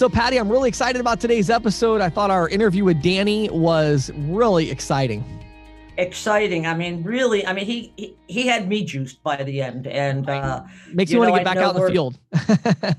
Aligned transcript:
So, 0.00 0.08
Patty, 0.08 0.38
I'm 0.38 0.48
really 0.48 0.70
excited 0.70 0.98
about 0.98 1.20
today's 1.20 1.50
episode. 1.50 2.00
I 2.00 2.08
thought 2.08 2.30
our 2.30 2.48
interview 2.48 2.84
with 2.84 3.02
Danny 3.02 3.50
was 3.50 4.10
really 4.16 4.70
exciting. 4.70 5.22
Exciting. 5.98 6.66
I 6.66 6.72
mean, 6.72 7.02
really. 7.02 7.46
I 7.46 7.52
mean, 7.52 7.66
he 7.66 7.92
he, 7.98 8.16
he 8.26 8.46
had 8.46 8.66
me 8.66 8.82
juiced 8.82 9.22
by 9.22 9.42
the 9.42 9.60
end, 9.60 9.86
and 9.86 10.26
uh, 10.26 10.62
makes 10.94 11.10
you, 11.10 11.16
you 11.16 11.20
want 11.20 11.34
to 11.34 11.40
get 11.40 11.44
back 11.44 11.58
out 11.58 11.76
in 11.76 11.82
the 11.82 11.90
field. 11.90 12.18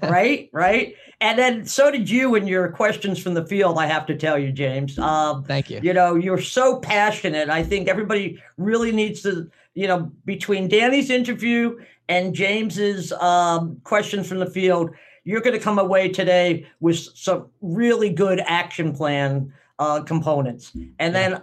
right, 0.11 0.47
right. 0.53 0.93
And 1.21 1.39
then 1.39 1.65
so 1.65 1.89
did 1.89 2.07
you 2.07 2.35
in 2.35 2.45
your 2.45 2.69
questions 2.69 3.17
from 3.17 3.33
the 3.33 3.47
field. 3.47 3.79
I 3.79 3.87
have 3.87 4.05
to 4.05 4.15
tell 4.15 4.37
you, 4.37 4.51
James. 4.51 4.99
Um, 4.99 5.43
Thank 5.43 5.71
you. 5.71 5.79
You 5.81 5.93
know, 5.93 6.13
you're 6.13 6.39
so 6.39 6.79
passionate. 6.81 7.49
I 7.49 7.63
think 7.63 7.87
everybody 7.87 8.39
really 8.57 8.91
needs 8.91 9.23
to. 9.23 9.49
You 9.73 9.87
know, 9.87 10.11
between 10.25 10.67
Danny's 10.67 11.09
interview 11.09 11.79
and 12.09 12.35
James's 12.35 13.11
um, 13.13 13.81
questions 13.85 14.27
from 14.27 14.37
the 14.37 14.51
field, 14.51 14.91
you're 15.23 15.41
going 15.41 15.55
to 15.55 15.63
come 15.63 15.79
away 15.79 16.09
today 16.09 16.67
with 16.79 16.97
some 16.97 17.47
really 17.61 18.09
good 18.09 18.41
action 18.45 18.93
plan 18.95 19.53
uh, 19.79 20.01
components. 20.03 20.71
And 20.99 21.13
then 21.13 21.41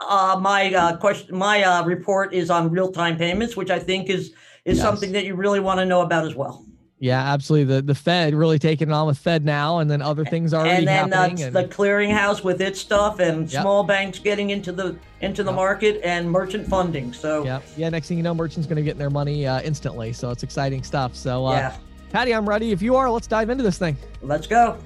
uh, 0.00 0.38
my 0.40 0.72
uh, 0.74 0.96
question, 0.96 1.36
my 1.36 1.62
uh, 1.62 1.84
report 1.84 2.32
is 2.32 2.50
on 2.50 2.70
real 2.70 2.90
time 2.92 3.16
payments, 3.16 3.56
which 3.56 3.70
I 3.70 3.78
think 3.78 4.08
is 4.08 4.32
is 4.64 4.76
yes. 4.76 4.80
something 4.80 5.12
that 5.12 5.24
you 5.24 5.34
really 5.34 5.60
want 5.60 5.78
to 5.80 5.86
know 5.86 6.02
about 6.02 6.26
as 6.26 6.34
well. 6.34 6.64
Yeah, 7.00 7.20
absolutely. 7.32 7.76
The 7.76 7.82
the 7.82 7.94
Fed 7.94 8.34
really 8.34 8.58
taking 8.58 8.88
it 8.88 8.92
on 8.92 9.06
with 9.06 9.22
FedNow, 9.22 9.80
and 9.80 9.90
then 9.90 10.02
other 10.02 10.24
things 10.24 10.52
already 10.52 10.78
and 10.78 10.88
then 10.88 11.12
happening. 11.12 11.42
and 11.44 11.54
the 11.54 11.64
clearinghouse 11.64 12.42
with 12.42 12.60
its 12.60 12.80
stuff, 12.80 13.20
and 13.20 13.50
yep. 13.50 13.62
small 13.62 13.84
banks 13.84 14.18
getting 14.18 14.50
into 14.50 14.72
the 14.72 14.98
into 15.20 15.44
the 15.44 15.50
yep. 15.50 15.56
market, 15.56 16.00
and 16.02 16.28
merchant 16.30 16.66
funding. 16.66 17.12
So 17.12 17.44
yeah, 17.44 17.60
yeah. 17.76 17.88
Next 17.88 18.08
thing 18.08 18.16
you 18.16 18.24
know, 18.24 18.34
merchants 18.34 18.66
going 18.66 18.76
to 18.76 18.82
get 18.82 18.98
their 18.98 19.10
money 19.10 19.46
uh, 19.46 19.60
instantly. 19.62 20.12
So 20.12 20.30
it's 20.30 20.42
exciting 20.42 20.82
stuff. 20.82 21.14
So 21.14 21.46
uh, 21.46 21.52
yeah. 21.52 21.76
Patty, 22.10 22.34
I'm 22.34 22.48
ready. 22.48 22.72
If 22.72 22.82
you 22.82 22.96
are, 22.96 23.10
let's 23.10 23.26
dive 23.26 23.50
into 23.50 23.62
this 23.62 23.78
thing. 23.78 23.96
Let's 24.22 24.46
go. 24.46 24.78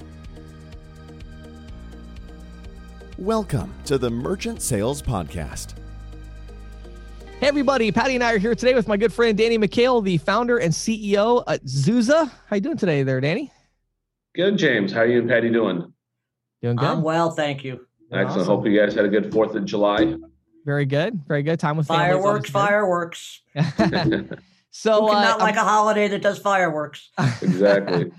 Welcome 3.19 3.73
to 3.85 3.99
the 3.99 4.11
Merchant 4.11 4.61
Sales 4.61 5.01
Podcast 5.01 5.75
Hey, 7.43 7.49
everybody. 7.49 7.91
Patty 7.91 8.15
and 8.15 8.23
I 8.23 8.35
are 8.35 8.39
here 8.39 8.55
today 8.55 8.73
with 8.73 8.87
my 8.87 8.97
good 8.97 9.13
friend 9.13 9.37
Danny 9.37 9.59
McHale, 9.59 10.01
the 10.01 10.17
founder 10.19 10.59
and 10.59 10.73
CEO 10.73 11.43
at 11.49 11.65
Zuza. 11.65 12.31
How 12.47 12.55
you 12.55 12.61
doing 12.61 12.77
today 12.77 13.03
there, 13.03 13.21
Danny? 13.21 13.51
Good, 14.37 14.57
James. 14.57 14.93
How 14.93 15.01
are 15.01 15.07
you 15.07 15.19
and 15.19 15.29
Patty 15.29 15.51
doing? 15.51 15.93
Doing 16.63 16.77
good. 16.77 16.87
I'm 16.87 17.03
well, 17.03 17.33
thank 17.33 17.65
you. 17.65 17.85
Excellent. 18.13 18.31
Awesome. 18.31 18.45
Hope 18.45 18.65
you 18.65 18.79
guys 18.79 18.95
had 18.95 19.07
a 19.07 19.09
good 19.09 19.33
4th 19.33 19.57
of 19.57 19.65
July. 19.65 20.15
Very 20.65 20.85
good. 20.85 21.21
Very 21.27 21.43
good. 21.43 21.59
Time 21.59 21.77
with 21.77 21.89
fireworks, 21.89 22.49
fireworks. 22.49 23.41
so, 24.73 25.07
Who 25.07 25.13
not 25.13 25.39
uh, 25.39 25.45
like 25.45 25.57
a 25.57 25.65
holiday 25.65 26.09
that 26.09 26.23
does 26.23 26.39
fireworks. 26.39 27.11
exactly. 27.43 28.11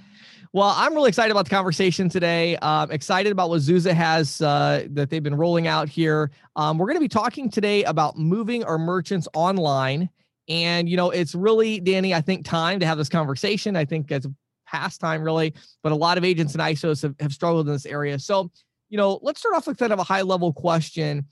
Well, 0.54 0.72
I'm 0.78 0.94
really 0.94 1.10
excited 1.10 1.32
about 1.32 1.46
the 1.46 1.50
conversation 1.50 2.10
today. 2.10 2.58
Um, 2.58 2.92
excited 2.92 3.32
about 3.32 3.50
what 3.50 3.60
Zuza 3.62 3.92
has 3.92 4.40
uh, 4.40 4.86
that 4.92 5.10
they've 5.10 5.24
been 5.24 5.36
rolling 5.36 5.66
out 5.66 5.90
here. 5.90 6.30
Um, 6.56 6.78
we're 6.78 6.86
going 6.86 6.98
to 6.98 7.02
be 7.02 7.08
talking 7.08 7.50
today 7.50 7.84
about 7.86 8.20
moving 8.20 8.64
our 8.64 8.78
merchants 8.78 9.28
online. 9.34 10.12
And, 10.48 10.88
you 10.88 10.96
know, 10.96 11.10
it's 11.10 11.34
really, 11.34 11.80
Danny, 11.80 12.14
I 12.14 12.22
think 12.22 12.46
time 12.46 12.80
to 12.82 12.86
have 12.86 13.00
this 13.00 13.10
conversation. 13.10 13.76
I 13.76 13.86
think 13.86 14.12
it's 14.12 14.28
past 14.68 15.02
time, 15.02 15.24
really, 15.24 15.56
but 15.82 15.92
a 15.92 15.96
lot 15.96 16.20
of 16.20 16.24
agents 16.24 16.54
and 16.54 16.62
ISOs 16.62 17.02
have, 17.02 17.16
have 17.20 17.34
struggled 17.34 17.66
in 17.68 17.74
this 17.74 17.88
area. 17.88 18.20
So, 18.20 18.52
you 18.90 18.98
know, 18.98 19.18
let's 19.24 19.40
start 19.40 19.56
off 19.56 19.66
with 19.66 19.80
kind 19.80 19.92
of 19.92 19.98
a 19.98 20.04
high 20.04 20.22
level 20.22 20.54
question 20.54 21.26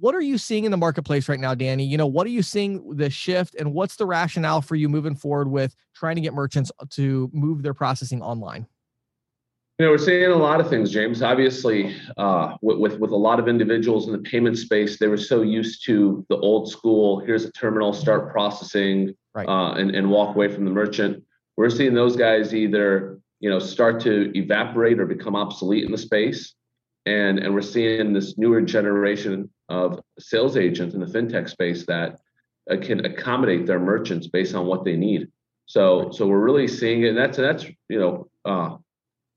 what 0.00 0.14
are 0.14 0.20
you 0.20 0.38
seeing 0.38 0.64
in 0.64 0.70
the 0.70 0.76
marketplace 0.76 1.28
right 1.28 1.40
now, 1.40 1.54
Danny? 1.54 1.84
You 1.84 1.96
know, 1.96 2.06
what 2.06 2.26
are 2.26 2.30
you 2.30 2.42
seeing 2.42 2.96
the 2.96 3.10
shift 3.10 3.54
and 3.56 3.72
what's 3.72 3.96
the 3.96 4.06
rationale 4.06 4.62
for 4.62 4.76
you 4.76 4.88
moving 4.88 5.16
forward 5.16 5.48
with 5.48 5.74
trying 5.94 6.16
to 6.16 6.20
get 6.20 6.34
merchants 6.34 6.70
to 6.90 7.30
move 7.32 7.62
their 7.62 7.74
processing 7.74 8.22
online? 8.22 8.66
You 9.78 9.86
know, 9.86 9.92
we're 9.92 9.98
seeing 9.98 10.24
a 10.24 10.36
lot 10.36 10.60
of 10.60 10.68
things, 10.68 10.90
James. 10.90 11.22
Obviously, 11.22 11.96
uh, 12.16 12.56
with, 12.62 12.78
with, 12.78 12.98
with 12.98 13.10
a 13.12 13.16
lot 13.16 13.38
of 13.38 13.46
individuals 13.46 14.06
in 14.06 14.12
the 14.12 14.18
payment 14.18 14.58
space, 14.58 14.98
they 14.98 15.06
were 15.06 15.16
so 15.16 15.42
used 15.42 15.84
to 15.86 16.26
the 16.28 16.36
old 16.36 16.68
school. 16.68 17.20
Here's 17.20 17.44
a 17.44 17.52
terminal, 17.52 17.92
start 17.92 18.32
processing, 18.32 19.14
right. 19.34 19.48
uh, 19.48 19.74
and 19.74 19.94
and 19.94 20.10
walk 20.10 20.34
away 20.34 20.48
from 20.48 20.64
the 20.64 20.72
merchant. 20.72 21.22
We're 21.56 21.70
seeing 21.70 21.94
those 21.94 22.16
guys 22.16 22.52
either 22.54 23.20
you 23.38 23.48
know 23.48 23.60
start 23.60 24.00
to 24.00 24.36
evaporate 24.36 24.98
or 24.98 25.06
become 25.06 25.36
obsolete 25.36 25.84
in 25.84 25.92
the 25.92 25.98
space, 25.98 26.54
and 27.06 27.38
and 27.38 27.54
we're 27.54 27.62
seeing 27.62 28.12
this 28.12 28.36
newer 28.36 28.60
generation 28.60 29.48
of 29.68 30.00
sales 30.18 30.56
agents 30.56 30.94
in 30.94 31.00
the 31.00 31.06
fintech 31.06 31.48
space 31.48 31.84
that 31.86 32.18
uh, 32.70 32.76
can 32.80 33.04
accommodate 33.04 33.66
their 33.66 33.80
merchants 33.80 34.26
based 34.26 34.54
on 34.54 34.66
what 34.66 34.84
they 34.84 34.96
need. 34.96 35.28
So 35.66 36.10
so 36.10 36.26
we're 36.26 36.38
really 36.38 36.68
seeing 36.68 37.02
it, 37.02 37.08
and 37.08 37.18
that's 37.18 37.36
that's 37.36 37.64
you 37.88 37.98
know 37.98 38.28
uh, 38.44 38.76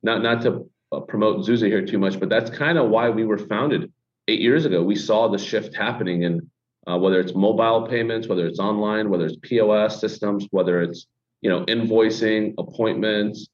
not 0.03 0.21
not 0.21 0.41
to 0.43 0.69
uh, 0.91 1.01
promote 1.01 1.45
Zuza 1.45 1.67
here 1.67 1.85
too 1.85 1.99
much, 1.99 2.19
but 2.19 2.29
that's 2.29 2.49
kind 2.49 2.77
of 2.77 2.89
why 2.89 3.09
we 3.09 3.25
were 3.25 3.37
founded 3.37 3.91
eight 4.27 4.39
years 4.39 4.65
ago. 4.65 4.81
We 4.81 4.95
saw 4.95 5.27
the 5.27 5.37
shift 5.37 5.75
happening 5.75 6.23
in 6.23 6.49
uh, 6.87 6.97
whether 6.97 7.19
it's 7.19 7.35
mobile 7.35 7.87
payments, 7.87 8.27
whether 8.27 8.47
it's 8.47 8.59
online, 8.59 9.09
whether 9.09 9.25
it's 9.25 9.37
POS 9.41 9.99
systems, 9.99 10.47
whether 10.51 10.81
it's 10.81 11.07
you 11.41 11.49
know 11.49 11.65
invoicing, 11.65 12.53
appointments, 12.57 13.47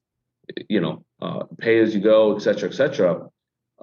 you 0.68 0.80
know 0.80 1.04
uh, 1.20 1.44
pay 1.58 1.80
as 1.80 1.94
you 1.94 2.00
go, 2.00 2.36
et 2.36 2.42
cetera, 2.42 2.68
et 2.68 2.74
cetera 2.74 3.28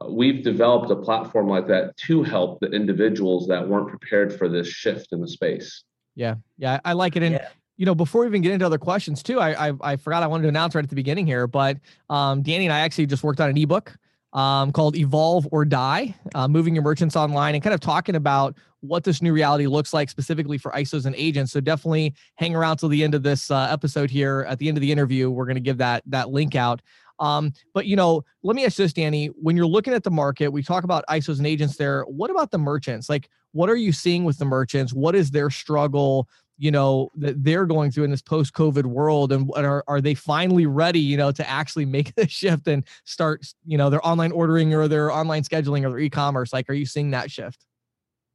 uh, 0.02 0.10
we've 0.10 0.44
developed 0.44 0.92
a 0.92 0.96
platform 0.96 1.48
like 1.48 1.68
that 1.68 1.96
to 1.98 2.24
help 2.24 2.60
the 2.60 2.68
individuals 2.68 3.48
that 3.48 3.68
weren't 3.68 3.88
prepared 3.88 4.38
for 4.38 4.50
this 4.50 4.68
shift 4.68 5.08
in 5.12 5.22
the 5.22 5.28
space. 5.28 5.84
Yeah, 6.16 6.36
yeah, 6.58 6.80
I 6.86 6.94
like 6.94 7.16
it. 7.16 7.24
And 7.24 7.36
yeah. 7.36 7.50
you 7.78 7.86
know, 7.86 7.96
before 7.96 8.22
we 8.22 8.28
even 8.28 8.42
get 8.42 8.52
into 8.52 8.66
other 8.66 8.78
questions, 8.78 9.24
too, 9.24 9.40
I, 9.40 9.70
I, 9.70 9.74
I 9.82 9.96
forgot 9.96 10.24
I 10.24 10.28
wanted 10.28 10.44
to 10.44 10.50
announce 10.50 10.76
right 10.76 10.84
at 10.84 10.90
the 10.90 10.96
beginning 10.96 11.26
here, 11.26 11.48
but 11.48 11.78
um, 12.10 12.42
Danny 12.42 12.66
and 12.66 12.74
I 12.74 12.80
actually 12.80 13.06
just 13.06 13.24
worked 13.24 13.40
on 13.40 13.50
an 13.50 13.58
ebook 13.58 13.96
um, 14.36 14.74
called 14.74 14.98
Evolve 14.98 15.48
or 15.52 15.64
Die, 15.64 16.14
uh, 16.36 16.48
moving 16.48 16.76
your 16.76 16.84
merchants 16.84 17.16
online, 17.16 17.56
and 17.56 17.64
kind 17.64 17.74
of 17.74 17.80
talking 17.80 18.16
about 18.16 18.56
what 18.82 19.04
this 19.04 19.22
new 19.22 19.34
reality 19.34 19.66
looks 19.66 19.94
like 19.94 20.10
specifically 20.10 20.58
for 20.58 20.72
ISOs 20.74 21.06
and 21.06 21.16
agents. 21.16 21.54
So 21.54 21.60
definitely 21.60 22.14
hang 22.36 22.56
around 22.56 22.78
till 22.78 22.90
the 22.90 23.04
end 23.04 23.16
of 23.16 23.24
this 23.24 23.50
uh, 23.50 23.68
episode 23.72 24.12
here. 24.12 24.46
At 24.48 24.60
the 24.60 24.68
end 24.68 24.78
of 24.78 24.82
the 24.82 24.92
interview, 24.92 25.32
we're 25.32 25.46
going 25.46 25.56
to 25.56 25.62
give 25.62 25.78
that 25.78 26.04
that 26.08 26.30
link 26.30 26.54
out. 26.54 26.82
Um, 27.20 27.54
but 27.74 27.86
you 27.86 27.96
know, 27.96 28.24
let 28.44 28.56
me 28.56 28.66
ask 28.66 28.78
this, 28.78 28.94
Danny. 28.94 29.28
When 29.28 29.56
you're 29.56 29.66
looking 29.66 29.94
at 29.94 30.04
the 30.04 30.12
market, 30.12 30.50
we 30.50 30.64
talk 30.64 30.84
about 30.84 31.06
ISOs 31.10 31.38
and 31.38 31.48
agents 31.48 31.78
there. 31.78 32.04
What 32.04 32.32
about 32.32 32.52
the 32.52 32.58
merchants? 32.58 33.10
Like, 33.10 33.30
what 33.52 33.70
are 33.70 33.76
you 33.76 33.92
seeing 33.92 34.24
with 34.24 34.38
the 34.38 34.46
merchants? 34.46 34.94
What 34.94 35.16
is 35.16 35.32
their 35.32 35.50
struggle? 35.50 36.28
You 36.58 36.72
know 36.72 37.12
that 37.16 37.44
they're 37.44 37.66
going 37.66 37.92
through 37.92 38.06
in 38.06 38.12
this 38.12 38.22
post-COVID 38.22 38.86
world, 38.86 39.34
and 39.34 39.52
are 39.56 39.84
are 39.88 40.02
they 40.02 40.14
finally 40.14 40.66
ready? 40.66 41.00
You 41.00 41.18
know, 41.18 41.32
to 41.32 41.50
actually 41.50 41.86
make 41.86 42.16
the 42.16 42.28
shift 42.28 42.68
and 42.68 42.84
start, 43.04 43.46
you 43.66 43.78
know, 43.78 43.90
their 43.90 44.06
online 44.06 44.32
ordering 44.32 44.74
or 44.74 44.88
their 44.88 45.12
online 45.12 45.44
scheduling 45.44 45.86
or 45.86 45.90
their 45.90 46.00
e-commerce. 46.00 46.54
Like, 46.54 46.70
are 46.70 46.74
you 46.74 46.86
seeing 46.86 47.12
that 47.12 47.30
shift? 47.30 47.66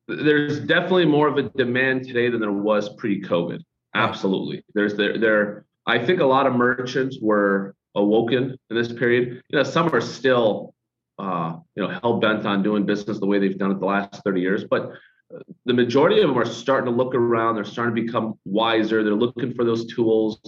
There's 0.08 0.60
definitely 0.60 1.06
more 1.06 1.28
of 1.28 1.38
a 1.38 1.44
demand 1.50 2.04
today 2.04 2.28
than 2.28 2.40
there 2.40 2.50
was 2.50 2.88
pre-COVID. 2.96 3.62
Absolutely. 3.94 4.64
There's 4.74 4.96
there 4.96 5.18
there. 5.18 5.66
I 5.86 6.04
think 6.04 6.20
a 6.20 6.26
lot 6.26 6.46
of 6.46 6.54
merchants 6.54 7.18
were 7.20 7.74
awoken 7.94 8.56
in 8.70 8.76
this 8.76 8.92
period. 8.92 9.42
You 9.48 9.58
know, 9.58 9.62
some 9.62 9.92
are 9.94 10.00
still, 10.00 10.74
uh, 11.18 11.56
you 11.74 11.82
know, 11.82 11.88
hell 11.88 12.18
bent 12.18 12.46
on 12.46 12.62
doing 12.62 12.86
business 12.86 13.18
the 13.18 13.26
way 13.26 13.38
they've 13.38 13.58
done 13.58 13.72
it 13.72 13.80
the 13.80 13.86
last 13.86 14.22
30 14.24 14.40
years, 14.40 14.64
but 14.64 14.92
the 15.64 15.74
majority 15.74 16.20
of 16.20 16.28
them 16.28 16.38
are 16.38 16.44
starting 16.44 16.86
to 16.86 16.96
look 16.96 17.14
around. 17.14 17.54
They're 17.54 17.64
starting 17.64 17.94
to 17.94 18.02
become 18.02 18.38
wiser. 18.44 19.04
They're 19.04 19.14
looking 19.14 19.54
for 19.54 19.64
those 19.64 19.86
tools. 19.92 20.40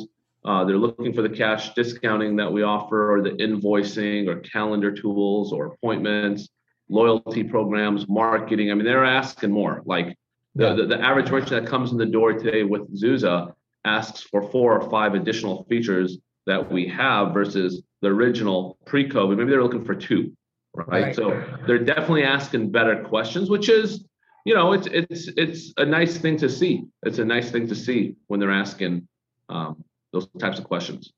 Uh, 0.45 0.65
they're 0.65 0.77
looking 0.77 1.13
for 1.13 1.23
the 1.23 1.29
cash 1.29 1.73
discounting 1.75 2.35
that 2.37 2.53
we 2.53 2.63
offer, 2.63 3.15
or 3.15 3.23
the 3.23 3.31
invoicing, 3.31 4.27
or 4.27 4.41
calendar 4.41 4.91
tools, 4.91 5.53
or 5.53 5.67
appointments, 5.67 6.49
loyalty 6.89 7.45
programs, 7.45 8.09
marketing. 8.09 8.71
I 8.71 8.75
mean, 8.75 8.85
they're 8.85 9.05
asking 9.05 9.53
more. 9.53 9.83
Like 9.87 10.17
the, 10.57 10.75
the, 10.75 10.87
the 10.87 11.01
average 11.01 11.31
merchant 11.31 11.65
that 11.65 11.71
comes 11.71 11.93
in 11.93 11.97
the 11.97 12.07
door 12.07 12.33
today 12.33 12.65
with 12.65 12.93
Zuza 13.01 13.55
asks 13.85 14.23
for 14.23 14.43
four 14.51 14.81
or 14.81 14.91
five 14.91 15.15
additional 15.15 15.65
features 15.65 16.19
that 16.47 16.71
we 16.71 16.87
have 16.89 17.33
versus 17.33 17.83
the 18.01 18.09
original 18.09 18.79
pre-COVID. 18.87 19.37
Maybe 19.37 19.51
they're 19.51 19.63
looking 19.63 19.85
for 19.85 19.95
two, 19.95 20.33
right? 20.75 20.89
right? 20.89 21.15
So 21.15 21.45
they're 21.67 21.79
definitely 21.79 22.25
asking 22.25 22.71
better 22.71 23.03
questions, 23.05 23.49
which 23.49 23.69
is, 23.69 24.05
you 24.45 24.55
know, 24.55 24.73
it's 24.73 24.89
it's 24.91 25.29
it's 25.37 25.73
a 25.77 25.85
nice 25.85 26.17
thing 26.17 26.37
to 26.39 26.49
see. 26.49 26.85
It's 27.05 27.19
a 27.19 27.25
nice 27.25 27.51
thing 27.51 27.69
to 27.69 27.75
see 27.75 28.17
when 28.27 28.41
they're 28.41 28.51
asking 28.51 29.07
um, 29.49 29.85
those 30.13 30.27
types 30.41 30.59
of 30.59 30.65
questions. 30.65 31.13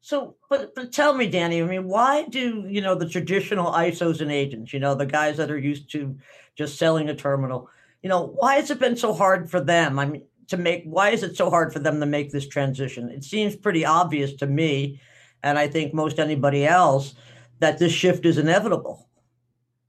So, 0.00 0.36
but 0.48 0.74
but 0.74 0.92
tell 0.92 1.14
me, 1.14 1.26
Danny. 1.26 1.60
I 1.60 1.66
mean, 1.66 1.86
why 1.86 2.24
do 2.24 2.64
you 2.68 2.80
know 2.80 2.94
the 2.94 3.08
traditional 3.08 3.72
ISOs 3.72 4.20
and 4.20 4.30
agents? 4.30 4.72
You 4.72 4.80
know, 4.80 4.94
the 4.94 5.04
guys 5.04 5.36
that 5.36 5.50
are 5.50 5.58
used 5.58 5.90
to 5.92 6.16
just 6.56 6.78
selling 6.78 7.08
a 7.08 7.14
terminal. 7.14 7.68
You 8.02 8.08
know, 8.08 8.22
why 8.24 8.54
has 8.54 8.70
it 8.70 8.78
been 8.78 8.96
so 8.96 9.12
hard 9.12 9.50
for 9.50 9.60
them? 9.60 9.98
I 9.98 10.06
mean, 10.06 10.22
to 10.48 10.56
make 10.56 10.84
why 10.84 11.10
is 11.10 11.22
it 11.22 11.36
so 11.36 11.50
hard 11.50 11.72
for 11.72 11.78
them 11.78 12.00
to 12.00 12.06
make 12.06 12.30
this 12.30 12.46
transition? 12.46 13.10
It 13.10 13.24
seems 13.24 13.56
pretty 13.56 13.84
obvious 13.84 14.34
to 14.34 14.46
me 14.46 15.00
and 15.42 15.58
i 15.58 15.68
think 15.68 15.92
most 15.92 16.18
anybody 16.18 16.66
else 16.66 17.14
that 17.58 17.78
this 17.78 17.92
shift 17.92 18.26
is 18.26 18.38
inevitable. 18.38 19.08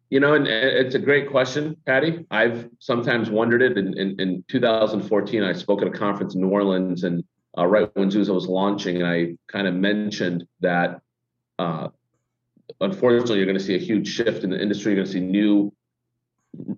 You 0.10 0.20
know 0.20 0.34
and 0.34 0.48
it's 0.48 0.96
a 0.96 1.00
great 1.00 1.30
question 1.30 1.76
patty. 1.86 2.26
I've 2.32 2.70
sometimes 2.80 3.30
wondered 3.30 3.62
it. 3.62 3.78
In, 3.78 3.98
in, 3.98 4.20
in 4.20 4.44
2014 4.48 5.44
i 5.44 5.54
spoke 5.54 5.82
at 5.82 5.88
a 5.88 5.92
conference 5.92 6.36
in 6.36 6.42
new 6.42 6.50
orleans 6.50 7.04
and 7.04 7.24
uh, 7.58 7.66
right 7.66 7.90
when 7.96 8.10
zuza 8.10 8.34
was 8.34 8.48
launching 8.48 8.98
and 8.98 9.08
i 9.08 9.36
kind 9.48 9.68
of 9.68 9.74
mentioned 9.74 10.46
that 10.62 11.02
uh, 11.60 11.88
unfortunately, 12.82 13.38
you're 13.38 13.46
going 13.46 13.58
to 13.58 13.64
see 13.64 13.76
a 13.76 13.80
huge 13.80 14.08
shift 14.08 14.44
in 14.44 14.50
the 14.50 14.62
industry. 14.62 14.94
You're 14.94 15.04
going 15.04 15.08
to 15.08 15.14
see 15.14 15.20
new 15.20 15.74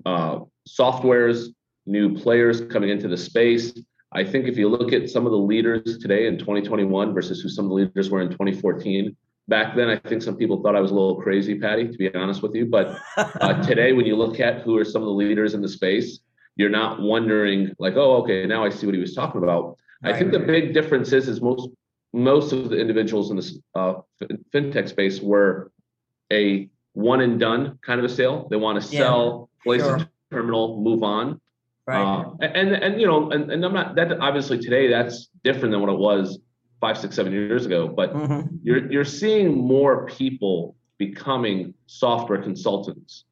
uh, 0.05 0.39
softwares, 0.67 1.47
new 1.89 2.15
players 2.15 2.62
coming 2.62 2.89
into 2.89 3.07
the 3.07 3.18
space. 3.18 3.74
I 4.12 4.24
think 4.24 4.47
if 4.47 4.57
you 4.57 4.69
look 4.69 4.94
at 4.94 5.09
some 5.09 5.25
of 5.25 5.31
the 5.31 5.38
leaders 5.38 5.97
today 5.97 6.27
in 6.27 6.38
2021 6.38 7.13
versus 7.13 7.41
who 7.41 7.50
some 7.50 7.65
of 7.65 7.69
the 7.69 7.75
leaders 7.75 8.09
were 8.09 8.21
in 8.21 8.30
2014, 8.30 9.15
back 9.47 9.75
then 9.75 9.89
I 9.89 9.97
think 9.97 10.21
some 10.21 10.36
people 10.36 10.62
thought 10.62 10.75
I 10.75 10.80
was 10.80 10.91
a 10.91 10.94
little 10.94 11.21
crazy, 11.21 11.59
Patty, 11.59 11.88
to 11.88 11.97
be 11.97 12.13
honest 12.13 12.41
with 12.41 12.56
you. 12.56 12.65
But 12.65 12.97
uh, 13.18 13.62
today, 13.63 13.94
when 13.94 14.06
you 14.06 14.15
look 14.15 14.39
at 14.39 14.62
who 14.62 14.77
are 14.77 14.86
some 14.86 15.01
of 15.01 15.07
the 15.07 15.13
leaders 15.13 15.53
in 15.53 15.62
the 15.62 15.69
space, 15.69 16.19
you're 16.56 16.69
not 16.69 17.01
wondering 17.01 17.74
like, 17.80 17.95
oh, 17.95 18.21
okay, 18.24 18.45
now 18.45 18.63
I 18.63 18.69
see 18.69 18.86
what 18.86 18.95
he 18.95 19.01
was 19.01 19.15
talking 19.15 19.41
about. 19.44 19.77
Right. 20.03 20.15
I 20.15 20.19
think 20.19 20.31
the 20.31 20.39
big 20.39 20.74
difference 20.74 21.12
is, 21.12 21.27
is 21.27 21.41
most 21.41 21.69
most 22.12 22.51
of 22.53 22.69
the 22.69 22.77
individuals 22.77 23.30
in 23.30 23.36
this 23.36 23.59
uh, 23.75 23.95
fintech 24.51 24.89
space 24.89 25.21
were 25.21 25.71
a 26.33 26.68
one 26.94 27.21
and 27.21 27.39
done 27.39 27.77
kind 27.86 28.00
of 28.00 28.06
a 28.06 28.09
sale. 28.09 28.47
They 28.50 28.56
want 28.56 28.81
to 28.81 28.88
sell, 28.88 29.50
yeah, 29.59 29.63
place 29.63 29.81
sure. 29.81 29.97
a 29.97 30.09
terminal, 30.31 30.81
move 30.81 31.03
on. 31.03 31.39
Right. 31.89 32.03
Uh, 32.03 32.33
and 32.41 32.71
and 32.71 33.01
you 33.01 33.07
know, 33.07 33.31
and, 33.31 33.51
and 33.51 33.65
I'm 33.65 33.74
not 33.74 33.95
that 33.95 34.19
obviously 34.19 34.59
today 34.59 34.89
that's 34.89 35.30
different 35.44 35.71
than 35.71 35.81
what 35.81 35.89
it 35.89 35.97
was 35.97 36.38
five, 36.80 37.00
six, 37.00 37.15
seven 37.15 37.33
years 37.33 37.65
ago. 37.65 37.88
But 37.88 38.13
mm-hmm. 38.13 38.57
you're 38.62 38.91
you're 38.91 39.06
seeing 39.06 39.57
more 39.57 40.06
people 40.06 40.75
becoming 41.00 41.74
software 41.88 42.44
consultants 42.44 43.25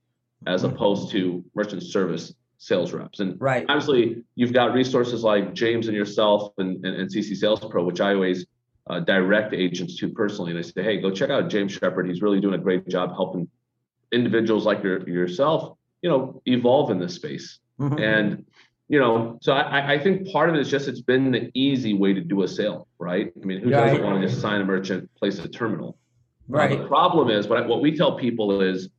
as 0.47 0.63
mm-hmm. 0.63 0.73
opposed 0.73 1.11
to 1.11 1.45
merchant 1.53 1.83
service 1.83 2.33
sales 2.57 2.93
reps. 2.93 3.19
And 3.19 3.39
right. 3.39 3.63
obviously 3.69 4.23
you've 4.33 4.53
got 4.53 4.73
resources 4.73 5.23
like 5.23 5.53
James 5.53 5.87
and 5.87 5.95
yourself 5.95 6.53
and, 6.57 6.83
and, 6.83 6.95
and 6.95 7.13
CC 7.13 7.35
Sales 7.35 7.59
Pro, 7.59 7.83
which 7.83 8.01
I 8.01 8.15
always 8.15 8.47
uh, 8.89 9.01
direct 9.01 9.53
agents 9.53 9.97
to 9.97 10.09
personally. 10.09 10.49
And 10.49 10.63
they 10.63 10.67
say, 10.67 10.81
hey, 10.81 10.97
go 10.99 11.11
check 11.11 11.29
out 11.29 11.47
James 11.47 11.73
Shepard. 11.73 12.07
He's 12.07 12.23
really 12.23 12.41
doing 12.41 12.55
a 12.55 12.63
great 12.63 12.87
job 12.87 13.11
helping 13.11 13.47
individuals 14.11 14.65
like 14.65 14.81
your, 14.81 15.07
yourself, 15.07 15.77
you 16.01 16.09
know, 16.09 16.41
evolve 16.47 16.89
in 16.89 16.97
this 16.97 17.13
space. 17.13 17.59
Mm-hmm. 17.79 17.99
And, 17.99 18.45
you 18.87 18.99
know, 18.99 19.37
so 19.41 19.53
I, 19.53 19.93
I 19.93 19.99
think 19.99 20.31
part 20.31 20.49
of 20.49 20.55
it 20.55 20.61
is 20.61 20.69
just 20.69 20.87
it's 20.87 21.01
been 21.01 21.31
the 21.31 21.51
easy 21.53 21.93
way 21.93 22.13
to 22.13 22.21
do 22.21 22.43
a 22.43 22.47
sale, 22.47 22.87
right? 22.99 23.31
I 23.41 23.45
mean, 23.45 23.59
who 23.61 23.69
yeah, 23.69 23.85
doesn't 23.85 24.03
want 24.03 24.21
to 24.21 24.27
just 24.27 24.41
sign 24.41 24.61
a 24.61 24.65
merchant, 24.65 25.09
place 25.15 25.39
a 25.39 25.47
terminal? 25.47 25.97
Right. 26.47 26.71
Uh, 26.71 26.83
the 26.83 26.87
problem 26.87 27.29
is 27.29 27.47
what, 27.47 27.67
what 27.67 27.81
we 27.81 27.95
tell 27.95 28.17
people 28.17 28.61
is 28.61 28.89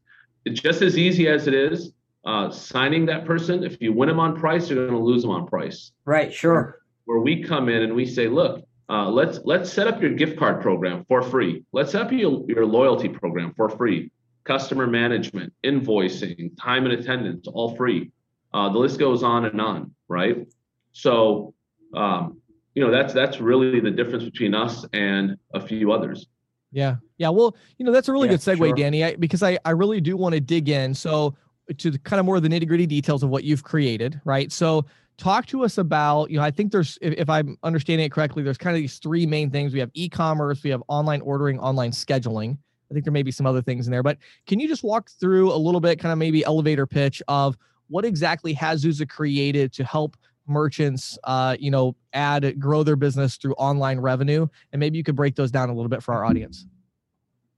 it's 0.44 0.60
just 0.60 0.82
as 0.82 0.98
easy 0.98 1.28
as 1.28 1.46
it 1.46 1.54
is 1.54 1.92
uh, 2.24 2.50
signing 2.50 3.06
that 3.06 3.24
person. 3.24 3.64
If 3.64 3.80
you 3.80 3.92
win 3.92 4.08
them 4.08 4.20
on 4.20 4.38
price, 4.38 4.68
you're 4.68 4.86
going 4.86 4.98
to 4.98 5.04
lose 5.04 5.22
them 5.22 5.30
on 5.30 5.46
price. 5.46 5.92
Right. 6.04 6.32
Sure. 6.32 6.80
Where 7.06 7.20
we 7.20 7.42
come 7.42 7.68
in 7.68 7.82
and 7.82 7.94
we 7.94 8.04
say, 8.04 8.28
look, 8.28 8.64
uh, 8.90 9.08
let's 9.08 9.40
let's 9.44 9.72
set 9.72 9.86
up 9.86 10.00
your 10.00 10.12
gift 10.12 10.38
card 10.38 10.62
program 10.62 11.04
for 11.08 11.22
free. 11.22 11.64
Let's 11.72 11.92
set 11.92 12.02
up 12.02 12.12
your, 12.12 12.44
your 12.48 12.66
loyalty 12.66 13.08
program 13.08 13.52
for 13.56 13.68
free. 13.70 14.10
Customer 14.44 14.86
management, 14.86 15.52
invoicing, 15.64 16.52
time 16.58 16.84
and 16.84 16.94
attendance, 16.94 17.46
all 17.48 17.76
free. 17.76 18.10
Uh, 18.52 18.70
the 18.70 18.78
list 18.78 18.98
goes 18.98 19.22
on 19.22 19.44
and 19.44 19.60
on, 19.60 19.94
right? 20.08 20.46
So, 20.92 21.54
um, 21.94 22.40
you 22.74 22.84
know, 22.84 22.90
that's 22.90 23.12
that's 23.12 23.40
really 23.40 23.80
the 23.80 23.90
difference 23.90 24.24
between 24.24 24.54
us 24.54 24.86
and 24.92 25.36
a 25.54 25.60
few 25.60 25.92
others. 25.92 26.26
Yeah, 26.70 26.96
yeah. 27.18 27.30
Well, 27.30 27.56
you 27.78 27.86
know, 27.86 27.92
that's 27.92 28.08
a 28.08 28.12
really 28.12 28.28
yeah, 28.28 28.34
good 28.34 28.40
segue, 28.40 28.68
sure. 28.68 28.72
Danny, 28.74 29.04
I, 29.04 29.16
because 29.16 29.42
I 29.42 29.58
I 29.64 29.70
really 29.70 30.00
do 30.00 30.16
want 30.16 30.34
to 30.34 30.40
dig 30.40 30.68
in. 30.68 30.94
So 30.94 31.34
to 31.76 31.90
the 31.90 31.98
kind 31.98 32.20
of 32.20 32.26
more 32.26 32.36
of 32.36 32.42
the 32.42 32.48
nitty 32.48 32.66
gritty 32.66 32.86
details 32.86 33.22
of 33.22 33.30
what 33.30 33.44
you've 33.44 33.62
created, 33.62 34.20
right? 34.24 34.50
So 34.50 34.86
talk 35.18 35.46
to 35.46 35.64
us 35.64 35.78
about 35.78 36.30
you 36.30 36.38
know 36.38 36.44
i 36.44 36.50
think 36.50 36.70
there's 36.72 36.96
if, 37.02 37.12
if, 37.14 37.28
i'm 37.28 37.58
understanding 37.64 38.06
it 38.06 38.12
correctly 38.12 38.42
there's 38.42 38.56
kind 38.56 38.74
of 38.74 38.80
these 38.80 38.98
three 38.98 39.26
main 39.26 39.50
things 39.50 39.74
we 39.74 39.80
have 39.80 39.90
e-commerce 39.94 40.62
we 40.62 40.70
have 40.70 40.82
online 40.86 41.20
ordering 41.22 41.58
online 41.58 41.90
scheduling 41.90 42.56
i 42.88 42.94
think 42.94 43.04
there 43.04 43.12
may 43.12 43.24
be 43.24 43.32
some 43.32 43.44
other 43.44 43.60
things 43.60 43.86
in 43.86 43.90
there 43.90 44.02
but 44.04 44.16
can 44.46 44.60
you 44.60 44.68
just 44.68 44.84
walk 44.84 45.10
through 45.10 45.52
a 45.52 45.56
little 45.56 45.80
bit 45.80 45.98
kind 45.98 46.12
of 46.12 46.18
maybe 46.18 46.44
elevator 46.44 46.86
pitch 46.86 47.20
of 47.26 47.58
what 47.88 48.04
exactly 48.04 48.52
has 48.54 48.84
Zuza 48.84 49.08
created 49.08 49.72
to 49.74 49.84
help 49.84 50.16
merchants 50.46 51.18
uh, 51.24 51.56
you 51.58 51.70
know 51.70 51.94
add 52.14 52.58
grow 52.58 52.82
their 52.82 52.96
business 52.96 53.36
through 53.36 53.54
online 53.54 54.00
revenue? 54.00 54.46
And 54.72 54.80
maybe 54.80 54.96
you 54.98 55.04
could 55.04 55.16
break 55.16 55.34
those 55.34 55.50
down 55.50 55.68
a 55.68 55.74
little 55.74 55.90
bit 55.90 56.02
for 56.02 56.14
our 56.14 56.24
audience. 56.24 56.66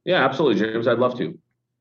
Yeah 0.05 0.25
absolutely 0.25 0.59
james 0.59 0.88
i'd 0.88 0.99
love 0.99 1.17
to. 1.19 1.38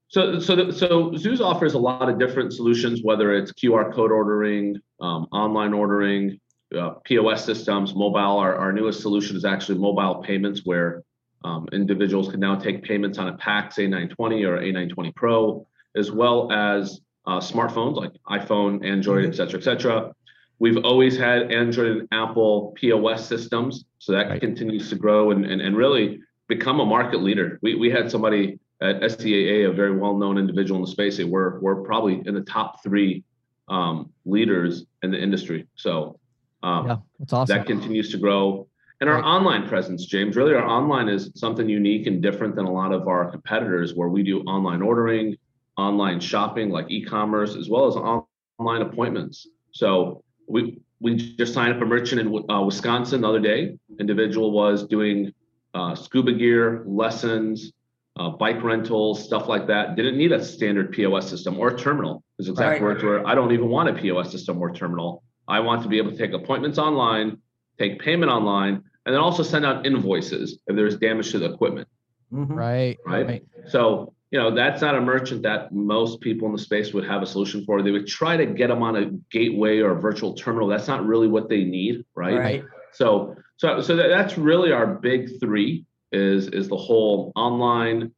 So, 0.10 0.40
so, 0.40 0.72
so 0.72 1.12
Zuza 1.12 1.42
offers 1.42 1.75
a 1.75 1.78
lot 1.78 2.10
of 2.10 2.18
different 2.18 2.51
solutions, 2.51 3.01
whether 3.04 3.31
it's 3.31 3.51
QR 3.51 3.94
code 3.94 4.12
ordering, 4.12 4.75
um, 5.00 5.28
online 5.31 5.72
ordering, 5.72 6.40
uh, 6.75 6.95
POS 7.06 7.45
systems, 7.45 7.94
mobile. 7.94 8.40
Our, 8.40 8.56
our 8.56 8.74
newest 8.74 9.02
solution 9.02 9.38
is 9.38 9.45
actually 9.45 9.78
mobile 9.78 10.24
payments, 10.24 10.62
where 10.66 11.04
um, 11.44 11.68
individuals 11.72 12.30
can 12.30 12.40
now 12.40 12.56
take 12.56 12.84
payments 12.84 13.19
on 13.19 13.28
a 13.28 13.38
PAX 13.38 13.75
A920 13.78 14.48
or 14.48 14.57
A920 14.57 15.16
Pro, 15.16 15.68
as 15.95 16.12
well 16.12 16.52
as 16.52 17.02
uh, 17.25 17.39
smartphones 17.39 17.95
like 17.95 18.12
iPhone, 18.27 18.86
Android, 18.86 19.25
et 19.25 19.36
cetera, 19.36 19.60
et 19.60 19.63
cetera. 19.63 20.13
We've 20.60 20.77
always 20.77 21.18
had 21.18 21.51
Android 21.51 21.98
and 21.98 22.07
Apple 22.12 22.74
POS 22.75 23.25
systems, 23.25 23.86
so 24.00 24.12
that 24.12 24.30
right. 24.30 24.42
continues 24.42 24.89
to 24.89 24.95
grow 24.95 25.31
and, 25.31 25.45
and, 25.45 25.62
and 25.62 25.77
really 25.77 26.19
become 26.48 26.80
a 26.80 26.86
market 26.86 27.21
leader. 27.21 27.60
We, 27.62 27.75
we 27.75 27.89
had 27.89 28.12
somebody 28.12 28.60
at 28.81 29.01
STAA, 29.12 29.69
a 29.69 29.74
very 29.74 29.95
well-known 29.95 30.38
individual 30.38 30.80
in 30.80 30.86
the 30.86 30.92
space, 30.92 31.19
we're 31.19 31.60
we're 31.60 31.81
probably 31.83 32.21
in 32.25 32.33
the 32.33 32.42
top 32.42 32.81
three 32.81 33.24
um, 33.68 34.12
leaders 34.25 34.86
in 35.04 35.12
the 35.12 35.21
industry. 35.21 35.68
So 35.75 36.19
um, 36.63 36.88
yeah, 36.88 36.95
that's 37.19 37.33
awesome. 37.33 37.57
That 37.57 37.68
continues 37.68 38.10
to 38.12 38.18
grow. 38.18 38.68
And 39.01 39.10
our 39.10 39.18
right. 39.18 39.24
online 39.25 39.68
presence, 39.68 40.06
James, 40.06 40.36
really 40.36 40.54
our 40.54 40.66
online 40.66 41.07
is 41.07 41.31
something 41.36 41.69
unique 41.69 42.07
and 42.07 42.21
different 42.21 42.56
than 42.56 42.66
a 42.66 42.71
lot 42.71 42.92
of 42.92 43.07
our 43.07 43.30
competitors, 43.30 43.94
where 43.95 44.10
we 44.10 44.24
do 44.24 44.42
online 44.42 44.81
ordering, 44.81 45.38
online 45.80 46.20
shopping 46.20 46.70
like 46.70 46.90
e-commerce, 46.90 47.56
as 47.56 47.70
well 47.70 47.88
as 47.88 47.96
online 47.96 48.81
appointments. 48.81 49.48
So 49.72 50.24
we 50.48 50.80
we 51.00 51.16
just 51.16 51.54
signed 51.54 51.74
up 51.74 51.81
a 51.81 51.86
merchant 51.86 52.22
in 52.22 52.52
uh, 52.52 52.62
Wisconsin 52.62 53.22
the 53.22 53.30
other 53.30 53.40
day. 53.40 53.78
Individual 54.00 54.52
was 54.52 54.86
doing 54.86 55.34
uh, 55.74 55.96
scuba 55.96 56.34
gear 56.34 56.84
lessons, 56.86 57.72
uh, 58.18 58.30
bike 58.30 58.62
rentals, 58.64 59.24
stuff 59.24 59.48
like 59.48 59.68
that. 59.68 59.96
Didn't 59.96 60.18
need 60.18 60.34
a 60.34 60.44
standard 60.44 60.92
POS 60.92 61.30
system 61.30 61.58
or 61.58 61.76
terminal. 61.76 62.24
Is 62.38 62.50
exactly 62.50 62.86
right. 62.86 63.02
where 63.02 63.26
I 63.26 63.34
don't 63.36 63.52
even 63.54 63.70
want 63.70 63.90
a 63.90 63.94
POS 63.94 64.31
system 64.31 64.60
or 64.60 64.74
terminal. 64.74 65.24
I 65.48 65.60
want 65.62 65.81
to 65.84 65.90
be 65.90 65.98
able 65.98 66.12
to 66.12 66.18
take 66.18 66.34
appointments 66.34 66.78
online, 66.78 67.38
take 67.78 68.00
payment 68.00 68.31
online, 68.31 68.84
and 69.06 69.16
then 69.16 69.22
also 69.22 69.42
send 69.42 69.66
out 69.66 69.86
invoices 69.86 70.60
if 70.68 70.76
there's 70.76 70.98
damage 70.98 71.31
to 71.31 71.40
the 71.40 71.52
equipment. 71.52 71.88
Mm-hmm. 72.31 72.54
Right, 72.54 72.98
right. 73.06 73.26
Right. 73.26 73.44
So 73.68 74.14
you 74.31 74.40
know 74.40 74.54
that's 74.54 74.81
not 74.81 74.95
a 74.95 75.02
merchant 75.02 75.44
that 75.44 75.74
most 75.74 76.21
people 76.21 76.48
in 76.48 76.54
the 76.54 76.59
space 76.59 76.94
would 76.94 77.06
have 77.06 77.21
a 77.21 77.26
solution 77.26 77.66
for. 77.66 77.81
They 77.81 77.92
would 77.92 78.07
try 78.07 78.38
to 78.38 78.45
get 78.45 78.68
them 78.68 78.83
on 78.83 78.95
a 78.95 79.12
gateway 79.31 79.80
or 79.80 79.92
a 79.92 80.00
virtual 80.00 80.33
terminal. 80.33 80.68
That's 80.68 80.88
not 80.88 81.06
really 81.06 81.28
what 81.28 81.50
they 81.50 81.64
need, 81.64 82.06
right? 82.16 82.38
Right. 82.38 82.64
So 82.94 83.36
so 83.57 83.81
so 83.81 83.95
that's 83.95 84.38
really 84.38 84.71
our 84.71 84.88
big 84.88 85.40
three 85.40 85.86
is 86.12 86.48
is 86.48 86.68
the 86.68 86.78
whole 86.78 87.31
online 87.36 88.12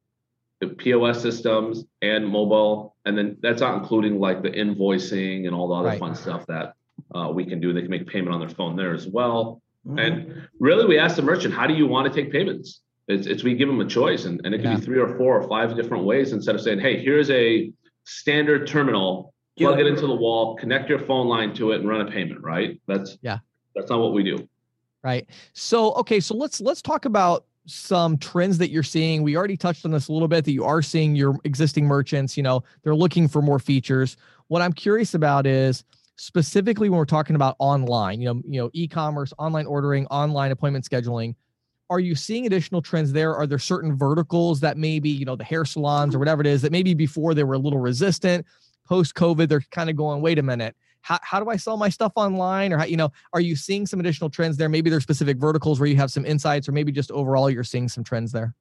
the 0.61 0.67
POS 0.67 1.21
systems 1.21 1.83
and 2.01 2.25
mobile, 2.27 2.95
and 3.03 3.17
then 3.17 3.37
that's 3.41 3.61
not 3.61 3.81
including 3.81 4.19
like 4.19 4.43
the 4.43 4.51
invoicing 4.51 5.47
and 5.47 5.55
all 5.55 5.67
the 5.67 5.73
other 5.73 5.87
right. 5.89 5.99
fun 5.99 6.15
stuff 6.15 6.45
that 6.47 6.75
uh, 7.15 7.31
we 7.33 7.43
can 7.45 7.59
do. 7.59 7.73
They 7.73 7.81
can 7.81 7.89
make 7.89 8.07
payment 8.07 8.33
on 8.33 8.39
their 8.39 8.49
phone 8.49 8.75
there 8.75 8.93
as 8.93 9.07
well. 9.07 9.61
Mm-hmm. 9.87 9.97
And 9.97 10.47
really, 10.59 10.85
we 10.85 10.99
ask 10.99 11.15
the 11.15 11.23
merchant, 11.23 11.55
how 11.55 11.65
do 11.65 11.73
you 11.73 11.87
want 11.87 12.13
to 12.13 12.21
take 12.21 12.31
payments? 12.31 12.81
It's, 13.07 13.27
it's 13.27 13.43
we 13.43 13.55
give 13.55 13.67
them 13.67 13.81
a 13.81 13.85
choice, 13.85 14.25
and, 14.25 14.39
and 14.43 14.53
it 14.53 14.59
can 14.59 14.71
yeah. 14.71 14.77
be 14.77 14.85
three 14.85 14.99
or 14.99 15.17
four 15.17 15.39
or 15.41 15.47
five 15.47 15.75
different 15.75 16.05
ways 16.05 16.33
instead 16.33 16.55
of 16.55 16.61
saying, 16.61 16.79
hey, 16.79 17.01
here's 17.01 17.29
a 17.29 17.71
standard 18.05 18.67
terminal, 18.67 19.33
plug 19.57 19.79
yeah. 19.79 19.85
it 19.85 19.87
into 19.87 20.07
the 20.07 20.15
wall, 20.15 20.55
connect 20.55 20.89
your 20.89 20.99
phone 20.99 21.27
line 21.27 21.53
to 21.55 21.71
it, 21.71 21.81
and 21.81 21.89
run 21.89 22.07
a 22.07 22.11
payment. 22.11 22.41
Right? 22.41 22.79
That's 22.87 23.17
yeah. 23.21 23.39
That's 23.75 23.89
not 23.89 23.99
what 23.99 24.13
we 24.13 24.23
do. 24.23 24.47
Right. 25.03 25.27
So 25.53 25.93
okay, 25.93 26.19
so 26.19 26.35
let's 26.35 26.61
let's 26.61 26.81
talk 26.81 27.05
about 27.05 27.45
some 27.65 28.17
trends 28.17 28.57
that 28.57 28.71
you're 28.71 28.83
seeing? 28.83 29.23
We 29.23 29.37
already 29.37 29.57
touched 29.57 29.85
on 29.85 29.91
this 29.91 30.07
a 30.07 30.13
little 30.13 30.27
bit 30.27 30.45
that 30.45 30.51
you 30.51 30.63
are 30.65 30.81
seeing 30.81 31.15
your 31.15 31.35
existing 31.43 31.85
merchants, 31.85 32.35
you 32.35 32.43
know, 32.43 32.63
they're 32.83 32.95
looking 32.95 33.27
for 33.27 33.41
more 33.41 33.59
features. 33.59 34.17
What 34.47 34.61
I'm 34.61 34.73
curious 34.73 35.13
about 35.13 35.45
is 35.45 35.83
specifically 36.15 36.89
when 36.89 36.97
we're 36.97 37.05
talking 37.05 37.35
about 37.35 37.55
online, 37.59 38.19
you 38.19 38.25
know, 38.25 38.41
you 38.45 38.61
know, 38.61 38.69
e-commerce, 38.73 39.33
online 39.37 39.65
ordering, 39.65 40.05
online 40.07 40.51
appointment 40.51 40.85
scheduling, 40.85 41.35
are 41.91 41.99
you 41.99 42.15
seeing 42.15 42.45
additional 42.45 42.81
trends 42.81 43.11
there? 43.11 43.35
Are 43.35 43.45
there 43.45 43.59
certain 43.59 43.97
verticals 43.97 44.61
that 44.61 44.77
maybe, 44.77 45.09
you 45.09 45.25
know, 45.25 45.35
the 45.35 45.43
hair 45.43 45.65
salons 45.65 46.15
or 46.15 46.19
whatever 46.19 46.39
it 46.39 46.47
is 46.47 46.61
that 46.61 46.71
maybe 46.71 46.93
before 46.93 47.33
they 47.33 47.43
were 47.43 47.55
a 47.55 47.59
little 47.59 47.79
resistant, 47.79 48.45
post 48.87 49.13
COVID, 49.13 49.49
they're 49.49 49.63
kind 49.71 49.89
of 49.89 49.97
going, 49.97 50.21
wait 50.21 50.39
a 50.39 50.41
minute, 50.41 50.73
how, 51.01 51.19
how 51.21 51.43
do 51.43 51.49
I 51.49 51.57
sell 51.57 51.75
my 51.75 51.89
stuff 51.89 52.13
online? 52.15 52.71
Or 52.71 52.77
how, 52.77 52.85
you 52.85 52.95
know, 52.95 53.11
are 53.33 53.41
you 53.41 53.57
seeing 53.57 53.85
some 53.85 53.99
additional 53.99 54.29
trends 54.29 54.55
there? 54.55 54.69
Maybe 54.69 54.89
there's 54.89 55.03
specific 55.03 55.37
verticals 55.37 55.81
where 55.81 55.89
you 55.89 55.97
have 55.97 56.11
some 56.11 56.25
insights, 56.25 56.69
or 56.69 56.71
maybe 56.71 56.93
just 56.93 57.11
overall 57.11 57.49
you're 57.49 57.65
seeing 57.65 57.89
some 57.89 58.05
trends 58.05 58.31
there. 58.31 58.55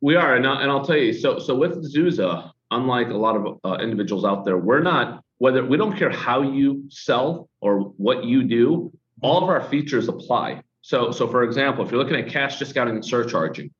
We 0.00 0.16
are, 0.16 0.34
and, 0.34 0.44
I, 0.44 0.62
and 0.62 0.72
I'll 0.72 0.84
tell 0.84 0.96
you. 0.96 1.12
So, 1.12 1.38
so 1.38 1.54
with 1.54 1.94
Zuza, 1.94 2.50
unlike 2.72 3.10
a 3.10 3.16
lot 3.16 3.36
of 3.36 3.60
uh, 3.64 3.76
individuals 3.80 4.24
out 4.24 4.44
there, 4.44 4.58
we're 4.58 4.82
not 4.82 5.22
whether 5.38 5.64
we 5.64 5.76
don't 5.76 5.96
care 5.96 6.10
how 6.10 6.42
you 6.42 6.84
sell 6.88 7.48
or 7.60 7.78
what 7.78 8.24
you 8.24 8.42
do. 8.42 8.92
All 9.22 9.40
of 9.40 9.48
our 9.48 9.62
features 9.62 10.08
apply. 10.08 10.62
So, 10.84 11.12
so 11.12 11.26
for 11.26 11.44
example, 11.44 11.82
if 11.82 11.90
you're 11.90 11.98
looking 11.98 12.18
at 12.18 12.28
cash 12.28 12.58
discounting 12.58 12.94
and 12.96 13.02
surcharging, 13.02 13.70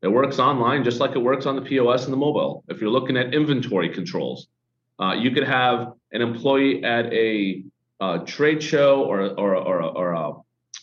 It 0.00 0.08
works 0.08 0.38
online 0.38 0.84
just 0.84 1.00
like 1.00 1.16
it 1.16 1.18
works 1.18 1.44
on 1.44 1.56
the 1.56 1.62
POS 1.62 2.04
and 2.04 2.12
the 2.12 2.16
mobile. 2.16 2.62
If 2.68 2.80
you're 2.80 2.90
looking 2.90 3.16
at 3.16 3.34
inventory 3.34 3.88
controls, 3.88 4.46
uh, 5.00 5.14
you 5.18 5.32
could 5.32 5.42
have 5.42 5.94
an 6.12 6.22
employee 6.22 6.84
at 6.84 7.12
a, 7.12 7.64
a 8.00 8.20
trade 8.24 8.62
show 8.62 9.02
or 9.04 9.22
or 9.22 9.56
or, 9.56 9.82
or 9.82 10.12
a 10.12 10.32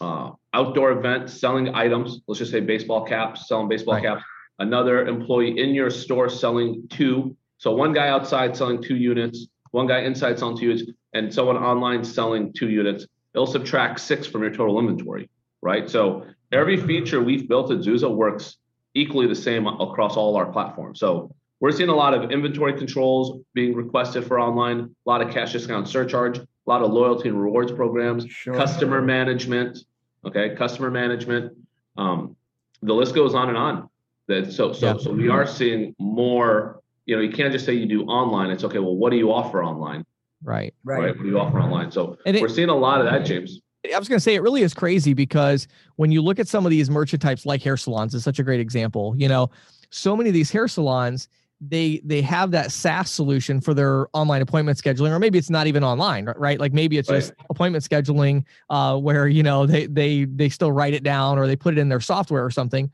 uh, 0.01 0.31
outdoor 0.53 0.91
event 0.91 1.29
selling 1.29 1.73
items. 1.73 2.19
Let's 2.27 2.39
just 2.39 2.51
say 2.51 2.59
baseball 2.59 3.05
caps, 3.05 3.47
selling 3.47 3.69
baseball 3.69 3.95
right. 3.95 4.03
caps. 4.03 4.23
Another 4.59 5.07
employee 5.07 5.57
in 5.57 5.73
your 5.73 5.89
store 5.89 6.27
selling 6.27 6.87
two. 6.89 7.37
So 7.57 7.71
one 7.71 7.93
guy 7.93 8.09
outside 8.09 8.57
selling 8.57 8.81
two 8.83 8.97
units, 8.97 9.47
one 9.71 9.87
guy 9.87 9.99
inside 10.01 10.37
selling 10.39 10.57
two 10.57 10.65
units, 10.65 10.83
and 11.13 11.33
someone 11.33 11.55
online 11.55 12.03
selling 12.03 12.51
two 12.51 12.69
units. 12.69 13.07
It'll 13.33 13.47
subtract 13.47 14.01
six 14.01 14.27
from 14.27 14.41
your 14.41 14.51
total 14.51 14.77
inventory, 14.79 15.29
right? 15.63 15.89
So 15.89 16.25
every 16.51 16.77
feature 16.77 17.21
we've 17.21 17.47
built 17.47 17.71
at 17.71 17.79
Zuza 17.79 18.13
works 18.13 18.57
equally 18.93 19.27
the 19.27 19.35
same 19.35 19.65
across 19.65 20.17
all 20.17 20.35
our 20.35 20.51
platforms. 20.51 20.99
So 20.99 21.33
we're 21.59 21.71
seeing 21.71 21.89
a 21.89 21.95
lot 21.95 22.13
of 22.13 22.29
inventory 22.29 22.77
controls 22.77 23.41
being 23.53 23.73
requested 23.73 24.25
for 24.25 24.39
online, 24.39 24.79
a 24.79 25.09
lot 25.09 25.21
of 25.21 25.33
cash 25.33 25.53
discount 25.53 25.87
surcharge, 25.87 26.37
a 26.37 26.45
lot 26.67 26.81
of 26.81 26.91
loyalty 26.91 27.29
and 27.29 27.41
rewards 27.41 27.71
programs, 27.71 28.27
sure. 28.29 28.53
customer 28.53 29.01
management. 29.01 29.79
Okay, 30.25 30.55
customer 30.55 30.91
management. 30.91 31.53
Um, 31.97 32.35
the 32.81 32.93
list 32.93 33.15
goes 33.15 33.33
on 33.33 33.49
and 33.49 33.57
on. 33.57 33.89
That 34.27 34.53
so 34.53 34.71
so 34.71 34.85
yeah. 34.85 34.97
so 34.97 35.11
we 35.11 35.29
are 35.29 35.45
seeing 35.45 35.95
more. 35.99 36.81
You 37.05 37.17
know, 37.17 37.21
you 37.21 37.31
can't 37.31 37.51
just 37.51 37.65
say 37.65 37.73
you 37.73 37.85
do 37.85 38.03
online. 38.03 38.49
It's 38.49 38.63
okay. 38.63 38.79
Well, 38.79 38.95
what 38.95 39.09
do 39.09 39.17
you 39.17 39.33
offer 39.33 39.61
online? 39.61 40.05
Right. 40.41 40.73
Right. 40.85 40.99
right? 40.99 41.15
What 41.15 41.23
do 41.23 41.29
you 41.29 41.39
offer 41.39 41.59
online? 41.59 41.91
So 41.91 42.17
and 42.25 42.39
we're 42.39 42.47
it, 42.47 42.51
seeing 42.51 42.69
a 42.69 42.75
lot 42.75 43.01
of 43.01 43.05
that, 43.07 43.25
James. 43.25 43.59
I 43.93 43.99
was 43.99 44.07
going 44.07 44.17
to 44.17 44.23
say 44.23 44.35
it 44.35 44.41
really 44.41 44.61
is 44.61 44.73
crazy 44.73 45.13
because 45.13 45.67
when 45.97 46.11
you 46.11 46.21
look 46.21 46.39
at 46.39 46.47
some 46.47 46.65
of 46.65 46.69
these 46.69 46.89
merchant 46.89 47.21
types, 47.21 47.45
like 47.45 47.61
hair 47.61 47.75
salons, 47.75 48.13
is 48.13 48.23
such 48.23 48.39
a 48.39 48.43
great 48.43 48.59
example. 48.59 49.13
You 49.17 49.27
know, 49.27 49.49
so 49.89 50.15
many 50.15 50.29
of 50.29 50.33
these 50.33 50.51
hair 50.51 50.67
salons 50.67 51.27
they 51.69 52.01
they 52.03 52.21
have 52.21 52.51
that 52.51 52.71
SaaS 52.71 53.09
solution 53.09 53.61
for 53.61 53.73
their 53.73 54.07
online 54.13 54.41
appointment 54.41 54.77
scheduling, 54.77 55.11
or 55.11 55.19
maybe 55.19 55.37
it's 55.37 55.49
not 55.49 55.67
even 55.67 55.83
online, 55.83 56.25
right? 56.35 56.59
Like 56.59 56.73
maybe 56.73 56.97
it's 56.97 57.09
right. 57.09 57.17
just 57.17 57.33
appointment 57.49 57.83
scheduling, 57.83 58.43
uh, 58.69 58.97
where 58.97 59.27
you 59.27 59.43
know 59.43 59.65
they 59.65 59.85
they 59.85 60.25
they 60.25 60.49
still 60.49 60.71
write 60.71 60.93
it 60.93 61.03
down 61.03 61.37
or 61.37 61.47
they 61.47 61.55
put 61.55 61.77
it 61.77 61.79
in 61.79 61.89
their 61.89 62.01
software 62.01 62.43
or 62.43 62.51
something. 62.51 62.91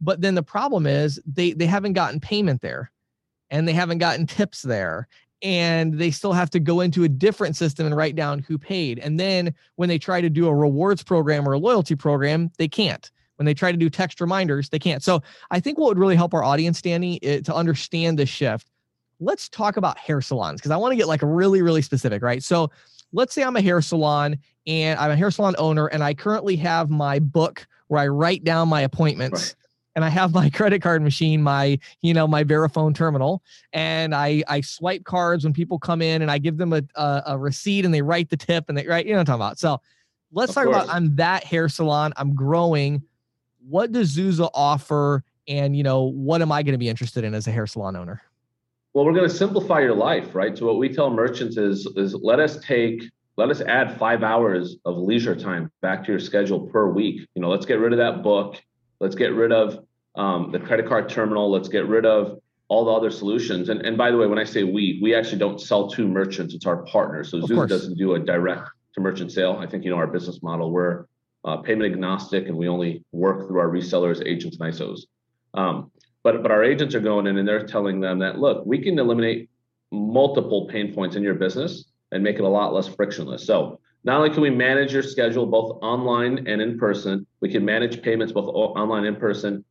But 0.00 0.20
then 0.20 0.34
the 0.34 0.42
problem 0.42 0.86
is 0.86 1.20
they 1.26 1.52
they 1.52 1.66
haven't 1.66 1.94
gotten 1.94 2.20
payment 2.20 2.60
there, 2.60 2.90
and 3.48 3.66
they 3.66 3.72
haven't 3.72 3.98
gotten 3.98 4.26
tips 4.26 4.62
there, 4.62 5.08
and 5.42 5.94
they 5.94 6.10
still 6.10 6.32
have 6.32 6.50
to 6.50 6.60
go 6.60 6.80
into 6.80 7.04
a 7.04 7.08
different 7.08 7.56
system 7.56 7.86
and 7.86 7.96
write 7.96 8.14
down 8.14 8.40
who 8.40 8.58
paid. 8.58 8.98
And 8.98 9.18
then 9.18 9.54
when 9.76 9.88
they 9.88 9.98
try 9.98 10.20
to 10.20 10.30
do 10.30 10.48
a 10.48 10.54
rewards 10.54 11.02
program 11.02 11.48
or 11.48 11.52
a 11.52 11.58
loyalty 11.58 11.94
program, 11.94 12.50
they 12.58 12.68
can't 12.68 13.10
when 13.40 13.46
they 13.46 13.54
try 13.54 13.72
to 13.72 13.78
do 13.78 13.88
text 13.88 14.20
reminders, 14.20 14.68
they 14.68 14.78
can't. 14.78 15.02
So 15.02 15.22
I 15.50 15.60
think 15.60 15.78
what 15.78 15.88
would 15.88 15.98
really 15.98 16.14
help 16.14 16.34
our 16.34 16.44
audience, 16.44 16.82
Danny, 16.82 17.16
is, 17.22 17.40
to 17.44 17.54
understand 17.54 18.18
this 18.18 18.28
shift. 18.28 18.70
Let's 19.18 19.48
talk 19.48 19.78
about 19.78 19.96
hair 19.96 20.20
salons 20.20 20.60
because 20.60 20.72
I 20.72 20.76
want 20.76 20.92
to 20.92 20.96
get 20.96 21.08
like 21.08 21.22
really, 21.22 21.62
really 21.62 21.80
specific, 21.80 22.22
right? 22.22 22.42
So 22.42 22.70
let's 23.14 23.32
say 23.32 23.42
I'm 23.42 23.56
a 23.56 23.62
hair 23.62 23.80
salon 23.80 24.36
and 24.66 25.00
I'm 25.00 25.10
a 25.10 25.16
hair 25.16 25.30
salon 25.30 25.54
owner 25.56 25.86
and 25.86 26.04
I 26.04 26.12
currently 26.12 26.54
have 26.56 26.90
my 26.90 27.18
book 27.18 27.66
where 27.86 28.02
I 28.02 28.08
write 28.08 28.44
down 28.44 28.68
my 28.68 28.82
appointments. 28.82 29.40
Right. 29.40 29.59
And 29.94 30.04
I 30.04 30.08
have 30.08 30.32
my 30.32 30.50
credit 30.54 30.82
card 30.82 31.02
machine, 31.02 31.42
my, 31.42 31.78
you 32.00 32.14
know, 32.14 32.26
my 32.26 32.44
Verifone 32.44 32.94
terminal, 32.94 33.42
and 33.72 34.14
I 34.14 34.42
I 34.48 34.60
swipe 34.60 35.04
cards 35.04 35.44
when 35.44 35.52
people 35.52 35.78
come 35.78 36.02
in, 36.02 36.22
and 36.22 36.30
I 36.30 36.38
give 36.38 36.56
them 36.56 36.72
a, 36.72 36.82
a, 36.94 37.22
a 37.26 37.38
receipt, 37.38 37.84
and 37.84 37.92
they 37.92 38.02
write 38.02 38.30
the 38.30 38.36
tip, 38.36 38.66
and 38.68 38.76
they 38.78 38.86
right, 38.86 39.04
you 39.04 39.12
know 39.12 39.18
what 39.18 39.28
I'm 39.28 39.38
talking 39.38 39.42
about. 39.42 39.58
So, 39.58 39.80
let's 40.32 40.50
of 40.50 40.54
talk 40.54 40.64
course. 40.64 40.84
about 40.84 40.94
I'm 40.94 41.16
that 41.16 41.44
hair 41.44 41.68
salon. 41.68 42.12
I'm 42.16 42.34
growing 42.34 43.02
what 43.68 43.92
does 43.92 44.16
Zuza 44.16 44.50
offer 44.54 45.22
and 45.48 45.76
you 45.76 45.82
know 45.82 46.02
what 46.02 46.40
am 46.40 46.52
i 46.52 46.62
going 46.62 46.72
to 46.72 46.78
be 46.78 46.88
interested 46.88 47.24
in 47.24 47.34
as 47.34 47.46
a 47.46 47.50
hair 47.50 47.66
salon 47.66 47.96
owner 47.96 48.22
well 48.94 49.04
we're 49.04 49.12
going 49.12 49.28
to 49.28 49.34
simplify 49.34 49.80
your 49.80 49.94
life 49.94 50.34
right 50.34 50.56
so 50.56 50.66
what 50.66 50.78
we 50.78 50.88
tell 50.88 51.10
merchants 51.10 51.56
is 51.56 51.86
is 51.96 52.14
let 52.14 52.40
us 52.40 52.58
take 52.60 53.04
let 53.36 53.50
us 53.50 53.60
add 53.62 53.98
five 53.98 54.22
hours 54.22 54.76
of 54.84 54.96
leisure 54.96 55.36
time 55.36 55.70
back 55.82 56.04
to 56.04 56.12
your 56.12 56.20
schedule 56.20 56.60
per 56.68 56.88
week 56.88 57.26
you 57.34 57.42
know 57.42 57.48
let's 57.48 57.66
get 57.66 57.78
rid 57.78 57.92
of 57.92 57.98
that 57.98 58.22
book 58.22 58.62
let's 59.00 59.14
get 59.14 59.34
rid 59.34 59.52
of 59.52 59.84
um, 60.14 60.52
the 60.52 60.60
credit 60.60 60.86
card 60.86 61.08
terminal. 61.08 61.50
Let's 61.50 61.68
get 61.68 61.86
rid 61.86 62.06
of 62.06 62.38
all 62.68 62.84
the 62.84 62.92
other 62.92 63.10
solutions. 63.10 63.68
And, 63.68 63.80
and 63.82 63.98
by 63.98 64.10
the 64.12 64.16
way 64.16 64.28
when 64.28 64.38
i 64.38 64.44
say 64.44 64.62
we 64.62 65.00
we 65.02 65.14
actually 65.14 65.38
don't 65.38 65.60
sell 65.60 65.88
to 65.90 66.06
merchants. 66.06 66.54
It's 66.54 66.66
our 66.66 66.84
partners. 66.84 67.30
So 67.30 67.40
Zuza 67.40 67.68
doesn't 67.68 67.98
do 67.98 68.14
a 68.14 68.18
direct 68.18 68.68
to 68.94 69.00
merchant 69.00 69.32
sale. 69.32 69.58
I 69.60 69.66
think 69.66 69.84
you 69.84 69.90
know 69.90 69.96
our 69.96 70.06
business 70.06 70.42
model. 70.42 70.70
We're 70.70 71.06
uh, 71.44 71.56
payment 71.58 71.92
agnostic, 71.92 72.46
and 72.46 72.56
we 72.56 72.68
only 72.68 73.04
work 73.12 73.46
through 73.46 73.58
our 73.60 73.68
resellers, 73.68 74.24
agents, 74.26 74.58
and 74.60 74.72
ISOs. 74.72 75.00
Um, 75.54 75.90
but 76.22 76.42
but 76.42 76.50
our 76.50 76.62
agents 76.62 76.94
are 76.94 77.00
going 77.00 77.26
in 77.26 77.38
and 77.38 77.48
they're 77.48 77.66
telling 77.66 78.00
them 78.00 78.18
that 78.20 78.38
look, 78.38 78.64
we 78.66 78.78
can 78.78 78.98
eliminate 78.98 79.50
multiple 79.90 80.68
pain 80.68 80.94
points 80.94 81.16
in 81.16 81.22
your 81.22 81.34
business 81.34 81.86
and 82.12 82.22
make 82.22 82.36
it 82.36 82.42
a 82.42 82.48
lot 82.48 82.72
less 82.72 82.88
frictionless. 82.88 83.46
So 83.46 83.80
not 84.04 84.16
only 84.16 84.30
can 84.30 84.42
we 84.42 84.50
manage 84.50 84.92
your 84.92 85.02
schedule 85.02 85.46
both 85.46 85.78
online 85.82 86.46
and 86.46 86.62
in 86.62 86.78
person, 86.78 87.26
we 87.40 87.50
can 87.50 87.64
manage 87.64 88.02
payments 88.02 88.32
both 88.32 88.46
online 88.46 89.04
and 89.04 89.14
in 89.14 89.20
person. 89.20 89.64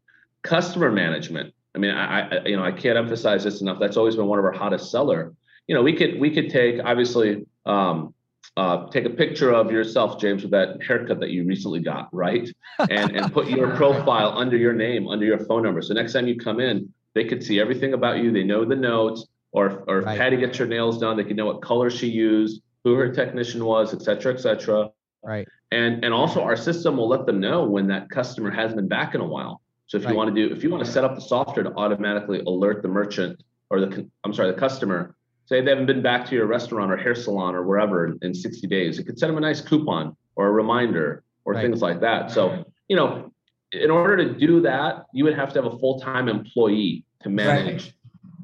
Customer 0.44 0.92
management. 0.92 1.54
I 1.76 1.80
mean, 1.80 1.92
I, 1.92 2.22
I 2.22 2.46
you 2.46 2.56
know 2.56 2.64
I 2.64 2.72
can't 2.72 2.98
emphasize 2.98 3.44
this 3.44 3.62
enough. 3.62 3.78
That's 3.80 3.98
always 3.98 4.16
been 4.16 4.28
one 4.28 4.40
of 4.40 4.46
our 4.46 4.52
hottest 4.52 4.92
seller. 4.92 5.34
You 5.68 5.76
know, 5.76 5.82
we 5.82 5.94
could 5.94 6.20
we 6.20 6.32
could 6.32 6.50
take 6.50 6.80
obviously 6.84 7.46
um, 7.66 8.14
uh, 8.58 8.88
take 8.90 9.06
a 9.06 9.10
picture 9.10 9.52
of 9.52 9.72
yourself, 9.72 10.20
James, 10.20 10.44
with 10.44 10.52
that 10.52 10.82
haircut 10.86 11.20
that 11.20 11.30
you 11.30 11.46
recently 11.46 11.80
got, 11.80 12.10
right? 12.14 12.50
And 12.90 13.16
and 13.16 13.32
put 13.34 13.50
your 13.50 13.76
profile 13.76 14.38
under 14.38 14.58
your 14.58 14.74
name, 14.74 15.08
under 15.08 15.26
your 15.26 15.40
phone 15.40 15.64
number. 15.64 15.82
So 15.82 15.94
next 15.94 16.14
time 16.14 16.28
you 16.28 16.38
come 16.38 16.60
in, 16.60 16.92
they 17.16 17.26
could 17.26 17.44
see 17.44 17.60
everything 17.60 17.94
about 17.94 18.20
you. 18.20 18.32
They 18.32 18.44
know 18.44 18.66
the 18.66 18.76
notes, 18.76 19.28
or 19.52 19.84
or 19.88 20.00
if 20.00 20.06
right. 20.06 20.18
Patty 20.18 20.38
gets 20.38 20.58
her 20.58 20.66
nails 20.66 21.00
done, 21.00 21.18
they 21.18 21.24
can 21.24 21.36
know 21.36 21.46
what 21.46 21.62
color 21.62 21.90
she 21.90 22.08
used, 22.08 22.62
who 22.84 22.96
her 22.96 23.12
technician 23.12 23.64
was, 23.66 23.94
et 23.94 24.02
cetera, 24.02 24.34
et 24.34 24.40
cetera. 24.40 24.90
Right. 25.24 25.48
And 25.72 26.04
and 26.04 26.14
also 26.14 26.42
our 26.42 26.56
system 26.56 26.98
will 26.98 27.08
let 27.08 27.26
them 27.26 27.40
know 27.40 27.64
when 27.64 27.88
that 27.88 28.10
customer 28.10 28.50
hasn't 28.52 28.78
been 28.78 28.88
back 28.88 29.16
in 29.16 29.22
a 29.22 29.26
while. 29.26 29.62
So 29.88 29.98
if 29.98 30.06
right. 30.06 30.12
you 30.12 30.18
want 30.18 30.34
to 30.34 30.48
do, 30.48 30.54
if 30.54 30.64
you 30.64 30.70
want 30.70 30.86
to 30.86 30.92
set 30.92 31.04
up 31.04 31.16
the 31.16 31.22
software 31.22 31.64
to 31.64 31.74
automatically 31.76 32.40
alert 32.42 32.82
the 32.82 32.88
merchant 32.88 33.44
or 33.70 33.82
the, 33.82 34.10
I'm 34.24 34.34
sorry, 34.34 34.52
the 34.52 34.58
customer 34.58 35.16
say 35.50 35.62
they 35.62 35.72
haven't 35.72 35.88
been 35.88 36.04
back 36.04 36.28
to 36.28 36.36
your 36.36 36.46
restaurant 36.46 36.92
or 36.92 36.98
hair 36.98 37.16
salon 37.16 37.56
or 37.56 37.64
wherever 37.64 38.16
in 38.22 38.34
60 38.36 38.68
days, 38.68 39.00
it 39.00 39.06
could 39.06 39.18
send 39.18 39.32
them 39.32 39.38
a 39.38 39.42
nice 39.42 39.62
coupon 39.62 40.16
or 40.36 40.48
a 40.48 40.52
reminder 40.52 41.24
or 41.44 41.54
right. 41.54 41.64
things 41.64 41.82
like 41.82 42.00
that. 42.02 42.30
So, 42.30 42.64
you 42.88 42.96
know, 42.96 43.32
in 43.72 43.90
order 43.90 44.16
to 44.18 44.38
do 44.38 44.62
that, 44.62 45.06
you 45.12 45.24
would 45.24 45.36
have 45.36 45.52
to 45.54 45.62
have 45.62 45.74
a 45.74 45.78
full-time 45.80 46.30
employee 46.30 47.04
to 47.24 47.30
manage. 47.30 47.96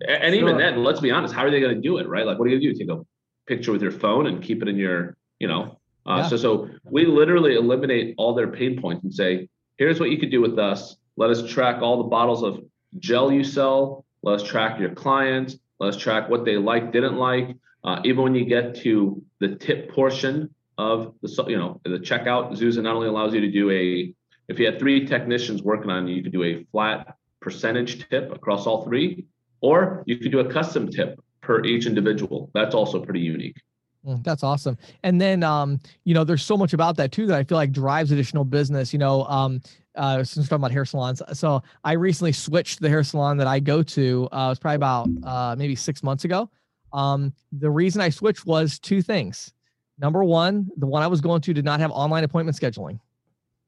Right. 0.02 0.22
And 0.24 0.34
sure. 0.34 0.44
even 0.44 0.58
then, 0.58 0.84
let's 0.84 1.00
be 1.00 1.12
honest, 1.12 1.34
how 1.34 1.44
are 1.44 1.52
they 1.52 1.60
going 1.60 1.76
to 1.76 1.82
do 1.82 1.98
it? 1.98 2.08
Right? 2.08 2.26
Like, 2.26 2.40
what 2.40 2.48
are 2.48 2.50
you 2.50 2.60
going 2.60 2.74
to 2.74 2.80
do? 2.80 2.80
Take 2.80 2.90
a 2.90 3.06
picture 3.48 3.72
with 3.72 3.82
your 3.82 3.92
phone 3.92 4.28
and 4.28 4.44
keep 4.44 4.62
it 4.62 4.68
in 4.68 4.78
your, 4.78 5.18
you 5.40 5.48
know. 5.48 5.80
Uh, 6.06 6.18
yeah. 6.18 6.28
So, 6.28 6.38
so 6.38 6.70
we 6.84 7.06
literally 7.06 7.56
eliminate 7.56 8.16
all 8.18 8.36
their 8.36 8.48
pain 8.48 8.80
points 8.80 9.04
and 9.04 9.14
say, 9.14 9.50
here's 9.78 10.00
what 10.00 10.12
you 10.12 10.18
could 10.18 10.32
do 10.32 10.42
with 10.42 10.60
us. 10.60 10.98
Let 11.18 11.30
us 11.30 11.48
track 11.50 11.82
all 11.82 11.98
the 11.98 12.10
bottles 12.10 12.44
of 12.44 12.64
gel 13.00 13.32
you 13.32 13.44
sell. 13.44 14.06
Let 14.22 14.42
us 14.42 14.44
track 14.44 14.80
your 14.80 14.94
clients. 14.94 15.58
Let's 15.80 15.98
track 15.98 16.30
what 16.30 16.46
they 16.46 16.58
like, 16.58 16.92
didn't 16.92 17.18
like. 17.18 17.56
Uh, 17.84 18.02
even 18.04 18.24
when 18.24 18.36
you 18.36 18.46
get 18.46 18.76
to 18.76 19.22
the 19.40 19.56
tip 19.56 19.92
portion 19.92 20.54
of 20.78 21.14
the, 21.22 21.46
you 21.48 21.58
know, 21.58 21.80
the 21.84 22.00
checkout, 22.00 22.52
Zuza 22.58 22.82
not 22.82 22.96
only 22.96 23.08
allows 23.08 23.34
you 23.34 23.42
to 23.42 23.52
do 23.52 23.70
a, 23.70 24.14
if 24.48 24.60
you 24.60 24.66
had 24.66 24.80
three 24.80 25.06
technicians 25.06 25.62
working 25.64 25.90
on 25.90 26.08
you, 26.08 26.16
you 26.16 26.24
could 26.24 26.32
do 26.32 26.44
a 26.44 26.64
flat 26.72 27.16
percentage 27.40 28.08
tip 28.10 28.32
across 28.32 28.66
all 28.66 28.84
three, 28.84 29.26
or 29.62 30.04
you 30.06 30.18
could 30.18 30.32
do 30.32 30.40
a 30.40 30.52
custom 30.52 30.90
tip 30.90 31.20
per 31.46 31.64
each 31.64 31.86
individual. 31.86 32.50
That's 32.54 32.76
also 32.76 33.00
pretty 33.00 33.20
unique. 33.20 33.58
Mm, 34.06 34.24
that's 34.24 34.44
awesome. 34.44 34.78
And 35.04 35.20
then, 35.20 35.44
um, 35.44 35.80
you 36.04 36.14
know, 36.14 36.24
there's 36.24 36.44
so 36.44 36.58
much 36.58 36.74
about 36.74 36.98
that 36.98 37.12
too 37.12 37.26
that 37.28 37.38
I 37.38 37.44
feel 37.44 37.58
like 37.58 37.72
drives 37.72 38.12
additional 38.12 38.44
business. 38.44 38.92
You 38.92 39.00
know, 39.00 39.24
um, 39.26 39.62
uh, 39.96 40.24
since 40.24 40.38
we're 40.46 40.50
talking 40.50 40.64
about 40.64 40.72
hair 40.72 40.86
salons, 40.86 41.22
so 41.34 41.64
I 41.84 41.94
recently 41.94 42.32
switched 42.32 42.82
the 42.82 42.90
hair 42.90 43.04
salon 43.04 43.38
that 43.38 43.48
I 43.48 43.60
go 43.60 43.82
to. 43.84 44.28
Uh, 44.32 44.46
it 44.48 44.50
was 44.50 44.60
probably 44.60 44.76
about 44.76 45.08
uh, 45.24 45.56
maybe 45.58 45.76
six 45.76 46.04
months 46.04 46.26
ago. 46.26 46.50
Um, 46.94 47.34
the 47.52 47.70
reason 47.70 48.02
I 48.02 48.10
switched 48.10 48.46
was 48.46 48.80
two 48.80 49.02
things. 49.02 49.54
Number 49.98 50.24
one, 50.24 50.70
the 50.78 50.86
one 50.86 51.04
I 51.04 51.08
was 51.08 51.22
going 51.22 51.42
to 51.42 51.54
did 51.54 51.66
not 51.66 51.80
have 51.80 51.92
online 51.92 52.24
appointment 52.24 52.58
scheduling. 52.58 53.00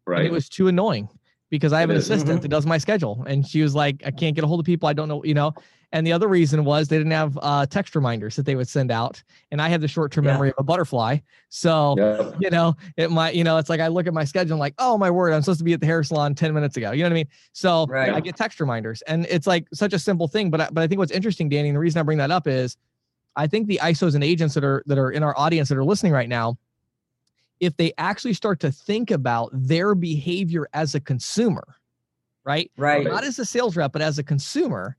Right. 0.05 0.19
And 0.19 0.27
it 0.27 0.31
was 0.31 0.49
too 0.49 0.67
annoying 0.67 1.09
because 1.49 1.73
I 1.73 1.79
have 1.79 1.89
it 1.89 1.93
an 1.93 1.99
is. 1.99 2.09
assistant 2.09 2.37
mm-hmm. 2.37 2.41
that 2.41 2.47
does 2.49 2.65
my 2.65 2.77
schedule, 2.77 3.23
and 3.27 3.47
she 3.47 3.61
was 3.61 3.75
like, 3.75 4.01
"I 4.05 4.11
can't 4.11 4.35
get 4.35 4.43
a 4.43 4.47
hold 4.47 4.59
of 4.59 4.65
people. 4.65 4.87
I 4.87 4.93
don't 4.93 5.07
know, 5.07 5.23
you 5.23 5.33
know." 5.33 5.53
And 5.93 6.05
the 6.05 6.11
other 6.11 6.27
reason 6.27 6.65
was 6.65 6.89
they 6.89 6.97
didn't 6.97 7.13
have 7.13 7.39
uh, 7.41 7.65
text 7.65 7.95
reminders 7.95 8.35
that 8.35 8.45
they 8.45 8.55
would 8.55 8.67
send 8.67 8.91
out. 8.91 9.23
And 9.51 9.61
I 9.61 9.69
had 9.69 9.79
the 9.79 9.87
short 9.87 10.11
term 10.11 10.25
yeah. 10.25 10.33
memory 10.33 10.49
of 10.49 10.55
a 10.57 10.63
butterfly. 10.63 11.19
So, 11.49 11.95
yeah. 11.97 12.31
you 12.39 12.49
know, 12.49 12.75
it 12.97 13.09
might, 13.09 13.35
you 13.35 13.45
know, 13.45 13.57
it's 13.57 13.69
like 13.69 13.79
I 13.79 13.87
look 13.87 14.05
at 14.05 14.13
my 14.13 14.25
schedule 14.25 14.53
and 14.53 14.59
like, 14.59 14.73
oh 14.79 14.97
my 14.97 15.09
word, 15.09 15.31
I'm 15.31 15.41
supposed 15.41 15.59
to 15.59 15.63
be 15.63 15.73
at 15.73 15.79
the 15.79 15.85
hair 15.85 16.03
salon 16.03 16.35
10 16.35 16.53
minutes 16.53 16.75
ago. 16.75 16.91
You 16.91 17.03
know 17.03 17.09
what 17.09 17.13
I 17.13 17.15
mean? 17.15 17.27
So 17.53 17.85
right. 17.85 18.13
I 18.13 18.19
get 18.19 18.35
text 18.35 18.59
reminders. 18.59 19.01
And 19.03 19.25
it's 19.29 19.47
like 19.47 19.65
such 19.73 19.93
a 19.93 19.99
simple 19.99 20.27
thing. 20.27 20.49
But, 20.49 20.61
I, 20.61 20.69
but 20.71 20.83
I 20.83 20.87
think 20.87 20.99
what's 20.99 21.13
interesting, 21.13 21.47
Danny, 21.47 21.69
and 21.69 21.75
the 21.75 21.79
reason 21.79 21.99
I 21.99 22.03
bring 22.03 22.17
that 22.17 22.31
up 22.31 22.47
is 22.47 22.75
I 23.37 23.47
think 23.47 23.67
the 23.67 23.79
ISOs 23.81 24.13
and 24.15 24.23
agents 24.23 24.55
that 24.55 24.65
are 24.65 24.83
that 24.87 24.97
are 24.97 25.11
in 25.11 25.23
our 25.23 25.37
audience 25.37 25.69
that 25.69 25.77
are 25.77 25.85
listening 25.85 26.11
right 26.11 26.27
now, 26.27 26.57
if 27.59 27.75
they 27.77 27.93
actually 27.97 28.33
start 28.33 28.59
to 28.61 28.71
think 28.71 29.11
about 29.11 29.49
their 29.53 29.95
behavior 29.95 30.67
as 30.73 30.95
a 30.95 30.99
consumer, 30.99 31.75
right? 32.43 32.71
Right. 32.77 33.07
Not 33.07 33.23
as 33.23 33.39
a 33.39 33.45
sales 33.45 33.75
rep, 33.75 33.91
but 33.91 34.01
as 34.01 34.19
a 34.19 34.23
consumer, 34.23 34.95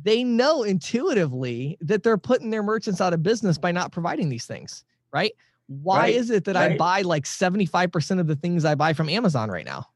they 0.00 0.22
know 0.22 0.62
intuitively 0.62 1.76
that 1.80 2.02
they're 2.02 2.18
putting 2.18 2.50
their 2.50 2.62
merchants 2.62 3.00
out 3.00 3.12
of 3.12 3.22
business 3.22 3.58
by 3.58 3.72
not 3.72 3.90
providing 3.92 4.28
these 4.28 4.46
things, 4.46 4.84
right? 5.12 5.32
Why 5.66 6.06
Right, 6.06 6.14
is 6.14 6.30
it 6.30 6.44
that 6.44 6.56
right. 6.56 6.72
I 6.72 6.76
buy 6.76 7.02
like 7.02 7.24
75% 7.24 8.20
of 8.20 8.26
the 8.26 8.36
things 8.36 8.64
I 8.64 8.74
buy 8.74 8.92
from 8.92 9.08
Amazon 9.08 9.50
right 9.50 9.66
now? 9.66 9.86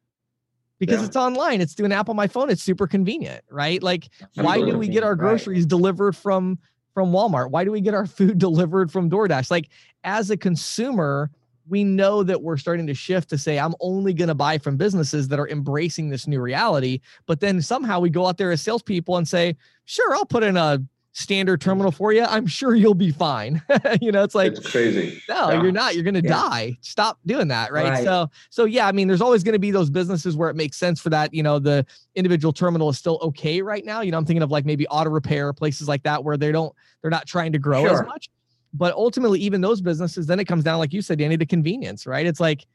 Because 0.79 1.01
Yeah. 1.01 1.07
it's 1.07 1.17
online, 1.17 1.61
it's 1.61 1.75
through 1.75 1.87
an 1.87 1.93
app 1.93 2.09
on 2.09 2.17
my 2.17 2.27
phone, 2.27 2.51
it's 2.51 2.63
super 2.63 2.89
convenient, 2.89 3.45
right? 3.49 3.81
Like 3.81 4.09
why 4.35 4.61
do 4.61 4.77
we 4.77 4.89
get 4.89 5.05
our 5.05 5.11
Right. 5.11 5.19
groceries 5.21 5.65
delivered 5.67 6.17
from 6.17 6.59
from 6.95 7.13
Walmart? 7.13 7.51
Why 7.51 7.65
do 7.65 7.71
we 7.71 7.81
get 7.81 7.95
our 7.95 8.07
food 8.07 8.39
delivered 8.47 8.91
from 8.91 9.09
DoorDash? 9.09 9.51
Like 9.51 9.69
as 10.03 10.31
a 10.31 10.37
consumer, 10.37 11.31
we 11.69 11.85
know 11.85 12.23
that 12.23 12.43
we're 12.43 12.57
starting 12.57 12.87
to 12.89 12.95
shift 12.95 13.29
to 13.31 13.39
say 13.39 13.59
I'm 13.59 13.75
only 13.81 14.13
going 14.13 14.29
to 14.29 14.35
buy 14.35 14.59
from 14.59 14.77
businesses 14.77 15.29
that 15.29 15.39
are 15.39 15.49
embracing 15.49 16.09
this 16.11 16.27
new 16.27 16.41
reality. 16.41 17.01
But 17.27 17.41
then 17.41 17.63
somehow 17.63 18.01
we 18.01 18.11
go 18.11 18.27
out 18.27 18.37
there 18.39 18.51
as 18.51 18.61
salespeople 18.63 19.17
and 19.17 19.27
say, 19.29 19.57
"Sure, 19.85 20.15
I'll 20.15 20.27
put 20.27 20.43
in 20.43 20.57
a 20.57 20.83
standard 21.15 21.61
terminal 21.61 21.93
for 21.93 22.11
you. 22.13 22.23
I'm 22.25 22.47
sure 22.47 22.75
you'll 22.75 22.95
be 22.95 23.11
fine." 23.13 23.63
you 24.01 24.11
know, 24.13 24.23
it's 24.25 24.35
like 24.35 24.53
it's 24.53 24.71
crazy. 24.71 25.23
no, 25.29 25.51
Yeah. 25.51 25.63
you're 25.63 25.73
not. 25.73 25.95
You're 25.95 26.05
going 26.05 26.15
to 26.15 26.23
Yeah. 26.23 26.31
die. 26.31 26.79
Stop 26.81 27.19
doing 27.27 27.49
that, 27.49 27.71
right? 27.73 27.91
Right. 27.91 28.05
So, 28.05 28.31
so 28.51 28.65
yeah. 28.65 28.87
I 28.89 28.93
mean, 28.93 29.09
there's 29.09 29.21
always 29.21 29.45
going 29.45 29.53
to 29.55 29.59
be 29.59 29.71
those 29.71 29.91
businesses 29.91 30.37
where 30.37 30.51
it 30.51 30.57
makes 30.57 30.77
sense 30.77 31.01
for 31.01 31.11
that. 31.11 31.33
You 31.33 31.43
know, 31.43 31.59
the 31.59 31.87
individual 32.15 32.53
terminal 32.53 32.89
is 32.89 32.99
still 32.99 33.19
okay 33.23 33.63
right 33.63 33.85
now. 33.85 34.01
You 34.01 34.11
know, 34.11 34.19
I'm 34.19 34.25
thinking 34.25 34.43
of 34.43 34.51
like 34.51 34.65
maybe 34.65 34.87
auto 34.89 35.11
repair 35.11 35.53
places 35.53 35.87
like 35.87 36.03
that 36.05 36.25
where 36.25 36.37
they 36.37 36.51
don't, 36.51 36.75
they're 37.03 37.11
not 37.11 37.27
trying 37.27 37.53
to 37.53 37.59
grow 37.59 37.85
as 37.87 38.03
much. 38.07 38.31
But 38.75 38.95
ultimately, 38.95 39.41
even 39.41 39.61
those 39.61 39.81
businesses, 39.81 40.27
then 40.27 40.41
it 40.41 40.47
comes 40.47 40.65
down, 40.65 40.79
like 40.79 40.93
you 40.93 41.03
said, 41.03 41.19
Danny, 41.19 41.37
to 41.37 41.47
convenience, 41.47 42.07
right? 42.07 42.27
It's 42.27 42.41
like 42.41 42.67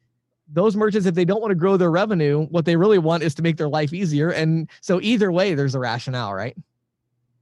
those 0.51 0.75
merchants, 0.75 1.07
if 1.07 1.15
they 1.15 1.25
don't 1.25 1.41
want 1.41 1.51
to 1.51 1.55
grow 1.55 1.75
their 1.75 1.91
revenue, 1.91 2.45
what 2.47 2.65
they 2.65 2.75
really 2.75 2.99
want 2.99 3.23
is 3.23 3.33
to 3.35 3.41
make 3.41 3.57
their 3.57 3.67
life 3.67 3.93
easier. 3.93 4.29
And 4.29 4.69
so 4.81 4.99
either 5.01 5.31
way, 5.31 5.55
there's 5.55 5.75
a 5.75 5.79
rationale, 5.79 6.33
right? 6.33 6.55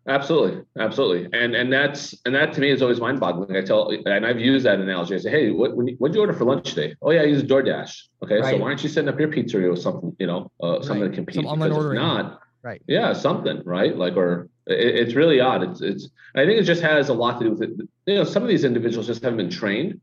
Absolutely, 0.08 0.62
absolutely, 0.78 1.28
and 1.34 1.56
and 1.56 1.74
that's 1.74 2.14
and 2.26 2.36
that 2.36 2.54
to 2.54 2.62
me 2.62 2.70
is 2.70 2.84
always 2.84 3.02
mind-boggling. 3.02 3.58
I 3.58 3.62
tell, 3.62 3.90
and 3.90 4.24
I've 4.24 4.40
used 4.40 4.64
that 4.68 4.80
analogy. 4.80 5.16
I 5.16 5.18
say, 5.18 5.32
hey, 5.32 5.50
what 5.50 5.72
you, 5.72 5.96
what'd 5.98 6.14
you 6.14 6.22
order 6.22 6.34
for 6.34 6.46
lunch 6.46 6.76
today? 6.76 6.96
Oh 7.02 7.10
yeah, 7.10 7.22
I 7.22 7.24
used 7.24 7.48
DoorDash. 7.48 8.04
Okay, 8.24 8.40
so 8.44 8.58
why 8.58 8.68
aren't 8.68 8.84
you 8.84 8.90
setting 8.90 9.10
up 9.10 9.20
your 9.20 9.30
pizzeria 9.30 9.72
with 9.72 9.82
something, 9.82 10.16
you 10.20 10.28
know, 10.28 10.52
uh, 10.62 10.80
something 10.84 11.02
Right. 11.02 11.10
to 11.10 11.16
compete? 11.16 11.36
Some 11.38 11.48
online 11.48 11.72
ordering. 11.72 12.00
not, 12.00 12.40
Right. 12.62 12.84
yeah, 12.86 13.14
something, 13.14 13.64
right? 13.66 13.98
Like, 13.98 14.16
or 14.16 14.48
it, 14.68 14.96
it's 14.96 15.16
really 15.16 15.40
odd. 15.40 15.64
It's 15.64 15.82
it's. 15.82 16.10
I 16.36 16.46
think 16.46 16.60
it 16.60 16.66
just 16.66 16.84
has 16.84 17.10
a 17.10 17.14
lot 17.14 17.40
to 17.40 17.46
do 17.46 17.52
with 17.54 17.64
it. 17.64 17.90
You 18.06 18.16
know, 18.16 18.24
some 18.24 18.44
of 18.44 18.50
these 18.50 18.64
individuals 18.64 19.08
just 19.08 19.24
haven't 19.24 19.38
been 19.38 19.50
trained. 19.50 20.00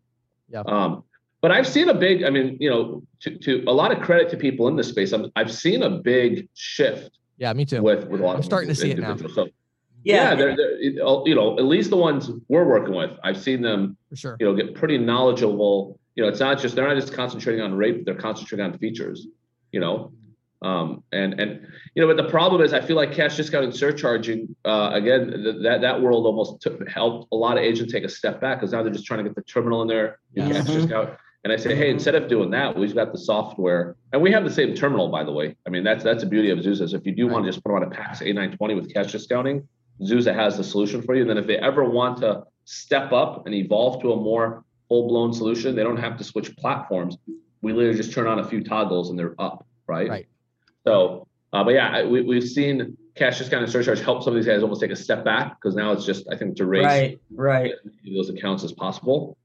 Yeah. 0.48 0.62
Um, 0.66 1.04
but 1.40 1.50
I've 1.50 1.66
seen 1.66 1.88
a 1.88 1.94
big. 1.94 2.24
I 2.24 2.30
mean, 2.30 2.56
you 2.60 2.70
know, 2.70 3.02
to, 3.20 3.36
to 3.38 3.64
a 3.66 3.72
lot 3.72 3.90
of 3.96 4.02
credit 4.02 4.28
to 4.30 4.36
people 4.36 4.68
in 4.68 4.76
this 4.76 4.88
space. 4.88 5.12
I'm, 5.12 5.30
I've 5.36 5.52
seen 5.52 5.82
a 5.82 5.90
big 5.90 6.48
shift 6.54 7.18
Yeah, 7.38 7.52
me 7.52 7.64
too. 7.64 7.82
with 7.82 8.06
with 8.08 8.20
a 8.20 8.24
lot 8.24 8.34
I'm 8.34 8.38
of 8.40 8.44
starting 8.44 8.68
to 8.68 8.74
see 8.74 8.90
it 8.90 8.98
now. 8.98 9.16
So 9.16 9.48
Yeah. 10.04 10.30
yeah, 10.30 10.34
they're, 10.34 10.56
they're 10.56 10.80
you 10.82 11.34
know 11.34 11.56
at 11.58 11.64
least 11.64 11.90
the 11.90 11.96
ones 11.96 12.30
we're 12.48 12.64
working 12.64 12.94
with. 12.94 13.10
I've 13.24 13.38
seen 13.38 13.62
them 13.62 13.96
For 14.10 14.16
sure. 14.16 14.36
you 14.40 14.46
know 14.46 14.54
get 14.54 14.74
pretty 14.74 14.98
knowledgeable. 14.98 15.98
You 16.14 16.22
know, 16.24 16.28
it's 16.28 16.40
not 16.40 16.58
just 16.60 16.74
they're 16.76 16.86
not 16.86 17.00
just 17.00 17.12
concentrating 17.14 17.60
on 17.62 17.74
rate, 17.74 18.04
they're 18.04 18.14
concentrating 18.14 18.66
on 18.66 18.78
features. 18.78 19.26
You 19.72 19.80
know, 19.80 20.12
um, 20.62 21.02
and 21.12 21.38
and 21.40 21.66
you 21.94 22.02
know, 22.02 22.12
but 22.12 22.22
the 22.22 22.30
problem 22.30 22.62
is 22.62 22.72
I 22.72 22.80
feel 22.80 22.96
like 22.96 23.12
cash 23.12 23.36
discount 23.36 23.64
and 23.64 23.74
surcharging 23.74 24.54
uh, 24.64 24.90
again 24.94 25.30
th- 25.30 25.56
that 25.62 25.80
that 25.80 26.00
world 26.00 26.24
almost 26.26 26.60
took, 26.62 26.88
helped 26.88 27.28
a 27.32 27.36
lot 27.36 27.56
of 27.58 27.64
agents 27.64 27.92
take 27.92 28.04
a 28.04 28.08
step 28.08 28.40
back 28.40 28.58
because 28.60 28.72
now 28.72 28.82
they're 28.82 28.92
just 28.92 29.04
trying 29.04 29.18
to 29.18 29.24
get 29.24 29.34
the 29.34 29.42
terminal 29.42 29.82
in 29.82 29.88
there, 29.88 30.18
Yes. 30.34 30.52
cash 30.52 30.66
Mhm. 30.66 30.80
discount. 30.80 31.10
And 31.44 31.52
I 31.52 31.56
say, 31.56 31.74
hey, 31.74 31.90
instead 31.90 32.14
of 32.14 32.28
doing 32.28 32.50
that, 32.50 32.78
we've 32.78 32.94
got 32.94 33.10
the 33.10 33.18
software, 33.18 33.96
and 34.12 34.22
we 34.22 34.30
have 34.30 34.44
the 34.44 34.50
same 34.50 34.74
terminal, 34.76 35.08
by 35.08 35.24
the 35.24 35.32
way. 35.32 35.56
I 35.66 35.70
mean, 35.70 35.82
that's 35.82 36.04
that's 36.04 36.22
the 36.22 36.28
beauty 36.30 36.50
of 36.50 36.58
Zuza. 36.60 36.88
So 36.88 36.96
if 36.96 37.04
you 37.04 37.12
do 37.12 37.26
want 37.26 37.44
to 37.44 37.50
just 37.50 37.64
put 37.64 37.74
on 37.74 37.82
a 37.82 37.90
PAX 37.90 38.20
A920 38.20 38.76
with 38.76 38.94
cash 38.94 39.10
discounting, 39.10 39.66
Zuza 40.02 40.32
has 40.32 40.56
the 40.56 40.62
solution 40.64 41.02
for 41.02 41.16
you. 41.16 41.22
And 41.22 41.30
then 41.30 41.38
if 41.38 41.46
they 41.48 41.58
ever 41.58 41.84
want 41.84 42.18
to 42.18 42.44
step 42.64 43.10
up 43.12 43.46
and 43.46 43.54
evolve 43.56 44.00
to 44.02 44.12
a 44.12 44.16
more 44.16 44.64
full-blown 44.88 45.32
solution, 45.32 45.74
they 45.74 45.82
don't 45.82 45.96
have 45.96 46.16
to 46.18 46.24
switch 46.24 46.54
platforms. 46.56 47.18
We 47.60 47.72
literally 47.72 47.96
just 47.96 48.12
turn 48.12 48.28
on 48.28 48.38
a 48.38 48.44
few 48.44 48.62
toggles 48.62 49.10
and 49.10 49.18
they're 49.18 49.34
up, 49.40 49.66
right? 49.88 50.08
Right. 50.08 50.26
So, 50.84 51.26
uh, 51.52 51.64
but 51.64 51.74
yeah, 51.74 51.88
I, 51.88 52.04
we, 52.04 52.22
we've 52.22 52.48
seen 52.48 52.96
cash 53.14 53.38
discount 53.38 53.62
and 53.62 53.70
surcharge 53.70 54.00
help 54.00 54.22
some 54.22 54.32
of 54.32 54.36
these 54.36 54.46
guys 54.46 54.62
almost 54.62 54.80
take 54.80 54.90
a 54.90 54.96
step 54.96 55.24
back 55.24 55.60
because 55.60 55.74
now 55.74 55.92
it's 55.92 56.04
just 56.04 56.26
I 56.30 56.36
think 56.36 56.56
to 56.56 56.66
raise 56.66 56.84
Right. 56.84 57.20
Right. 57.30 57.72
those 58.14 58.30
accounts 58.30 58.64
as 58.64 58.72
possible. 58.72 59.36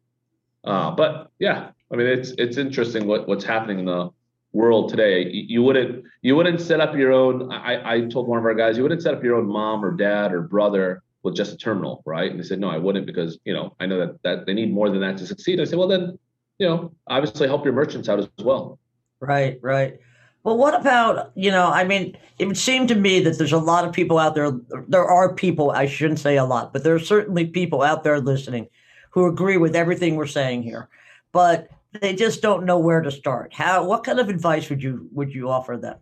Uh, 0.64 0.92
but 0.92 1.32
yeah, 1.40 1.72
I 1.92 1.96
mean 1.96 2.08
it's 2.08 2.32
it's 2.38 2.58
interesting 2.58 3.08
what, 3.08 3.28
what's 3.28 3.44
happening 3.44 3.80
in 3.80 3.86
the 3.86 4.10
world 4.54 4.90
today. 4.90 5.24
You, 5.24 5.44
you 5.48 5.64
wouldn't 5.64 6.06
you 6.22 6.36
wouldn't 6.36 6.62
set 6.62 6.80
up 6.80 6.96
your 6.96 7.12
own. 7.12 7.52
I, 7.52 7.96
I 7.96 8.02
told 8.06 8.28
one 8.28 8.40
of 8.40 8.46
our 8.46 8.54
guys 8.54 8.78
you 8.78 8.84
wouldn't 8.84 9.02
set 9.02 9.14
up 9.14 9.24
your 9.24 9.36
own 9.36 9.48
mom 9.48 9.84
or 9.84 9.92
dad 9.92 10.34
or 10.34 10.42
brother 10.42 11.04
with 11.24 11.36
just 11.36 11.54
a 11.54 11.58
terminal, 11.58 12.02
right? 12.06 12.32
And 12.32 12.40
they 12.40 12.44
said 12.44 12.60
no, 12.60 12.70
I 12.70 12.78
wouldn't 12.78 13.06
because 13.06 13.38
you 13.46 13.54
know 13.54 13.76
I 13.80 13.86
know 13.86 14.00
that 14.00 14.24
that 14.24 14.46
they 14.46 14.54
need 14.54 14.74
more 14.74 14.90
than 14.90 15.02
that 15.02 15.18
to 15.18 15.28
succeed. 15.28 15.60
I 15.60 15.66
said 15.66 15.78
well 15.78 15.88
then 15.88 16.18
you 16.58 16.68
know 16.68 16.94
obviously 17.08 17.48
help 17.48 17.66
your 17.66 17.74
merchants 17.74 18.10
out 18.10 18.20
as 18.20 18.30
well. 18.40 18.80
Right, 19.20 19.58
right. 19.62 20.00
Well, 20.48 20.56
what 20.56 20.80
about, 20.80 21.34
you 21.36 21.52
know, 21.52 21.68
I 21.68 21.84
mean, 21.84 22.18
it 22.40 22.46
would 22.46 22.58
seem 22.58 22.88
to 22.88 22.96
me 22.96 23.20
that 23.20 23.38
there's 23.38 23.52
a 23.52 23.58
lot 23.58 23.86
of 23.86 23.92
people 23.92 24.18
out 24.18 24.34
there. 24.34 24.50
There 24.88 25.04
are 25.04 25.34
people, 25.34 25.72
I 25.72 25.88
shouldn't 25.88 26.22
say 26.22 26.38
a 26.38 26.46
lot, 26.46 26.72
but 26.72 26.86
there 26.86 26.96
are 26.96 27.00
certainly 27.00 27.48
people 27.48 27.82
out 27.82 28.06
there 28.06 28.22
listening 28.22 28.70
who 29.10 29.26
agree 29.26 29.58
with 29.58 29.76
everything 29.76 30.16
we're 30.16 30.26
saying 30.26 30.64
here, 30.64 30.88
but 31.34 31.68
they 32.00 32.16
just 32.16 32.42
don't 32.42 32.64
know 32.64 32.80
where 32.80 33.02
to 33.02 33.12
start. 33.12 33.54
How, 33.54 33.84
what 33.84 34.06
kind 34.06 34.22
of 34.22 34.30
advice 34.30 34.70
would 34.70 34.82
you, 34.82 35.10
would 35.12 35.36
you 35.36 35.50
offer 35.50 35.76
them? 35.76 35.98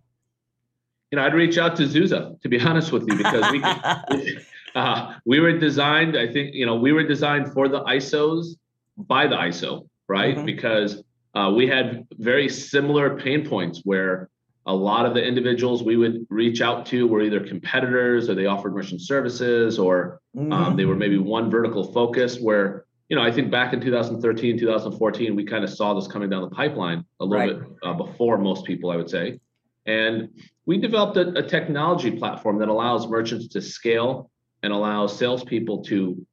You 1.10 1.16
know 1.16 1.26
I'd 1.26 1.34
reach 1.34 1.58
out 1.58 1.76
to 1.78 1.84
Zuza 1.88 2.40
to 2.42 2.48
be 2.48 2.60
honest 2.60 2.92
with 2.92 3.08
you 3.08 3.16
because 3.18 3.52
we. 3.52 3.64
Uh, 4.76 5.14
we 5.24 5.40
were 5.40 5.58
designed, 5.58 6.18
I 6.18 6.28
think, 6.28 6.54
you 6.54 6.66
know, 6.66 6.76
we 6.76 6.92
were 6.92 7.08
designed 7.08 7.54
for 7.54 7.70
the 7.70 7.82
ISOs 7.86 8.58
by 8.98 9.26
the 9.26 9.38
ISO, 9.38 9.88
right? 10.10 10.36
Mhm. 10.36 10.46
Because 10.46 11.02
uh, 11.34 11.50
we 11.56 11.66
had 11.66 12.06
very 12.18 12.50
similar 12.50 13.18
pain 13.18 13.48
points 13.48 13.80
where 13.86 14.30
a 14.66 14.74
lot 14.74 15.06
of 15.06 15.14
the 15.14 15.24
individuals 15.24 15.84
we 15.84 15.96
would 15.96 16.26
reach 16.30 16.62
out 16.62 16.86
to 16.88 17.08
were 17.08 17.22
either 17.22 17.40
competitors 17.40 18.30
or 18.30 18.36
they 18.36 18.48
offered 18.48 18.74
merchant 18.74 19.02
services 19.02 19.78
or 19.78 20.20
um, 20.36 20.52
Mhm. 20.52 20.78
they 20.78 20.86
were 20.86 20.96
maybe 20.96 21.18
one 21.18 21.50
vertical 21.50 21.84
focus 21.94 22.40
where, 22.40 22.86
you 23.10 23.16
know, 23.16 23.22
I 23.22 23.32
think 23.32 23.52
back 23.52 23.74
in 23.74 23.80
2013, 23.80 24.58
2014, 24.58 25.36
we 25.36 25.44
kind 25.46 25.64
of 25.64 25.70
saw 25.70 25.94
this 25.94 26.08
coming 26.08 26.30
down 26.30 26.42
the 26.42 26.50
pipeline 26.50 27.06
a 27.20 27.26
little 27.26 27.46
Right. 27.48 27.60
bit 27.60 27.70
uh, 27.84 27.94
before 27.94 28.38
most 28.38 28.66
people, 28.66 28.90
I 28.92 28.96
would 28.98 29.10
say. 29.10 29.40
And 29.86 30.30
we 30.66 30.78
developed 30.80 31.16
a, 31.18 31.38
a 31.38 31.44
technology 31.44 32.12
platform 32.12 32.58
that 32.60 32.68
allows 32.70 33.08
merchants 33.08 33.48
to 33.50 33.62
scale 33.62 34.32
and 34.64 34.74
allows 34.74 35.16
salespeople 35.18 35.84
to 35.84 36.26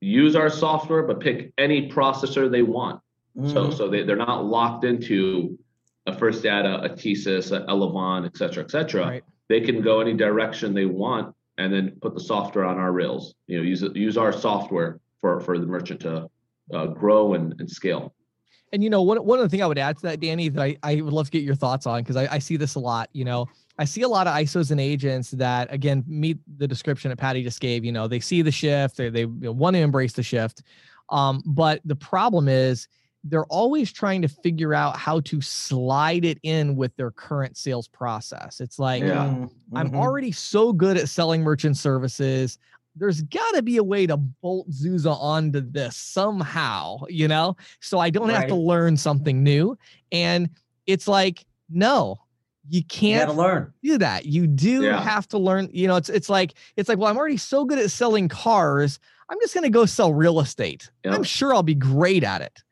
use 0.00 0.34
our 0.36 0.48
software, 0.48 1.02
but 1.02 1.20
pick 1.20 1.52
any 1.58 1.90
processor 1.90 2.50
they 2.50 2.62
want. 2.62 3.00
So, 3.46 3.68
Mhm. 3.68 3.74
so 3.74 3.88
they, 3.88 4.02
they're 4.04 4.16
not 4.16 4.46
locked 4.46 4.84
into 4.84 5.58
a 6.06 6.16
First 6.16 6.42
Data, 6.42 6.80
a 6.82 6.88
TSYS, 6.90 7.52
a 7.52 7.66
Elavon, 7.66 8.26
et 8.26 8.36
cetera, 8.36 8.62
et 8.62 8.70
cetera. 8.70 9.06
Right. 9.06 9.24
They 9.48 9.60
can 9.60 9.82
go 9.82 10.00
any 10.00 10.14
direction 10.14 10.74
they 10.74 10.86
want 10.86 11.34
and 11.58 11.72
then 11.72 11.96
put 12.00 12.14
the 12.14 12.20
software 12.20 12.64
on 12.64 12.78
our 12.78 12.92
rails. 12.92 13.34
You 13.46 13.58
know, 13.58 13.62
use 13.64 13.82
use 13.94 14.16
our 14.16 14.32
software 14.32 15.00
for 15.20 15.40
for 15.40 15.58
the 15.58 15.66
merchant 15.66 16.00
to 16.00 16.28
uh, 16.72 16.86
grow 16.86 17.34
and, 17.34 17.54
and 17.58 17.70
scale. 17.70 18.14
And 18.72 18.82
you 18.82 18.90
know, 18.90 19.02
one 19.02 19.18
one 19.18 19.38
other 19.38 19.48
thing 19.48 19.62
I 19.62 19.66
would 19.66 19.78
add 19.78 19.96
to 19.98 20.02
that, 20.02 20.20
Danny, 20.20 20.48
that 20.48 20.62
I, 20.62 20.76
I 20.82 21.00
would 21.00 21.12
love 21.12 21.26
to 21.26 21.30
get 21.30 21.42
your 21.42 21.54
thoughts 21.54 21.86
on 21.86 22.02
because 22.02 22.16
I, 22.16 22.26
I 22.34 22.38
see 22.38 22.56
this 22.56 22.74
a 22.74 22.80
lot. 22.80 23.08
You 23.12 23.24
know, 23.24 23.46
I 23.78 23.84
see 23.84 24.02
a 24.02 24.08
lot 24.08 24.26
of 24.26 24.34
ISOs 24.34 24.70
and 24.70 24.80
agents 24.80 25.30
that 25.32 25.72
again 25.72 26.04
meet 26.06 26.38
the 26.58 26.66
description 26.66 27.10
that 27.10 27.16
Patty 27.16 27.42
just 27.42 27.60
gave. 27.60 27.84
You 27.84 27.92
know, 27.92 28.08
they 28.08 28.20
see 28.20 28.42
the 28.42 28.50
shift, 28.50 28.96
they 28.96 29.10
they 29.10 29.26
want 29.26 29.74
to 29.74 29.80
embrace 29.80 30.14
the 30.14 30.22
shift, 30.22 30.62
um, 31.10 31.42
but 31.46 31.80
the 31.84 31.96
problem 31.96 32.48
is 32.48 32.88
they're 33.24 33.46
always 33.46 33.90
trying 33.90 34.20
to 34.22 34.28
figure 34.28 34.74
out 34.74 34.96
how 34.96 35.18
to 35.20 35.40
slide 35.40 36.24
it 36.26 36.38
in 36.42 36.76
with 36.76 36.94
their 36.96 37.10
current 37.10 37.56
sales 37.56 37.88
process. 37.88 38.60
It's 38.60 38.78
like 38.78 39.02
Yeah. 39.02 39.24
Mhm. 39.26 39.50
I'm 39.74 39.90
Mhm. 39.90 39.96
already 39.96 40.30
so 40.30 40.72
good 40.72 40.96
at 40.98 41.08
selling 41.08 41.42
merchant 41.42 41.76
services. 41.78 42.58
There's 42.96 43.22
got 43.22 43.54
to 43.54 43.62
be 43.62 43.78
a 43.78 43.82
way 43.82 44.06
to 44.06 44.16
bolt 44.16 44.70
Zuza 44.70 45.16
onto 45.20 45.60
this 45.60 45.96
somehow, 45.96 46.98
you 47.08 47.26
know, 47.28 47.56
so 47.80 47.98
I 47.98 48.10
don't 48.10 48.28
have 48.28 48.46
to 48.48 48.54
learn 48.54 48.96
something 48.96 49.42
new. 49.42 49.76
And 50.12 50.50
it's 50.86 51.08
like, 51.08 51.44
no, 51.70 52.18
you 52.68 52.80
You 52.80 52.84
can't 52.84 53.28
got 53.28 53.34
to 53.34 53.38
learn. 53.40 53.72
do 53.82 53.98
that. 53.98 54.26
You 54.26 54.46
do 54.46 54.82
Yeah. 54.84 55.00
have 55.00 55.26
to 55.28 55.38
learn. 55.38 55.70
You 55.72 55.86
know, 55.88 55.96
it's 55.96 56.08
it's 56.10 56.28
like 56.28 56.54
it's 56.76 56.88
like, 56.88 56.98
well, 56.98 57.08
I'm 57.10 57.16
already 57.16 57.36
so 57.38 57.64
good 57.64 57.78
at 57.78 57.90
selling 57.90 58.28
cars. 58.28 58.98
I'm 59.30 59.38
just 59.40 59.54
going 59.54 59.64
to 59.64 59.70
go 59.70 59.86
sell 59.86 60.12
real 60.12 60.38
estate. 60.40 60.90
Yeah. 61.04 61.14
I'm 61.14 61.22
sure 61.22 61.54
I'll 61.54 61.62
be 61.62 61.74
great 61.74 62.22
at 62.22 62.42
it. 62.42 62.62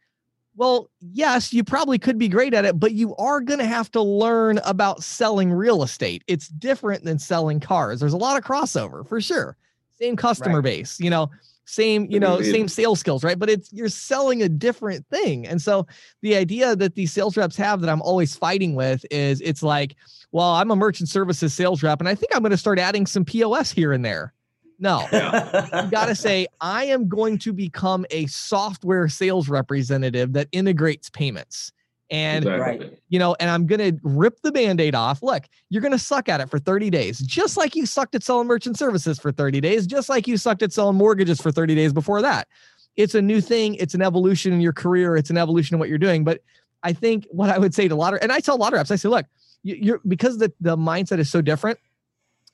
Well, 0.54 0.90
yes, 1.00 1.52
you 1.52 1.64
probably 1.64 1.98
could 1.98 2.18
be 2.18 2.28
great 2.28 2.52
at 2.52 2.64
it, 2.64 2.78
but 2.78 2.92
you 2.92 3.16
are 3.16 3.40
going 3.40 3.58
to 3.58 3.66
have 3.66 3.90
to 3.92 4.02
learn 4.02 4.58
about 4.64 5.02
selling 5.02 5.50
real 5.50 5.82
estate. 5.82 6.22
It's 6.26 6.48
different 6.48 7.04
than 7.04 7.18
selling 7.18 7.58
cars. 7.58 8.00
There's 8.00 8.12
a 8.12 8.18
lot 8.18 8.36
of 8.36 8.44
crossover 8.44 9.08
for 9.08 9.20
sure. 9.20 9.56
same 9.98 10.16
customer 10.16 10.56
right. 10.56 10.64
base, 10.64 11.00
you 11.00 11.08
know, 11.08 11.30
same, 11.64 12.06
you 12.10 12.20
know, 12.20 12.42
same 12.42 12.68
sales 12.68 13.00
skills, 13.00 13.24
right? 13.24 13.38
But 13.38 13.48
it's 13.48 13.72
you're 13.72 13.88
selling 13.88 14.42
a 14.42 14.48
different 14.48 15.06
thing. 15.08 15.46
And 15.46 15.62
so 15.62 15.86
the 16.20 16.36
idea 16.36 16.76
that 16.76 16.96
these 16.96 17.12
sales 17.12 17.36
reps 17.36 17.56
have 17.56 17.80
that 17.80 17.88
I'm 17.88 18.02
always 18.02 18.36
fighting 18.36 18.74
with 18.74 19.06
is 19.10 19.40
it's 19.40 19.62
like, 19.62 19.96
well, 20.32 20.50
I'm 20.50 20.70
a 20.70 20.76
merchant 20.76 21.08
services 21.08 21.54
sales 21.54 21.82
rep, 21.82 22.00
and 22.00 22.08
I 22.08 22.14
think 22.14 22.34
I'm 22.34 22.42
going 22.42 22.50
to 22.50 22.56
start 22.56 22.78
adding 22.78 23.06
some 23.06 23.24
POS 23.24 23.70
here 23.70 23.92
and 23.92 24.04
there. 24.04 24.34
No, 24.82 25.06
you 25.12 25.90
got 25.90 26.06
to 26.06 26.14
say, 26.16 26.48
I 26.60 26.86
am 26.86 27.08
going 27.08 27.38
to 27.38 27.52
become 27.52 28.04
a 28.10 28.26
software 28.26 29.08
sales 29.08 29.48
representative 29.48 30.32
that 30.32 30.48
integrates 30.50 31.08
payments. 31.08 31.70
And, 32.10 32.44
exactly. 32.44 32.98
you 33.08 33.20
know, 33.20 33.36
and 33.38 33.48
I'm 33.48 33.66
going 33.66 33.78
to 33.78 34.00
rip 34.02 34.42
the 34.42 34.50
band 34.50 34.80
aid 34.80 34.96
off. 34.96 35.22
Look, 35.22 35.44
you're 35.70 35.82
going 35.82 35.92
to 35.92 36.00
suck 36.00 36.28
at 36.28 36.40
it 36.40 36.50
for 36.50 36.58
30 36.58 36.90
days, 36.90 37.20
just 37.20 37.56
like 37.56 37.76
you 37.76 37.86
sucked 37.86 38.16
at 38.16 38.24
selling 38.24 38.48
merchant 38.48 38.76
services 38.76 39.20
for 39.20 39.30
30 39.30 39.60
days, 39.60 39.86
just 39.86 40.08
like 40.08 40.26
you 40.26 40.36
sucked 40.36 40.62
at 40.62 40.72
selling 40.72 40.96
mortgages 40.96 41.40
for 41.40 41.52
30 41.52 41.76
days 41.76 41.92
before 41.92 42.20
that. 42.20 42.48
It's 42.96 43.14
a 43.14 43.22
new 43.22 43.40
thing. 43.40 43.76
It's 43.76 43.94
an 43.94 44.02
evolution 44.02 44.52
in 44.52 44.60
your 44.60 44.72
career. 44.72 45.16
It's 45.16 45.30
an 45.30 45.38
evolution 45.38 45.76
in 45.76 45.78
what 45.78 45.88
you're 45.90 45.96
doing. 45.96 46.24
But 46.24 46.40
I 46.82 46.92
think 46.92 47.28
what 47.30 47.50
I 47.50 47.58
would 47.58 47.72
say 47.72 47.86
to 47.86 47.94
a 47.94 47.96
lot 47.96 48.14
of, 48.14 48.18
and 48.20 48.32
I 48.32 48.40
tell 48.40 48.56
a 48.56 48.58
lot 48.58 48.72
of 48.72 48.78
reps, 48.78 48.90
I 48.90 48.96
say, 48.96 49.08
look, 49.08 49.26
you're 49.62 50.00
because 50.06 50.38
the, 50.38 50.52
the 50.60 50.76
mindset 50.76 51.20
is 51.20 51.30
so 51.30 51.40
different. 51.40 51.78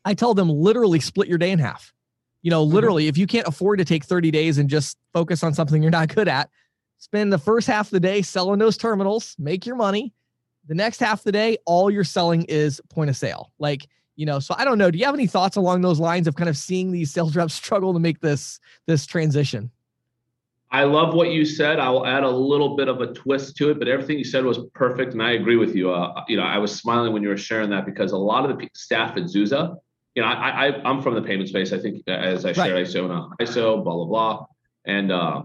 I 0.04 0.12
tell 0.12 0.34
them 0.34 0.50
literally 0.50 1.00
split 1.00 1.26
your 1.26 1.38
day 1.38 1.50
in 1.50 1.58
half. 1.58 1.94
You 2.42 2.50
know, 2.50 2.64
mm-hmm. 2.64 2.74
literally, 2.74 3.04
mm-hmm. 3.04 3.10
if 3.10 3.18
you 3.18 3.26
can't 3.26 3.46
afford 3.46 3.78
to 3.78 3.84
take 3.84 4.04
30 4.04 4.30
days 4.30 4.58
and 4.58 4.68
just 4.68 4.96
focus 5.12 5.42
on 5.42 5.54
something 5.54 5.82
you're 5.82 5.90
not 5.90 6.14
good 6.14 6.28
at, 6.28 6.50
spend 6.98 7.32
the 7.32 7.38
first 7.38 7.66
half 7.66 7.86
of 7.86 7.90
the 7.90 8.00
day 8.00 8.22
selling 8.22 8.58
those 8.58 8.76
terminals, 8.76 9.34
make 9.38 9.66
your 9.66 9.76
money. 9.76 10.12
The 10.66 10.74
next 10.74 11.00
half 11.00 11.20
of 11.20 11.24
the 11.24 11.32
day, 11.32 11.58
all 11.64 11.90
you're 11.90 12.04
selling 12.04 12.44
is 12.44 12.80
point 12.90 13.08
of 13.08 13.16
sale. 13.16 13.52
Like, 13.58 13.86
you 14.16 14.26
know, 14.26 14.38
so 14.38 14.54
I 14.58 14.64
don't 14.64 14.78
know. 14.78 14.90
Do 14.90 14.98
you 14.98 15.04
have 15.04 15.14
any 15.14 15.26
thoughts 15.26 15.56
along 15.56 15.80
those 15.80 16.00
lines 16.00 16.26
of 16.26 16.34
kind 16.34 16.50
of 16.50 16.56
seeing 16.56 16.90
these 16.90 17.12
sales 17.12 17.36
reps 17.36 17.54
struggle 17.64 17.92
to 17.94 18.00
make 18.00 18.20
this 18.20 18.60
this 18.86 19.06
transition? 19.06 19.70
I 20.70 20.84
love 20.84 21.14
what 21.14 21.30
you 21.30 21.46
said. 21.46 21.78
I 21.78 21.88
will 21.88 22.06
add 22.06 22.24
a 22.24 22.30
little 22.30 22.76
bit 22.76 22.88
of 22.88 23.00
a 23.00 23.14
twist 23.14 23.56
to 23.56 23.70
it, 23.70 23.78
but 23.78 23.88
everything 23.88 24.18
you 24.18 24.24
said 24.24 24.44
was 24.44 24.58
perfect, 24.74 25.14
and 25.14 25.22
I 25.22 25.32
agree 25.32 25.56
with 25.56 25.74
you. 25.74 25.90
Uh, 25.90 26.22
you 26.28 26.36
know, 26.36 26.42
I 26.42 26.58
was 26.58 26.74
smiling 26.74 27.14
when 27.14 27.22
you 27.22 27.30
were 27.30 27.38
sharing 27.38 27.70
that 27.70 27.86
because 27.86 28.12
a 28.12 28.18
lot 28.18 28.48
of 28.48 28.58
the 28.58 28.68
staff 28.74 29.16
at 29.16 29.22
Zuza, 29.22 29.76
you 30.18 30.24
know, 30.24 30.30
I, 30.30 30.66
I 30.66 30.90
am 30.90 31.00
from 31.00 31.14
the 31.14 31.22
payment 31.22 31.48
space. 31.48 31.72
I 31.72 31.78
think 31.78 32.02
as 32.08 32.44
I 32.44 32.52
shared, 32.52 32.72
right. 32.72 32.84
ISO, 32.84 33.30
ISO, 33.40 33.84
blah 33.84 33.94
blah 33.94 34.04
blah, 34.04 34.46
and 34.84 35.12
uh, 35.12 35.44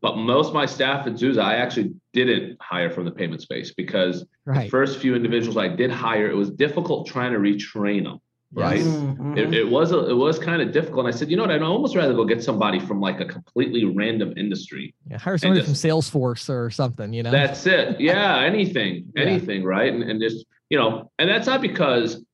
but 0.00 0.16
most 0.16 0.48
of 0.48 0.54
my 0.54 0.64
staff 0.64 1.06
at 1.06 1.12
Zuza, 1.12 1.42
I 1.42 1.56
actually 1.56 1.92
didn't 2.14 2.56
hire 2.58 2.88
from 2.88 3.04
the 3.04 3.10
payment 3.10 3.42
space 3.42 3.74
because 3.74 4.24
right. 4.46 4.64
the 4.64 4.70
first 4.70 4.98
few 4.98 5.14
individuals 5.14 5.58
I 5.58 5.68
did 5.68 5.90
hire, 5.90 6.30
it 6.30 6.34
was 6.34 6.50
difficult 6.50 7.06
trying 7.06 7.34
to 7.34 7.38
retrain 7.38 8.04
them. 8.04 8.18
Right. 8.50 8.78
Yes. 8.78 8.86
Mm-hmm. 8.86 9.36
It, 9.36 9.52
it, 9.52 9.68
was 9.68 9.92
a, 9.92 10.08
it 10.08 10.14
was 10.14 10.38
kind 10.38 10.62
of 10.62 10.72
difficult. 10.72 11.04
And 11.04 11.14
I 11.14 11.18
said, 11.18 11.30
you 11.30 11.36
know 11.36 11.42
what? 11.42 11.50
I'd 11.50 11.60
almost 11.60 11.94
rather 11.96 12.14
go 12.14 12.24
get 12.24 12.42
somebody 12.42 12.80
from 12.80 12.98
like 12.98 13.20
a 13.20 13.26
completely 13.26 13.84
random 13.84 14.32
industry. 14.38 14.94
Yeah, 15.10 15.18
hire 15.18 15.36
somebody 15.36 15.60
just, 15.60 15.82
from 15.82 15.90
Salesforce 15.90 16.48
or 16.48 16.70
something, 16.70 17.12
you 17.12 17.24
know. 17.24 17.30
That's 17.30 17.66
it. 17.66 18.00
Yeah, 18.00 18.38
anything, 18.38 19.12
anything, 19.18 19.62
yeah. 19.62 19.68
right? 19.68 19.92
And 19.92 20.02
and 20.02 20.18
just, 20.18 20.46
you 20.70 20.78
know, 20.78 21.10
and 21.18 21.28
that's 21.28 21.46
not 21.46 21.60
because 21.60 22.24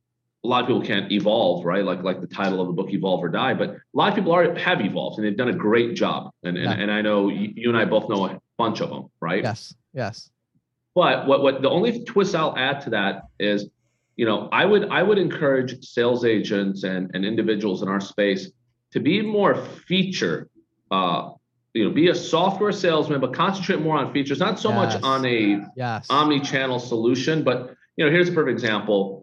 a 0.44 0.48
lot 0.48 0.62
of 0.62 0.66
people 0.66 0.82
can't 0.82 1.10
evolve, 1.12 1.64
right? 1.64 1.84
Like 1.84 2.02
like 2.02 2.20
the 2.20 2.26
title 2.26 2.60
of 2.60 2.66
the 2.66 2.72
book, 2.72 2.90
Evolve 2.90 3.22
or 3.22 3.28
Die. 3.28 3.54
But 3.54 3.70
a 3.70 3.80
lot 3.94 4.08
of 4.08 4.14
people 4.14 4.32
are 4.32 4.54
have 4.58 4.80
evolved 4.80 5.18
and 5.18 5.26
they've 5.26 5.36
done 5.36 5.48
a 5.48 5.54
great 5.54 5.94
job. 5.94 6.32
And 6.42 6.56
and, 6.56 6.66
yeah. 6.66 6.72
and 6.72 6.90
I 6.90 7.00
know 7.00 7.28
you, 7.28 7.52
you 7.54 7.68
and 7.68 7.78
I 7.78 7.84
both 7.84 8.08
know 8.08 8.26
a 8.26 8.40
bunch 8.58 8.80
of 8.80 8.90
them, 8.90 9.08
right? 9.20 9.42
Yes. 9.42 9.74
Yes. 9.92 10.30
But 10.94 11.26
what 11.26 11.42
what 11.42 11.62
the 11.62 11.70
only 11.70 12.04
twist 12.04 12.34
I'll 12.34 12.56
add 12.56 12.80
to 12.82 12.90
that 12.90 13.22
is, 13.38 13.68
you 14.16 14.26
know, 14.26 14.48
I 14.52 14.64
would 14.64 14.88
I 14.90 15.02
would 15.02 15.18
encourage 15.18 15.82
sales 15.84 16.24
agents 16.24 16.82
and, 16.82 17.10
and 17.14 17.24
individuals 17.24 17.82
in 17.82 17.88
our 17.88 18.00
space 18.00 18.50
to 18.92 19.00
be 19.00 19.22
more 19.22 19.54
feature 19.86 20.48
uh, 20.90 21.30
you 21.74 21.84
know, 21.84 21.90
be 21.90 22.08
a 22.08 22.14
software 22.14 22.72
salesman, 22.72 23.18
but 23.18 23.32
concentrate 23.32 23.80
more 23.80 23.96
on 23.96 24.12
features, 24.12 24.38
not 24.38 24.60
so 24.60 24.68
yes. 24.68 24.94
much 24.94 25.02
on 25.02 25.24
a 25.24 25.64
yes. 25.74 26.06
omni-channel 26.10 26.78
solution. 26.78 27.42
But 27.42 27.74
you 27.96 28.04
know, 28.04 28.10
here's 28.10 28.28
a 28.28 28.32
perfect 28.32 28.52
example 28.52 29.21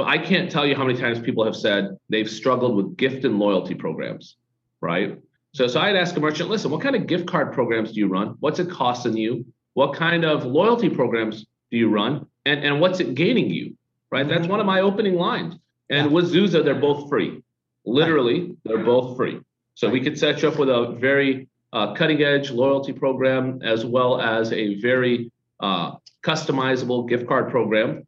I 0.00 0.18
can't 0.18 0.50
tell 0.50 0.66
you 0.66 0.74
how 0.74 0.84
many 0.84 0.98
times 0.98 1.18
people 1.18 1.44
have 1.44 1.56
said 1.56 1.96
they've 2.08 2.30
struggled 2.30 2.76
with 2.76 2.96
gift 2.96 3.24
and 3.24 3.38
loyalty 3.38 3.74
programs, 3.74 4.36
right? 4.80 5.18
So, 5.52 5.66
so 5.66 5.80
I'd 5.80 5.96
ask 5.96 6.16
a 6.16 6.20
merchant, 6.20 6.48
listen, 6.50 6.70
what 6.70 6.80
kind 6.80 6.96
of 6.96 7.06
gift 7.06 7.26
card 7.26 7.52
programs 7.52 7.92
do 7.92 8.00
you 8.00 8.08
run? 8.08 8.36
What's 8.40 8.58
it 8.58 8.70
costing 8.70 9.16
you? 9.16 9.44
What 9.74 9.94
kind 9.94 10.24
of 10.24 10.44
loyalty 10.44 10.88
programs 10.88 11.46
do 11.70 11.76
you 11.76 11.90
run? 11.90 12.26
And, 12.46 12.64
and 12.64 12.80
what's 12.80 13.00
it 13.00 13.14
gaining 13.14 13.50
you? 13.50 13.76
Right? 14.10 14.26
That's 14.26 14.46
one 14.46 14.60
of 14.60 14.66
my 14.66 14.80
opening 14.80 15.16
lines. 15.16 15.56
And 15.90 16.12
with 16.12 16.32
Zuza, 16.32 16.64
they're 16.64 16.74
both 16.74 17.08
free. 17.08 17.42
Literally, 17.84 18.56
they're 18.64 18.84
both 18.84 19.16
free. 19.16 19.40
So 19.74 19.88
we 19.88 20.00
could 20.00 20.18
set 20.18 20.42
you 20.42 20.48
up 20.48 20.58
with 20.58 20.68
a 20.68 20.96
very 20.98 21.48
uh, 21.72 21.94
cutting 21.94 22.22
edge 22.22 22.50
loyalty 22.50 22.92
program 22.92 23.60
as 23.62 23.84
well 23.84 24.20
as 24.20 24.52
a 24.52 24.80
very 24.80 25.30
uh, 25.60 25.92
customizable 26.22 27.08
gift 27.08 27.26
card 27.26 27.50
program 27.50 28.06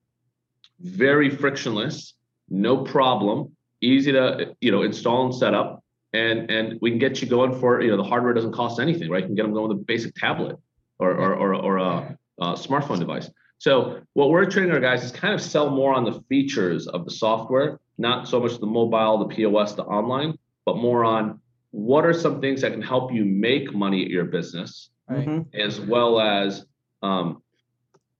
very 0.80 1.30
frictionless, 1.30 2.14
no 2.48 2.78
problem, 2.78 3.52
easy 3.80 4.12
to 4.12 4.54
you 4.60 4.70
know 4.70 4.82
install 4.82 5.26
and 5.26 5.34
set 5.34 5.54
up, 5.54 5.82
and 6.12 6.50
and 6.50 6.78
we 6.80 6.90
can 6.90 6.98
get 6.98 7.22
you 7.22 7.28
going 7.28 7.58
for 7.58 7.80
you 7.80 7.90
know 7.90 7.96
the 7.96 8.04
hardware 8.04 8.32
doesn't 8.32 8.52
cost 8.52 8.80
anything, 8.80 9.10
right? 9.10 9.22
You 9.22 9.26
can 9.26 9.34
get 9.34 9.42
them 9.42 9.52
going 9.52 9.68
with 9.68 9.78
a 9.78 9.84
basic 9.84 10.14
tablet 10.14 10.56
or 10.98 11.12
or 11.12 11.34
or, 11.34 11.54
or 11.54 11.76
a, 11.78 12.18
a 12.40 12.44
smartphone 12.54 12.98
device. 12.98 13.30
So 13.58 14.00
what 14.14 14.30
we're 14.30 14.46
training 14.46 14.72
our 14.72 14.80
guys 14.80 15.04
is 15.04 15.12
kind 15.12 15.34
of 15.34 15.42
sell 15.42 15.68
more 15.68 15.92
on 15.92 16.04
the 16.04 16.22
features 16.30 16.86
of 16.88 17.04
the 17.04 17.10
software, 17.10 17.78
not 17.98 18.26
so 18.26 18.40
much 18.40 18.58
the 18.58 18.66
mobile, 18.66 19.18
the 19.18 19.34
POS, 19.34 19.74
the 19.74 19.82
online, 19.82 20.38
but 20.64 20.78
more 20.78 21.04
on 21.04 21.40
what 21.70 22.06
are 22.06 22.14
some 22.14 22.40
things 22.40 22.62
that 22.62 22.72
can 22.72 22.80
help 22.80 23.12
you 23.12 23.24
make 23.24 23.74
money 23.74 24.02
at 24.02 24.10
your 24.10 24.24
business, 24.24 24.88
right. 25.08 25.26
Mm-hmm. 25.26 25.60
as 25.60 25.78
well 25.78 26.20
as 26.20 26.64
um, 27.02 27.42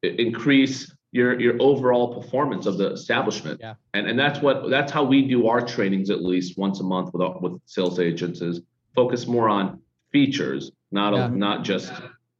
increase 0.03 0.95
your 1.13 1.41
your 1.41 1.55
overall 1.61 2.15
performance 2.15 2.67
of 2.67 2.79
the 2.79 2.93
establishment. 2.93 3.61
Yeah. 3.61 3.75
And 3.95 4.09
and 4.09 4.19
that's 4.19 4.41
what 4.41 4.71
that's 4.71 4.93
how 4.93 5.05
we 5.05 5.27
do 5.27 5.49
our 5.49 5.61
trainings 5.61 6.11
at 6.11 6.23
least 6.23 6.57
once 6.57 6.81
a 6.81 6.85
month 6.85 7.13
with 7.13 7.23
with 7.41 7.61
sales 7.67 7.99
agents 7.99 8.41
is 8.41 8.61
focus 8.95 9.27
more 9.27 9.49
on 9.49 9.81
features, 10.13 10.73
not 10.91 11.15
yeah. 11.15 11.27
a, 11.27 11.29
not 11.29 11.65
just 11.65 11.93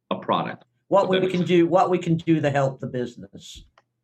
a 0.09 0.15
product. 0.15 0.65
What 0.87 1.09
we 1.09 1.25
can 1.27 1.43
do, 1.43 1.67
what 1.67 1.89
we 1.89 1.97
can 1.97 2.17
do 2.17 2.41
to 2.41 2.49
help 2.49 2.81
the 2.81 2.87
business. 2.87 3.63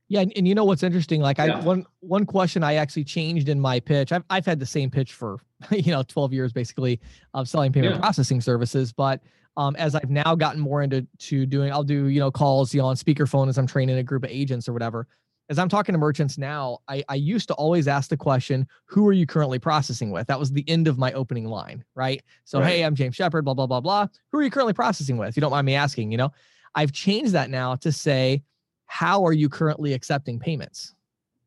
Yeah, 0.09 0.21
and, 0.21 0.31
and 0.37 0.47
you 0.47 0.55
know 0.55 0.63
what's 0.63 0.83
interesting? 0.83 1.19
Like 1.19 1.37
I 1.37 1.47
yeah. 1.47 1.63
one 1.63 1.85
one 1.99 2.25
question 2.25 2.63
I 2.63 2.75
actually 2.75 3.03
changed 3.03 3.49
in 3.49 3.59
my 3.59 3.79
pitch. 3.79 4.11
I've 4.11 4.23
I've 4.29 4.45
had 4.45 4.59
the 4.59 4.65
same 4.65 4.89
pitch 4.89 5.13
for 5.13 5.39
you 5.71 5.91
know 5.91 6.03
12 6.03 6.33
years 6.33 6.53
basically 6.53 6.99
of 7.33 7.49
selling 7.49 7.73
payment 7.73 7.95
yeah. 7.95 7.99
processing 7.99 8.41
services, 8.41 8.93
but 8.93 9.21
um, 9.57 9.75
as 9.75 9.95
I've 9.95 10.09
now 10.09 10.35
gotten 10.35 10.61
more 10.61 10.83
into 10.83 11.05
to 11.17 11.45
doing, 11.45 11.71
I'll 11.71 11.83
do 11.83 12.05
you 12.05 12.19
know 12.19 12.31
calls 12.31 12.73
you 12.73 12.81
know 12.81 12.87
on 12.87 12.95
speakerphone 12.95 13.49
as 13.49 13.57
I'm 13.57 13.67
training 13.67 13.97
a 13.97 14.03
group 14.03 14.23
of 14.23 14.29
agents 14.29 14.69
or 14.69 14.73
whatever. 14.73 15.07
As 15.49 15.57
I'm 15.57 15.69
talking 15.69 15.93
to 15.93 15.99
merchants 15.99 16.37
now, 16.37 16.79
I, 16.89 17.03
I 17.07 17.15
used 17.15 17.47
to 17.47 17.53
always 17.55 17.87
ask 17.87 18.09
the 18.09 18.17
question, 18.17 18.67
"Who 18.85 19.07
are 19.07 19.13
you 19.13 19.25
currently 19.25 19.59
processing 19.59 20.11
with?" 20.11 20.27
That 20.27 20.39
was 20.39 20.51
the 20.51 20.63
end 20.69 20.87
of 20.87 20.97
my 20.97 21.11
opening 21.13 21.45
line, 21.45 21.83
right? 21.95 22.21
So, 22.45 22.59
right. 22.59 22.67
hey, 22.67 22.83
I'm 22.83 22.95
James 22.95 23.15
Shepard, 23.15 23.45
blah 23.45 23.55
blah 23.55 23.67
blah 23.67 23.81
blah. 23.81 24.07
Who 24.31 24.37
are 24.37 24.43
you 24.43 24.51
currently 24.51 24.73
processing 24.73 25.17
with? 25.17 25.35
You 25.35 25.41
don't 25.41 25.51
mind 25.51 25.65
me 25.65 25.75
asking, 25.75 26.11
you 26.11 26.17
know? 26.17 26.31
I've 26.75 26.91
changed 26.91 27.31
that 27.31 27.49
now 27.49 27.75
to 27.77 27.91
say, 27.91 28.43
"How 28.85 29.25
are 29.25 29.33
you 29.33 29.49
currently 29.49 29.93
accepting 29.93 30.37
payments?" 30.39 30.93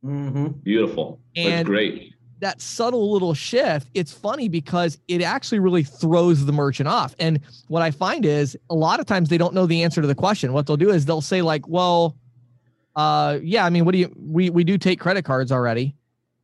Mm-hmm. 0.05 0.46
Beautiful. 0.62 1.20
And 1.37 1.53
That's 1.53 1.66
great 1.66 2.14
that 2.40 2.61
subtle 2.61 3.12
little 3.12 3.35
shift, 3.35 3.88
it's 3.94 4.12
funny 4.12 4.48
because 4.48 4.98
it 5.09 5.22
actually 5.22 5.59
really 5.59 5.83
throws 5.83 6.44
the 6.44 6.53
merchant 6.53 6.88
off. 6.88 7.14
And 7.18 7.40
what 7.68 7.83
I 7.83 7.90
find 7.90 8.24
is 8.26 8.59
a 8.68 8.74
lot 8.74 9.00
of 9.00 9.07
times 9.07 9.29
they 9.29 9.38
don't 9.38 9.55
know 9.55 9.66
the 9.66 9.83
answer 9.83 10.00
to 10.00 10.07
the 10.07 10.14
question. 10.14 10.53
What 10.53 10.66
they'll 10.66 10.76
do 10.76 10.90
is 10.90 11.07
they'll 11.07 11.20
say 11.20 11.42
like, 11.42 11.68
"Well, 11.68 12.16
uh, 12.96 13.38
yeah, 13.42 13.64
I 13.64 13.70
mean, 13.70 13.85
what 13.85 13.92
do 13.92 13.98
you? 13.98 14.12
We 14.16 14.50
we 14.50 14.64
do 14.64 14.79
take 14.79 15.00
credit 15.00 15.24
cards 15.24 15.53
already." 15.53 15.96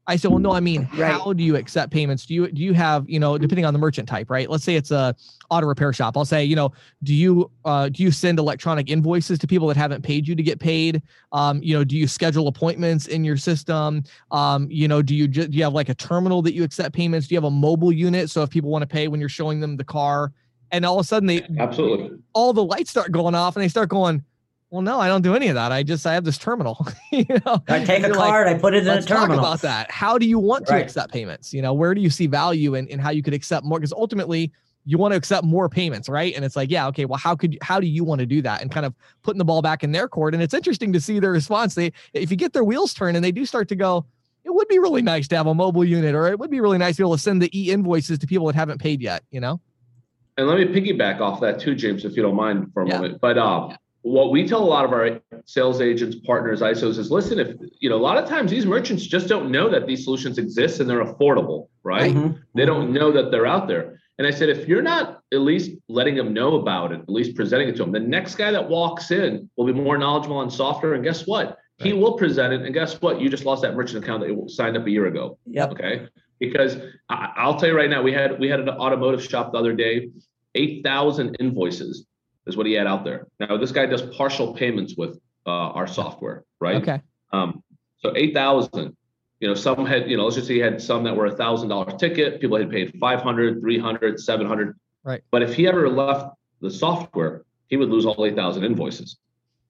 I 0.09 0.17
said, 0.17 0.31
well, 0.31 0.39
no, 0.39 0.53
I 0.53 0.61
mean, 0.61 0.89
right. 0.97 1.13
how 1.13 1.33
do 1.33 1.43
you 1.43 1.57
accept 1.57 1.93
payments? 1.93 2.27
Do 2.27 2.35
you 2.35 2.51
do 2.51 2.63
you 2.63 2.73
have, 2.75 3.09
you 3.09 3.19
know, 3.19 3.37
depending 3.37 3.65
on 3.65 3.73
the 3.73 3.79
merchant 3.79 4.09
type, 4.09 4.31
right? 4.31 4.49
Let's 4.49 4.63
say 4.63 4.77
it's 4.77 4.93
a 4.93 5.17
auto 5.51 5.67
repair 5.67 5.93
shop. 5.93 6.17
I'll 6.17 6.25
say, 6.25 6.45
you 6.45 6.55
know, 6.55 6.73
do 7.03 7.13
you 7.13 7.51
uh, 7.65 7.89
do 7.89 8.05
you 8.05 8.13
send 8.13 8.39
electronic 8.39 8.89
invoices 8.89 9.39
to 9.41 9.47
people 9.49 9.67
that 9.69 9.77
haven't 9.77 10.03
paid 10.03 10.29
you 10.29 10.37
to 10.37 10.43
get 10.43 10.61
paid? 10.61 11.03
Um, 11.33 11.61
you 11.61 11.77
know, 11.77 11.83
do 11.83 11.97
you 11.97 12.07
schedule 12.07 12.47
appointments 12.47 13.07
in 13.09 13.25
your 13.25 13.37
system? 13.37 14.05
Um, 14.31 14.69
you 14.71 14.87
know, 14.87 15.03
do 15.03 15.15
you 15.15 15.27
do 15.27 15.49
you 15.51 15.65
have 15.65 15.75
like 15.75 15.89
a 15.89 15.95
terminal 15.95 16.41
that 16.43 16.55
you 16.55 16.63
accept 16.63 16.95
payments? 16.95 17.27
Do 17.27 17.35
you 17.35 17.39
have 17.39 17.45
a 17.45 17.51
mobile 17.51 17.93
unit 17.93 18.31
so 18.31 18.43
if 18.43 18.51
people 18.51 18.71
want 18.71 18.83
to 18.83 18.89
pay 18.89 19.09
when 19.09 19.19
you're 19.19 19.29
showing 19.29 19.59
them 19.59 19.77
the 19.77 19.85
car? 19.85 20.33
And 20.71 20.85
all 20.85 20.99
of 20.99 21.05
a 21.05 21.07
sudden 21.07 21.27
they 21.27 21.47
absolutely 21.59 22.19
all 22.33 22.53
the 22.53 22.65
lights 22.65 22.91
start 22.91 23.11
going 23.11 23.35
off 23.35 23.57
and 23.57 23.63
they 23.63 23.69
start 23.69 23.89
going 23.89 24.23
well, 24.71 24.83
no, 24.83 24.99
I 24.99 25.07
don't 25.07 25.23
do 25.23 25.35
any 25.35 25.49
of 25.49 25.55
that. 25.55 25.71
I 25.71 25.83
just 25.83 26.07
I 26.07 26.15
have 26.15 26.25
this 26.25 26.39
terminal. 26.39 26.87
you 27.13 27.25
know, 27.45 27.63
I 27.69 27.85
take 27.85 28.05
a 28.05 28.11
card, 28.11 28.47
like, 28.47 28.57
I 28.57 28.59
put 28.59 28.75
it 28.75 28.87
in 28.87 28.89
a 28.89 29.03
terminal. 29.03 29.37
Talk 29.37 29.39
about 29.39 29.61
that. 29.63 29.91
How 29.91 30.19
do 30.19 30.27
you 30.27 30.39
want 30.39 30.67
to 30.67 30.75
right. 30.75 30.83
accept 30.83 31.13
payments? 31.13 31.55
You 31.55 31.63
know, 31.63 31.73
where 31.73 31.95
do 31.95 32.01
you 32.01 32.11
see 32.11 32.27
value 32.27 32.75
in, 32.75 32.89
in 32.89 32.99
how 32.99 33.11
you 33.11 33.23
could 33.23 33.35
accept 33.35 33.65
more? 33.65 33.79
Because 33.79 33.93
ultimately, 33.93 34.53
you 34.85 34.99
want 34.99 35.13
to 35.13 35.17
accept 35.17 35.45
more 35.45 35.69
payments, 35.69 36.09
right? 36.09 36.35
And 36.35 36.45
it's 36.45 36.57
like, 36.57 36.71
yeah, 36.71 36.87
okay, 36.89 37.05
well, 37.05 37.19
how 37.19 37.35
could 37.35 37.55
you, 37.55 37.59
how 37.61 37.81
do 37.81 37.87
you 37.87 38.05
want 38.05 38.21
to 38.21 38.27
do 38.27 38.41
that? 38.43 38.63
And 38.63 38.71
kind 38.71 38.87
of 38.87 38.95
putting 39.23 39.39
the 39.39 39.45
ball 39.45 39.61
back 39.61 39.83
in 39.83 39.91
their 39.93 40.09
court. 40.09 40.33
And 40.33 40.43
it's 40.43 40.55
interesting 40.55 40.93
to 40.93 41.01
see 41.01 41.19
their 41.19 41.33
response. 41.33 41.75
They 41.75 41.93
if 42.15 42.31
you 42.31 42.37
get 42.37 42.53
their 42.53 42.65
wheels 42.65 42.95
turned 42.95 43.17
and 43.17 43.25
they 43.25 43.33
do 43.33 43.45
start 43.45 43.69
to 43.69 43.77
go, 43.77 44.07
it 44.45 44.55
would 44.55 44.69
be 44.69 44.79
really 44.79 45.03
nice 45.03 45.27
to 45.29 45.37
have 45.37 45.49
a 45.49 45.55
mobile 45.55 45.85
unit, 45.85 46.15
or 46.15 46.29
it 46.29 46.39
would 46.39 46.51
be 46.51 46.61
really 46.61 46.79
nice 46.79 46.97
to 46.97 47.03
be 47.03 47.05
able 47.05 47.17
to 47.17 47.23
send 47.23 47.43
the 47.43 47.59
e 47.59 47.73
invoices 47.73 48.19
to 48.21 48.27
people 48.27 48.47
that 48.47 48.55
haven't 48.55 48.81
paid 48.81 49.01
yet. 49.01 49.25
You 49.31 49.41
know. 49.41 49.61
And 50.37 50.47
let 50.47 50.59
me 50.59 50.67
piggyback 50.67 51.21
off 51.21 51.41
that 51.41 51.59
too, 51.59 51.75
James, 51.75 52.05
if 52.05 52.17
you 52.17 52.23
don't 52.23 52.37
mind 52.37 52.73
for 52.73 52.83
a 52.83 52.89
yeah. 52.89 52.95
moment. 52.97 53.21
But 53.21 53.39
um, 53.39 53.71
yeah. 53.71 53.77
What 54.07 54.31
we 54.31 54.47
tell 54.47 54.63
a 54.63 54.65
lot 54.65 54.85
of 54.85 54.93
our 54.93 55.21
sales 55.47 55.81
agents, 55.81 56.17
partners, 56.25 56.61
ISOs 56.61 56.97
is 56.97 57.11
listen, 57.11 57.41
if 57.41 57.57
you 57.81 57.91
know, 57.91 57.97
a 57.97 57.99
lot 57.99 58.17
of 58.17 58.29
times 58.29 58.53
these 58.53 58.65
merchants 58.65 59.05
just 59.05 59.27
don't 59.27 59.51
know 59.51 59.69
that 59.69 59.89
these 59.89 60.05
solutions 60.05 60.39
exist 60.39 60.79
and 60.79 60.89
they're 60.89 61.05
affordable, 61.05 61.69
right? 61.83 62.15
Mm-hmm. 62.15 62.37
They 62.55 62.65
don't 62.65 62.93
know 62.93 63.11
that 63.11 63.33
they're 63.33 63.49
out 63.49 63.67
there. 63.67 64.01
And 64.19 64.27
I 64.27 64.31
said, 64.31 64.49
if 64.49 64.69
you're 64.69 64.81
not 64.81 65.23
at 65.33 65.41
least 65.41 65.73
letting 65.89 66.15
them 66.15 66.33
know 66.33 66.55
about 66.55 66.93
it, 66.93 67.01
at 67.01 67.09
least 67.09 67.35
presenting 67.35 67.69
it 67.69 67.73
to 67.77 67.83
them, 67.83 67.91
the 67.91 67.99
next 67.99 68.37
guy 68.37 68.53
that 68.53 68.69
walks 68.69 69.11
in 69.11 69.51
will 69.57 69.67
be 69.67 69.73
more 69.73 69.99
knowledgeable 69.99 70.37
on 70.37 70.51
software. 70.53 70.95
And 70.95 71.03
guess 71.03 71.27
what? 71.27 71.47
Right. 71.47 71.57
He 71.89 71.93
will 71.93 72.13
present 72.13 72.53
it. 72.53 72.63
And 72.63 72.73
guess 72.73 73.01
what? 73.03 73.21
You 73.21 73.29
just 73.29 73.45
lost 73.45 73.63
that 73.63 73.75
merchant 73.75 74.05
account 74.05 74.21
that 74.21 74.29
you 74.29 74.47
signed 74.49 74.77
up 74.77 74.87
a 74.87 74.91
year 74.91 75.07
ago. 75.07 75.37
Yep. 75.47 75.73
Okay. 75.73 76.07
Because 76.39 76.77
I, 77.09 77.45
will 77.45 77.57
tell 77.57 77.71
you 77.71 77.77
right 77.77 77.91
now, 77.91 78.03
we 78.03 78.13
had 78.13 78.39
we 78.39 78.49
had 78.49 78.61
an 78.61 78.69
automotive 78.69 79.25
shop 79.25 79.53
the 79.53 79.59
other 79.59 79.73
day, 79.73 80.11
eight 80.55 80.85
thousand 80.85 81.37
invoices 81.41 82.07
is 82.47 82.57
what 82.57 82.67
he 82.67 82.73
had 82.73 82.87
out 82.87 83.05
there. 83.05 83.27
Now 83.41 83.57
this 83.57 83.73
guy 83.73 83.87
does 83.87 84.03
partial 84.03 84.55
payments 84.55 84.95
with 84.97 85.19
uh, 85.47 85.51
our 85.51 85.87
software, 85.87 86.45
right? 86.61 86.77
Okay. 86.77 87.01
Um, 87.33 87.63
so 87.99 88.13
eight 88.17 88.35
thousand 88.35 88.97
you 89.41 89.49
know 89.49 89.55
some 89.55 89.85
had 89.85 90.11
you 90.11 90.17
know 90.17 90.25
let's 90.25 90.37
just 90.37 90.49
say 90.49 90.55
you 90.55 90.63
had 90.63 90.81
some 90.81 91.05
that 91.05 91.15
were 91.15 91.27
a 91.27 91.37
thousand 91.37 91.69
dollar 91.69 91.97
ticket 91.99 92.41
people 92.41 92.57
had 92.57 92.71
paid 92.71 92.99
500 92.99 93.61
300 93.61 94.21
700 94.21 94.79
right 95.05 95.23
but 95.31 95.43
if 95.43 95.55
he 95.55 95.67
ever 95.67 95.89
left 95.89 96.35
the 96.61 96.71
software 96.71 97.45
he 97.69 97.77
would 97.77 97.91
lose 97.91 98.07
all 98.07 98.25
8000 98.25 98.65
invoices 98.65 99.19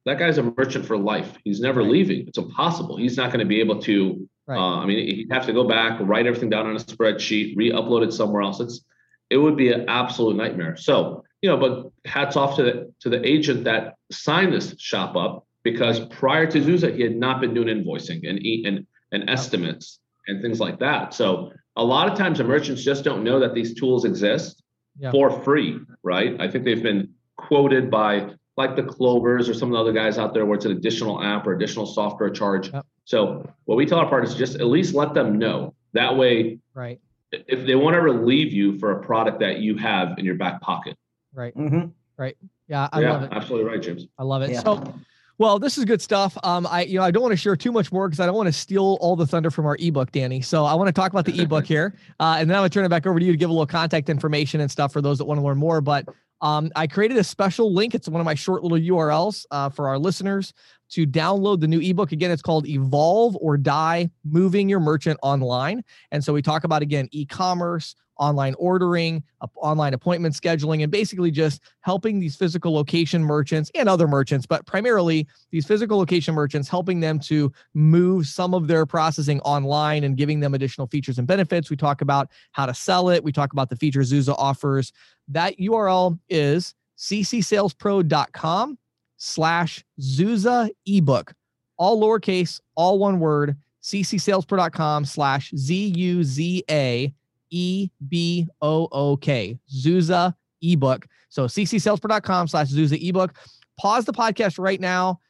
that 0.05 0.19
guy's 0.19 0.39
a 0.39 0.43
merchant 0.43 0.87
for 0.87 0.97
life 0.97 1.37
he's 1.45 1.61
never 1.61 1.81
right. 1.81 1.91
leaving 1.91 2.29
it's 2.29 2.39
impossible 2.39 2.97
he's 2.97 3.17
not 3.17 3.31
going 3.31 3.41
to 3.41 3.47
be 3.47 3.61
able 3.61 3.81
to 3.83 4.29
right. 4.47 4.59
uh, 4.59 4.81
i 4.81 4.87
mean 4.87 5.15
he'd 5.15 5.33
have 5.33 5.47
to 5.47 5.53
go 5.53 5.67
back 5.67 5.99
write 6.01 6.27
everything 6.27 6.51
down 6.51 6.67
on 6.67 6.77
a 6.77 6.81
spreadsheet 6.81 7.57
re-upload 7.57 8.05
it 8.05 8.13
somewhere 8.13 8.43
else 8.43 8.61
it's 8.61 8.85
it 9.31 9.39
would 9.39 9.57
be 9.57 9.73
an 9.73 9.85
absolute 9.89 10.37
nightmare 10.37 10.77
so 10.77 11.25
you 11.43 11.51
know 11.51 11.57
but 11.57 12.11
hats 12.11 12.37
off 12.37 12.57
to 12.57 12.63
the 12.63 12.93
to 13.01 13.09
the 13.09 13.27
agent 13.27 13.65
that 13.65 13.95
signed 14.11 14.53
this 14.53 14.75
shop 14.79 15.17
up 15.17 15.47
because 15.67 15.99
prior 16.07 16.47
to 16.47 16.61
Zuza, 16.61 16.95
he 16.95 17.03
had 17.03 17.17
not 17.17 17.41
been 17.41 17.53
doing 17.53 17.69
invoicing 17.69 18.29
and 18.29 18.39
and 18.67 18.87
and 19.13 19.29
estimates 19.29 19.99
and 20.29 20.41
things 20.41 20.61
like 20.61 20.79
that. 20.79 21.13
So 21.15 21.53
a 21.77 21.85
lot 21.85 22.11
of 22.11 22.17
times 22.17 22.39
the 22.39 22.45
merchants 22.45 22.83
just 22.83 23.05
don't 23.05 23.25
know 23.25 23.41
that 23.41 23.55
these 23.55 23.75
tools 23.75 24.05
exist 24.05 24.63
yeah. 24.99 25.11
for 25.11 25.31
free, 25.43 25.79
right? 26.03 26.41
I 26.41 26.49
think 26.49 26.65
they've 26.65 26.83
been 26.83 27.11
quoted 27.37 27.91
by 27.91 28.31
like 28.57 28.77
the 28.77 28.83
Clovers 28.83 29.49
or 29.49 29.55
some 29.55 29.69
of 29.69 29.75
the 29.75 29.81
other 29.81 29.93
guys 29.93 30.19
out 30.19 30.33
there 30.33 30.47
where 30.47 30.57
it's 30.57 30.65
an 30.65 30.73
additional 30.73 31.23
app 31.23 31.47
or 31.47 31.53
additional 31.53 31.85
software 31.85 32.31
charge. 32.31 32.71
So 33.05 33.49
what 33.65 33.77
we 33.77 33.87
tell 33.87 33.99
our 33.99 34.09
partners 34.09 34.33
is 34.33 34.39
just 34.39 34.55
at 34.57 34.67
least 34.67 34.95
let 34.95 35.15
them 35.15 35.39
know. 35.39 35.75
That 35.93 36.17
way, 36.17 36.59
right? 36.75 37.01
If 37.33 37.67
they 37.67 37.75
want 37.75 37.95
to 37.95 38.01
relieve 38.01 38.53
you 38.53 38.79
for 38.79 38.93
a 38.93 39.05
product 39.05 39.41
that 39.41 39.59
you 39.59 39.77
have 39.77 40.19
in 40.19 40.25
your 40.25 40.37
back 40.37 40.61
pocket. 40.61 40.97
Right. 41.37 41.55
Mm-hmm. 41.55 41.89
Right. 42.17 42.37
Yeah, 42.67 42.89
I 42.91 43.01
yeah, 43.01 43.13
love 43.13 43.23
it. 43.25 43.29
Absolutely 43.33 43.71
right, 43.71 43.81
James. 43.81 44.07
I 44.19 44.25
love 44.25 44.43
it. 44.43 44.51
Yeah. 44.51 44.63
So 44.63 44.95
well, 45.39 45.59
this 45.59 45.77
is 45.77 45.85
good 45.85 46.01
stuff. 46.01 46.37
Um, 46.43 46.67
I 46.67 46.85
you 46.85 46.99
know 46.99 47.05
I 47.05 47.11
don't 47.11 47.23
want 47.23 47.33
to 47.33 47.37
share 47.37 47.57
too 47.57 47.71
much 47.71 47.93
more 47.93 48.09
because 48.09 48.21
I 48.21 48.27
don't 48.27 48.35
want 48.35 48.47
to 48.47 48.53
steal 48.53 48.97
all 49.01 49.17
the 49.17 49.27
thunder 49.27 49.51
from 49.51 49.67
our 49.67 49.77
ebook, 49.79 50.11
Danny. 50.11 50.41
So 50.41 50.65
I 50.65 50.75
want 50.75 50.89
to 50.89 50.93
talk 50.93 51.13
about 51.13 51.27
the 51.27 51.39
ebook 51.41 51.67
here, 51.67 51.95
uh, 52.19 52.37
and 52.39 52.49
then 52.49 52.57
I'm 52.57 52.61
gonna 52.61 52.71
turn 52.71 52.87
it 52.87 52.89
back 52.89 53.07
over 53.07 53.21
to 53.21 53.25
you 53.25 53.33
to 53.33 53.39
give 53.39 53.51
a 53.51 53.53
little 53.53 53.67
contact 53.67 54.09
information 54.09 54.63
and 54.63 54.71
stuff 54.71 54.93
for 54.93 55.03
those 55.03 55.19
that 55.19 55.27
want 55.27 55.39
to 55.39 55.45
learn 55.45 55.59
more. 55.59 55.83
But 55.83 56.09
um, 56.41 56.71
I 56.75 56.87
created 56.87 57.19
a 57.19 57.25
special 57.25 57.73
link. 57.73 57.95
It's 57.95 58.09
one 58.09 58.21
of 58.21 58.25
my 58.25 58.35
short 58.35 58.63
little 58.63 58.79
URLs 58.79 59.45
uh, 59.51 59.69
for 59.69 59.89
our 59.89 59.99
listeners 59.99 60.55
to 60.91 61.07
download 61.07 61.61
the 61.61 61.67
new 61.67 61.81
ebook. 61.81 62.13
Again, 62.13 62.31
it's 62.31 62.43
called 62.43 62.67
Evolve 62.67 63.37
or 63.41 63.57
Die 63.57 64.11
Moving 64.25 64.69
Your 64.69 64.81
Merchant 64.81 65.19
Online. 65.23 65.83
And 66.11 66.23
so 66.23 66.33
we 66.33 66.43
talk 66.43 66.65
about, 66.65 66.83
again, 66.83 67.09
e 67.11 67.25
commerce, 67.25 67.95
online 68.19 68.55
ordering, 68.59 69.23
online 69.57 69.95
appointment 69.95 70.35
scheduling, 70.35 70.83
and 70.83 70.91
basically 70.91 71.31
just 71.31 71.61
helping 71.81 72.19
these 72.19 72.37
physical 72.37 72.73
location 72.73 73.23
merchants 73.23 73.71
and 73.75 73.89
other 73.89 74.09
merchants, 74.09 74.47
but 74.47 74.65
primarily 74.67 75.27
these 75.51 75.67
physical 75.67 75.99
location 75.99 76.35
merchants, 76.35 76.69
helping 76.69 77.01
them 77.01 77.19
to 77.19 77.53
move 77.75 78.27
some 78.27 78.55
of 78.55 78.67
their 78.67 78.87
processing 78.87 79.41
online 79.41 80.05
and 80.05 80.17
giving 80.17 80.41
them 80.41 80.55
additional 80.55 80.87
features 80.87 81.19
and 81.19 81.27
benefits. 81.27 81.71
We 81.71 81.77
talk 81.77 82.01
about 82.01 82.31
how 82.53 82.67
to 82.67 82.75
sell 82.75 83.11
it, 83.11 83.23
we 83.23 83.33
talk 83.33 83.53
about 83.53 83.71
the 83.71 83.77
features 83.77 84.13
Zuza 84.13 84.35
offers. 84.39 84.93
That 85.29 85.59
URL 85.59 86.19
is 86.29 86.75
ccsalespro.com 86.99 88.79
slash 89.17 89.85
Zuza 90.01 90.71
ebook, 90.87 91.33
all 91.77 92.01
lowercase, 92.01 92.61
all 92.75 92.99
one 92.99 93.21
word, 93.21 93.57
ccsalespro.com 93.83 95.05
slash 95.05 95.51
Z 95.57 95.93
U 95.97 96.25
Z 96.25 96.65
A 96.71 97.13
E 97.51 97.89
B 98.09 98.49
O 98.61 98.89
O 98.93 99.17
K, 99.17 99.59
Zuza 99.73 100.35
ebook. 100.63 101.07
So 101.29 101.47
ccsalespro.com 101.47 102.49
slash 102.49 102.69
Zuza 102.69 103.01
ebook. 103.01 103.37
Pause 103.79 104.07
the 104.07 104.13
podcast 104.13 104.59
right 104.59 104.81
now. 104.81 105.21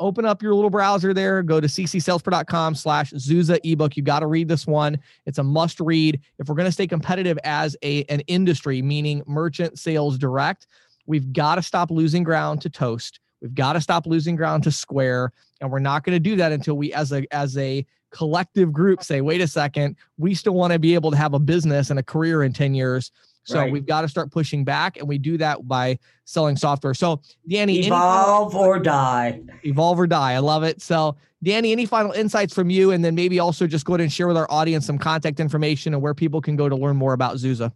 Open 0.00 0.24
up 0.24 0.42
your 0.42 0.54
little 0.54 0.70
browser 0.70 1.14
there. 1.14 1.42
Go 1.42 1.60
to 1.60 1.68
ccsalespro.com 1.68 2.74
slash 2.74 3.12
Zuza 3.12 3.60
ebook. 3.62 3.96
You 3.96 4.02
got 4.02 4.20
to 4.20 4.26
read 4.26 4.48
this 4.48 4.66
one. 4.66 4.98
It's 5.24 5.38
a 5.38 5.44
must 5.44 5.78
read. 5.78 6.20
If 6.38 6.48
we're 6.48 6.56
going 6.56 6.66
to 6.66 6.72
stay 6.72 6.88
competitive 6.88 7.38
as 7.44 7.76
a 7.82 8.02
an 8.04 8.20
industry, 8.20 8.82
meaning 8.82 9.22
merchant 9.26 9.78
sales 9.78 10.18
direct, 10.18 10.66
we've 11.06 11.32
got 11.32 11.54
to 11.56 11.62
stop 11.62 11.92
losing 11.92 12.24
ground 12.24 12.60
to 12.62 12.70
Toast. 12.70 13.20
We've 13.44 13.54
got 13.54 13.74
to 13.74 13.80
stop 13.82 14.06
losing 14.06 14.36
ground 14.36 14.62
to 14.62 14.72
Square, 14.72 15.30
and 15.60 15.70
we're 15.70 15.78
not 15.78 16.02
going 16.02 16.16
to 16.16 16.18
do 16.20 16.34
that 16.36 16.50
until 16.50 16.78
we, 16.78 16.94
as 16.94 17.12
a 17.12 17.26
as 17.30 17.58
a 17.58 17.84
collective 18.10 18.72
group, 18.72 19.02
say, 19.02 19.20
wait 19.20 19.42
a 19.42 19.46
second, 19.46 19.96
we 20.16 20.34
still 20.34 20.54
want 20.54 20.72
to 20.72 20.78
be 20.78 20.94
able 20.94 21.10
to 21.10 21.16
have 21.18 21.34
a 21.34 21.38
business 21.38 21.90
and 21.90 21.98
a 21.98 22.02
career 22.02 22.42
in 22.42 22.54
ten 22.54 22.74
years. 22.74 23.12
So 23.42 23.58
right. 23.58 23.70
we've 23.70 23.84
got 23.84 24.00
to 24.00 24.08
start 24.08 24.32
pushing 24.32 24.64
back, 24.64 24.96
and 24.96 25.06
we 25.06 25.18
do 25.18 25.36
that 25.36 25.68
by 25.68 25.98
selling 26.24 26.56
software. 26.56 26.94
So, 26.94 27.20
Danny, 27.46 27.80
evolve 27.80 28.54
or 28.54 28.78
die. 28.78 29.42
Evolve 29.62 29.98
or 30.00 30.06
die. 30.06 30.32
I 30.32 30.38
love 30.38 30.62
it. 30.62 30.80
So, 30.80 31.14
Danny, 31.42 31.70
any 31.70 31.84
final 31.84 32.12
insights 32.12 32.54
from 32.54 32.70
you, 32.70 32.92
and 32.92 33.04
then 33.04 33.14
maybe 33.14 33.40
also 33.40 33.66
just 33.66 33.84
go 33.84 33.92
ahead 33.92 34.00
and 34.00 34.10
share 34.10 34.26
with 34.26 34.38
our 34.38 34.50
audience 34.50 34.86
some 34.86 34.96
contact 34.96 35.38
information 35.38 35.92
and 35.92 36.02
where 36.02 36.14
people 36.14 36.40
can 36.40 36.56
go 36.56 36.70
to 36.70 36.76
learn 36.76 36.96
more 36.96 37.12
about 37.12 37.36
Zuza. 37.36 37.72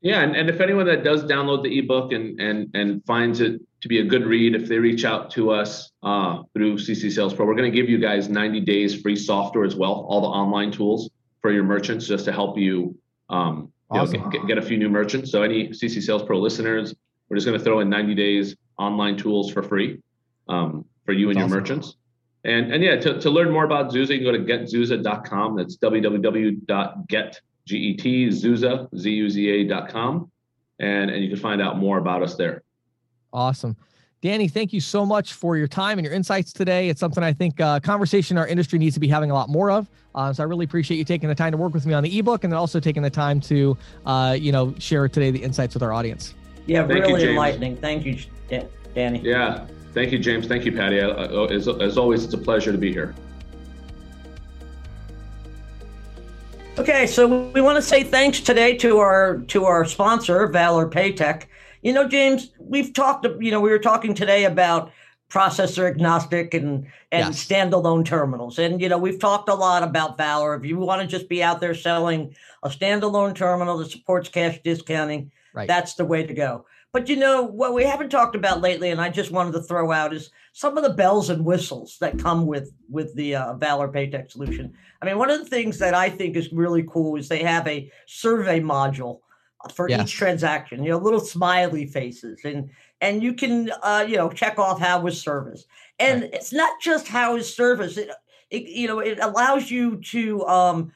Yeah, 0.00 0.22
and, 0.22 0.34
and 0.34 0.48
if 0.48 0.62
anyone 0.62 0.86
that 0.86 1.04
does 1.04 1.24
download 1.24 1.62
the 1.62 1.78
ebook 1.78 2.12
and 2.12 2.40
and 2.40 2.70
and 2.72 3.04
finds 3.04 3.42
it 3.42 3.60
to 3.80 3.88
be 3.88 4.00
a 4.00 4.04
good 4.04 4.26
read, 4.26 4.54
if 4.54 4.68
they 4.68 4.78
reach 4.78 5.04
out 5.04 5.30
to 5.32 5.50
us 5.50 5.90
uh, 6.02 6.42
through 6.52 6.76
CC 6.76 7.10
Sales 7.10 7.32
Pro, 7.32 7.46
we're 7.46 7.54
going 7.54 7.70
to 7.70 7.76
give 7.76 7.88
you 7.88 7.98
guys 7.98 8.28
90 8.28 8.60
days 8.60 9.00
free 9.00 9.16
software 9.16 9.64
as 9.64 9.74
well, 9.74 10.06
all 10.08 10.20
the 10.20 10.26
online 10.26 10.70
tools 10.70 11.10
for 11.40 11.50
your 11.50 11.64
merchants, 11.64 12.06
just 12.06 12.26
to 12.26 12.32
help 12.32 12.58
you, 12.58 12.96
um, 13.30 13.72
awesome. 13.90 14.14
you 14.14 14.20
know, 14.20 14.28
get, 14.28 14.46
get 14.46 14.58
a 14.58 14.62
few 14.62 14.76
new 14.76 14.90
merchants. 14.90 15.32
So 15.32 15.42
any 15.42 15.68
CC 15.68 16.02
Sales 16.02 16.22
Pro 16.22 16.38
listeners, 16.38 16.94
we're 17.28 17.36
just 17.36 17.46
going 17.46 17.58
to 17.58 17.64
throw 17.64 17.80
in 17.80 17.88
90 17.88 18.14
days 18.14 18.56
online 18.78 19.16
tools 19.16 19.50
for 19.50 19.62
free 19.62 20.02
um, 20.48 20.84
for 21.06 21.12
you 21.12 21.30
and 21.30 21.38
your 21.38 21.46
awesome. 21.46 21.58
merchants. 21.58 21.96
And 22.42 22.72
and 22.72 22.82
yeah, 22.82 22.96
to, 22.96 23.20
to 23.20 23.30
learn 23.30 23.50
more 23.50 23.64
about 23.64 23.92
Zuza, 23.92 24.18
you 24.18 24.18
can 24.18 24.24
go 24.24 24.32
to 24.32 24.38
getzuza.com. 24.38 25.56
That's 25.56 25.76
www.get 25.76 27.40
G-E-T, 27.66 28.28
Zuza, 28.28 28.88
Z-U-Z-A 28.96 29.64
dot 29.64 29.90
com. 29.90 30.30
And, 30.78 31.10
and 31.10 31.22
you 31.22 31.28
can 31.28 31.38
find 31.38 31.60
out 31.60 31.78
more 31.78 31.98
about 31.98 32.22
us 32.22 32.36
there. 32.36 32.62
Awesome. 33.32 33.76
Danny, 34.22 34.48
thank 34.48 34.72
you 34.74 34.80
so 34.80 35.06
much 35.06 35.32
for 35.32 35.56
your 35.56 35.66
time 35.66 35.98
and 35.98 36.04
your 36.04 36.12
insights 36.12 36.52
today. 36.52 36.90
It's 36.90 37.00
something 37.00 37.24
I 37.24 37.32
think 37.32 37.58
uh, 37.58 37.80
conversation 37.80 38.36
our 38.36 38.46
industry 38.46 38.78
needs 38.78 38.92
to 38.94 39.00
be 39.00 39.08
having 39.08 39.30
a 39.30 39.34
lot 39.34 39.48
more 39.48 39.70
of. 39.70 39.88
Uh, 40.14 40.30
so 40.30 40.42
I 40.42 40.46
really 40.46 40.66
appreciate 40.66 40.98
you 40.98 41.04
taking 41.04 41.30
the 41.30 41.34
time 41.34 41.52
to 41.52 41.56
work 41.56 41.72
with 41.72 41.86
me 41.86 41.94
on 41.94 42.02
the 42.02 42.18
ebook 42.18 42.44
and 42.44 42.52
then 42.52 42.58
also 42.58 42.80
taking 42.80 43.02
the 43.02 43.08
time 43.08 43.40
to, 43.42 43.78
uh, 44.04 44.36
you 44.38 44.52
know, 44.52 44.74
share 44.78 45.08
today 45.08 45.30
the 45.30 45.42
insights 45.42 45.72
with 45.72 45.82
our 45.82 45.94
audience. 45.94 46.34
Yeah, 46.66 46.86
thank 46.86 47.06
really 47.06 47.22
you, 47.22 47.30
enlightening. 47.30 47.76
Thank 47.78 48.04
you, 48.04 48.18
Danny. 48.94 49.20
Yeah, 49.20 49.66
thank 49.94 50.12
you, 50.12 50.18
James. 50.18 50.46
Thank 50.46 50.66
you, 50.66 50.72
Patty. 50.72 50.98
As, 50.98 51.66
as 51.66 51.96
always, 51.96 52.22
it's 52.22 52.34
a 52.34 52.38
pleasure 52.38 52.72
to 52.72 52.78
be 52.78 52.92
here. 52.92 53.14
Okay, 56.78 57.06
so 57.06 57.50
we 57.50 57.60
want 57.60 57.76
to 57.76 57.82
say 57.82 58.02
thanks 58.02 58.40
today 58.40 58.76
to 58.78 58.98
our 58.98 59.38
to 59.48 59.64
our 59.64 59.84
sponsor, 59.84 60.46
Valor 60.46 60.88
Paytech. 60.88 61.44
You 61.82 61.92
know, 61.92 62.06
James, 62.06 62.50
we've 62.58 62.92
talked. 62.92 63.26
You 63.40 63.50
know, 63.50 63.60
we 63.60 63.70
were 63.70 63.78
talking 63.78 64.14
today 64.14 64.44
about 64.44 64.92
processor 65.30 65.88
agnostic 65.88 66.52
and 66.54 66.86
and 67.12 67.34
yes. 67.34 67.46
standalone 67.46 68.04
terminals, 68.04 68.58
and 68.58 68.80
you 68.80 68.88
know, 68.88 68.98
we've 68.98 69.18
talked 69.18 69.48
a 69.48 69.54
lot 69.54 69.82
about 69.82 70.18
Valor. 70.18 70.54
If 70.54 70.64
you 70.64 70.76
want 70.78 71.02
to 71.02 71.08
just 71.08 71.28
be 71.28 71.42
out 71.42 71.60
there 71.60 71.74
selling 71.74 72.34
a 72.62 72.68
standalone 72.68 73.34
terminal 73.34 73.78
that 73.78 73.90
supports 73.90 74.28
cash 74.28 74.60
discounting, 74.62 75.30
right. 75.54 75.66
that's 75.66 75.94
the 75.94 76.04
way 76.04 76.26
to 76.26 76.34
go. 76.34 76.66
But 76.92 77.08
you 77.08 77.16
know 77.16 77.44
what 77.44 77.72
we 77.72 77.84
haven't 77.84 78.10
talked 78.10 78.34
about 78.34 78.60
lately, 78.60 78.90
and 78.90 79.00
I 79.00 79.08
just 79.08 79.30
wanted 79.30 79.52
to 79.52 79.62
throw 79.62 79.92
out 79.92 80.12
is 80.12 80.30
some 80.52 80.76
of 80.76 80.82
the 80.82 80.90
bells 80.90 81.30
and 81.30 81.44
whistles 81.44 81.96
that 82.00 82.18
come 82.18 82.46
with 82.46 82.72
with 82.90 83.14
the 83.14 83.36
uh, 83.36 83.54
Valor 83.54 83.88
Paytech 83.88 84.30
solution. 84.30 84.74
I 85.00 85.06
mean, 85.06 85.16
one 85.16 85.30
of 85.30 85.38
the 85.38 85.48
things 85.48 85.78
that 85.78 85.94
I 85.94 86.10
think 86.10 86.36
is 86.36 86.52
really 86.52 86.82
cool 86.82 87.16
is 87.16 87.28
they 87.28 87.44
have 87.44 87.66
a 87.66 87.90
survey 88.06 88.60
module 88.60 89.20
for 89.74 89.88
each 89.88 90.12
transaction. 90.12 90.82
You 90.82 90.90
know, 90.90 90.98
little 90.98 91.20
smiley 91.20 91.86
faces, 91.86 92.40
and 92.44 92.70
and 93.00 93.22
you 93.22 93.34
can 93.34 93.70
uh, 93.82 94.04
you 94.08 94.16
know 94.16 94.30
check 94.30 94.58
off 94.58 94.80
how 94.80 95.00
was 95.00 95.20
service, 95.20 95.64
and 95.98 96.22
right. 96.22 96.34
it's 96.34 96.52
not 96.52 96.80
just 96.80 97.08
how 97.08 97.36
is 97.36 97.54
service. 97.54 97.96
It, 97.96 98.10
it, 98.50 98.62
you 98.64 98.88
know, 98.88 98.98
it 98.98 99.18
allows 99.20 99.70
you 99.70 99.96
to 99.96 100.44
um, 100.46 100.92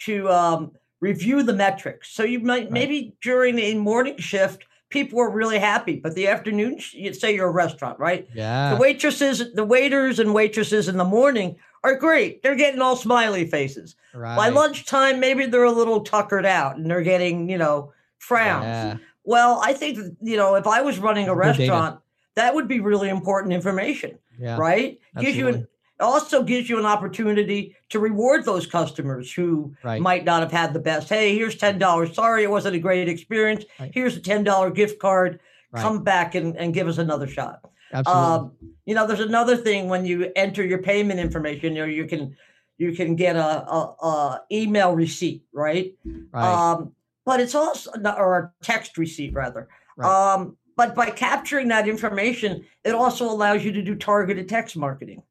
to 0.00 0.28
um, 0.30 0.72
review 1.00 1.42
the 1.42 1.52
metrics. 1.52 2.10
So 2.10 2.22
you 2.24 2.40
might 2.40 2.64
right. 2.64 2.72
maybe 2.72 3.16
during 3.22 3.58
a 3.58 3.74
morning 3.74 4.18
shift, 4.18 4.64
people 4.88 5.20
are 5.20 5.30
really 5.30 5.58
happy, 5.58 5.96
but 5.96 6.14
the 6.14 6.28
afternoon, 6.28 6.78
you'd 6.92 7.16
say 7.16 7.34
you're 7.34 7.48
a 7.48 7.52
restaurant, 7.52 7.98
right? 7.98 8.28
Yeah. 8.32 8.74
The 8.74 8.80
waitresses, 8.80 9.52
the 9.52 9.64
waiters 9.64 10.18
and 10.18 10.32
waitresses 10.32 10.88
in 10.88 10.96
the 10.96 11.04
morning 11.04 11.56
are 11.82 11.96
great. 11.96 12.42
They're 12.42 12.54
getting 12.54 12.80
all 12.80 12.96
smiley 12.96 13.46
faces. 13.46 13.96
Right. 14.14 14.36
By 14.36 14.48
lunchtime, 14.50 15.20
maybe 15.20 15.46
they're 15.46 15.64
a 15.64 15.72
little 15.72 16.00
tuckered 16.00 16.46
out 16.46 16.76
and 16.76 16.90
they're 16.90 17.02
getting, 17.02 17.50
you 17.50 17.58
know, 17.58 17.92
frowns. 18.24 18.64
Yeah. 18.64 18.96
Well, 19.24 19.60
I 19.62 19.72
think 19.72 19.98
you 20.20 20.36
know, 20.36 20.54
if 20.54 20.66
I 20.66 20.82
was 20.82 20.98
running 20.98 21.28
a 21.28 21.34
restaurant, 21.34 22.00
that 22.36 22.54
would 22.54 22.68
be 22.68 22.80
really 22.80 23.08
important 23.08 23.52
information. 23.52 24.18
Yeah. 24.38 24.56
Right? 24.56 24.98
Absolutely. 25.16 25.24
Gives 25.24 25.36
you 25.38 25.48
an 25.48 25.68
also 26.00 26.42
gives 26.42 26.68
you 26.68 26.78
an 26.78 26.86
opportunity 26.86 27.76
to 27.88 27.98
reward 27.98 28.44
those 28.44 28.66
customers 28.66 29.32
who 29.32 29.74
right. 29.84 30.00
might 30.00 30.24
not 30.24 30.40
have 30.42 30.50
had 30.50 30.72
the 30.72 30.80
best. 30.80 31.08
Hey, 31.08 31.36
here's 31.36 31.56
ten 31.56 31.78
dollars. 31.78 32.14
Sorry, 32.14 32.42
it 32.42 32.50
wasn't 32.50 32.76
a 32.76 32.78
great 32.78 33.08
experience. 33.08 33.64
Right. 33.78 33.90
Here's 33.94 34.16
a 34.16 34.20
ten 34.20 34.44
dollar 34.44 34.70
gift 34.70 34.98
card. 34.98 35.40
Right. 35.70 35.82
Come 35.82 36.02
back 36.02 36.34
and, 36.34 36.56
and 36.56 36.74
give 36.74 36.88
us 36.88 36.98
another 36.98 37.26
shot. 37.26 37.60
Absolutely. 37.92 38.24
Um, 38.24 38.52
you 38.86 38.94
know, 38.94 39.06
there's 39.06 39.20
another 39.20 39.56
thing 39.56 39.88
when 39.88 40.04
you 40.04 40.30
enter 40.34 40.64
your 40.64 40.82
payment 40.82 41.20
information. 41.20 41.74
You 41.76 41.82
know, 41.82 41.88
you 41.88 42.06
can 42.06 42.36
you 42.76 42.92
can 42.92 43.14
get 43.14 43.36
a, 43.36 43.70
a, 43.70 43.78
a 44.02 44.42
email 44.50 44.94
receipt, 44.94 45.44
right? 45.52 45.94
Right. 46.32 46.72
Um, 46.72 46.93
but 47.24 47.40
it's 47.40 47.54
also 47.54 47.90
or 48.16 48.38
a 48.38 48.52
text 48.64 48.98
receipt 48.98 49.32
rather. 49.34 49.68
Right. 49.96 50.34
Um, 50.34 50.56
but 50.76 50.94
by 50.94 51.10
capturing 51.10 51.68
that 51.68 51.88
information, 51.88 52.64
it 52.84 52.94
also 52.94 53.30
allows 53.30 53.64
you 53.64 53.72
to 53.72 53.82
do 53.82 53.94
targeted 53.94 54.48
text 54.48 54.76
marketing. 54.76 55.22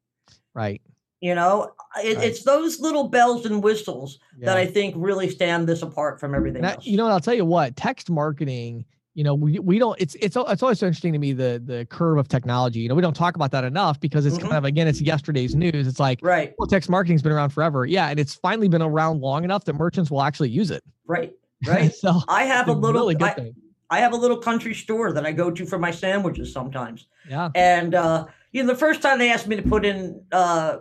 Right. 0.54 0.80
You 1.20 1.34
know, 1.34 1.72
it, 2.02 2.16
right. 2.16 2.26
it's 2.26 2.42
those 2.42 2.80
little 2.80 3.08
bells 3.08 3.46
and 3.46 3.62
whistles 3.62 4.18
yeah. 4.38 4.46
that 4.46 4.56
I 4.56 4.66
think 4.66 4.94
really 4.96 5.30
stand 5.30 5.66
this 5.66 5.82
apart 5.82 6.20
from 6.20 6.34
everything 6.34 6.62
that, 6.62 6.76
else. 6.76 6.86
You 6.86 6.96
know, 6.96 7.04
and 7.04 7.12
I'll 7.12 7.20
tell 7.20 7.34
you 7.34 7.44
what, 7.44 7.76
text 7.76 8.10
marketing, 8.10 8.84
you 9.14 9.24
know, 9.24 9.34
we, 9.34 9.58
we 9.58 9.78
don't, 9.78 9.98
it's, 10.00 10.14
it's, 10.16 10.36
it's 10.36 10.62
always 10.62 10.78
so 10.78 10.86
interesting 10.86 11.12
to 11.12 11.18
me, 11.18 11.32
the, 11.32 11.62
the 11.64 11.86
curve 11.88 12.18
of 12.18 12.28
technology, 12.28 12.80
you 12.80 12.88
know, 12.88 12.94
we 12.94 13.00
don't 13.00 13.16
talk 13.16 13.36
about 13.36 13.52
that 13.52 13.64
enough 13.64 14.00
because 14.00 14.26
it's 14.26 14.36
mm-hmm. 14.36 14.48
kind 14.48 14.56
of, 14.56 14.64
again, 14.64 14.86
it's 14.86 15.00
yesterday's 15.00 15.54
news. 15.54 15.86
It's 15.86 16.00
like, 16.00 16.18
right. 16.22 16.52
Well, 16.58 16.66
text 16.66 16.90
marketing's 16.90 17.22
been 17.22 17.32
around 17.32 17.50
forever. 17.50 17.86
Yeah. 17.86 18.08
And 18.08 18.18
it's 18.18 18.34
finally 18.34 18.68
been 18.68 18.82
around 18.82 19.20
long 19.20 19.44
enough 19.44 19.64
that 19.64 19.74
merchants 19.74 20.10
will 20.10 20.22
actually 20.22 20.50
use 20.50 20.70
it. 20.70 20.82
Right. 21.06 21.32
Right. 21.66 21.92
so 21.94 22.20
I 22.28 22.44
have 22.44 22.68
a 22.68 22.72
little, 22.72 23.08
really 23.08 23.16
I. 23.20 23.52
I 23.90 24.00
have 24.00 24.12
a 24.12 24.16
little 24.16 24.38
country 24.38 24.74
store 24.74 25.12
that 25.12 25.26
I 25.26 25.32
go 25.32 25.50
to 25.50 25.66
for 25.66 25.78
my 25.78 25.90
sandwiches 25.90 26.52
sometimes. 26.52 27.06
Yeah. 27.28 27.50
And, 27.54 27.94
uh, 27.94 28.26
you 28.50 28.62
know, 28.62 28.72
the 28.72 28.78
first 28.78 29.02
time 29.02 29.18
they 29.18 29.30
asked 29.30 29.46
me 29.46 29.56
to 29.56 29.62
put 29.62 29.84
in, 29.84 30.22
uh, 30.32 30.78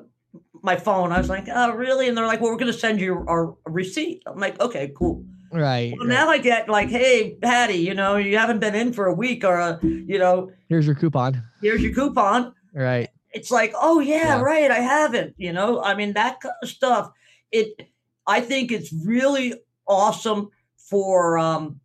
my 0.63 0.77
phone. 0.77 1.11
I 1.11 1.19
was 1.19 1.29
like, 1.29 1.47
oh, 1.53 1.73
really? 1.73 2.07
And 2.07 2.17
they're 2.17 2.25
like, 2.25 2.41
well, 2.41 2.51
we're 2.51 2.57
going 2.57 2.71
to 2.71 2.77
send 2.77 3.01
you 3.01 3.25
our 3.27 3.53
receipt. 3.65 4.23
I'm 4.25 4.39
like, 4.39 4.59
okay, 4.61 4.91
cool. 4.97 5.23
Right. 5.51 5.93
Well, 5.97 6.07
right. 6.07 6.13
now 6.13 6.29
I 6.29 6.37
get 6.39 6.69
like, 6.69 6.89
hey, 6.89 7.35
Patty, 7.41 7.75
you 7.75 7.93
know, 7.93 8.15
you 8.15 8.37
haven't 8.37 8.59
been 8.59 8.73
in 8.73 8.93
for 8.93 9.05
a 9.05 9.13
week 9.13 9.43
or, 9.43 9.59
a, 9.59 9.79
you 9.83 10.17
know, 10.17 10.51
here's 10.69 10.85
your 10.85 10.95
coupon. 10.95 11.43
Here's 11.61 11.83
your 11.83 11.93
coupon. 11.93 12.55
Right. 12.73 13.09
It's 13.31 13.51
like, 13.51 13.73
oh, 13.79 13.99
yeah, 13.99 14.37
yeah. 14.37 14.41
right. 14.41 14.71
I 14.71 14.79
haven't, 14.79 15.35
you 15.37 15.51
know, 15.51 15.83
I 15.83 15.95
mean, 15.95 16.13
that 16.13 16.39
kind 16.39 16.55
of 16.63 16.69
stuff. 16.69 17.11
It, 17.51 17.89
I 18.25 18.39
think 18.39 18.71
it's 18.71 18.91
really 19.05 19.53
awesome 19.85 20.49
for 20.93 21.39
um, 21.39 21.79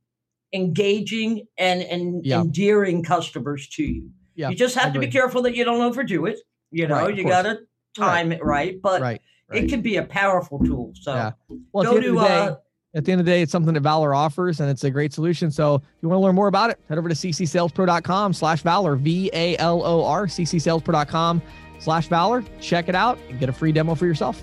engaging 0.52 1.46
and, 1.56 1.80
and 1.80 2.26
yeah. 2.26 2.42
endearing 2.42 3.02
customers 3.02 3.66
to 3.68 3.82
you. 3.82 4.10
Yeah, 4.34 4.50
you 4.50 4.54
just 4.54 4.76
have 4.76 4.92
to 4.92 5.00
be 5.00 5.08
careful 5.08 5.40
that 5.42 5.56
you 5.56 5.64
don't 5.64 5.80
overdo 5.80 6.26
it. 6.26 6.38
You 6.70 6.86
know, 6.86 7.06
right, 7.06 7.16
you 7.16 7.24
got 7.24 7.42
to 7.42 7.60
time 7.96 8.28
right. 8.28 8.38
it 8.38 8.44
right, 8.44 8.82
but 8.82 9.00
right, 9.00 9.22
it 9.50 9.68
can 9.68 9.80
be 9.80 9.96
a 9.96 10.04
powerful 10.04 10.58
tool. 10.58 10.92
So 10.94 11.14
yeah. 11.14 11.32
well, 11.72 11.84
go 11.84 11.98
to 11.98 12.18
uh, 12.18 12.56
at 12.94 13.04
the 13.06 13.12
end 13.12 13.20
of 13.20 13.24
the 13.24 13.32
day, 13.32 13.42
it's 13.42 13.50
something 13.50 13.74
that 13.74 13.80
Valor 13.80 14.14
offers 14.14 14.60
and 14.60 14.70
it's 14.70 14.84
a 14.84 14.90
great 14.90 15.12
solution. 15.12 15.50
So 15.50 15.76
if 15.76 15.82
you 16.02 16.08
want 16.08 16.20
to 16.20 16.22
learn 16.24 16.34
more 16.34 16.48
about 16.48 16.70
it, 16.70 16.78
head 16.88 16.98
over 16.98 17.08
to 17.08 17.14
ccsalespro.com 17.14 18.32
slash 18.32 18.62
Valor, 18.62 18.96
V-A-L-O-R, 18.96 20.26
ccsalespro.com 20.26 21.42
slash 21.78 22.08
Valor. 22.08 22.44
Check 22.60 22.88
it 22.88 22.94
out 22.94 23.18
and 23.28 23.40
get 23.40 23.48
a 23.48 23.52
free 23.52 23.72
demo 23.72 23.94
for 23.94 24.06
yourself. 24.06 24.42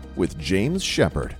with 0.15 0.37
James 0.37 0.83
Shepard. 0.83 1.35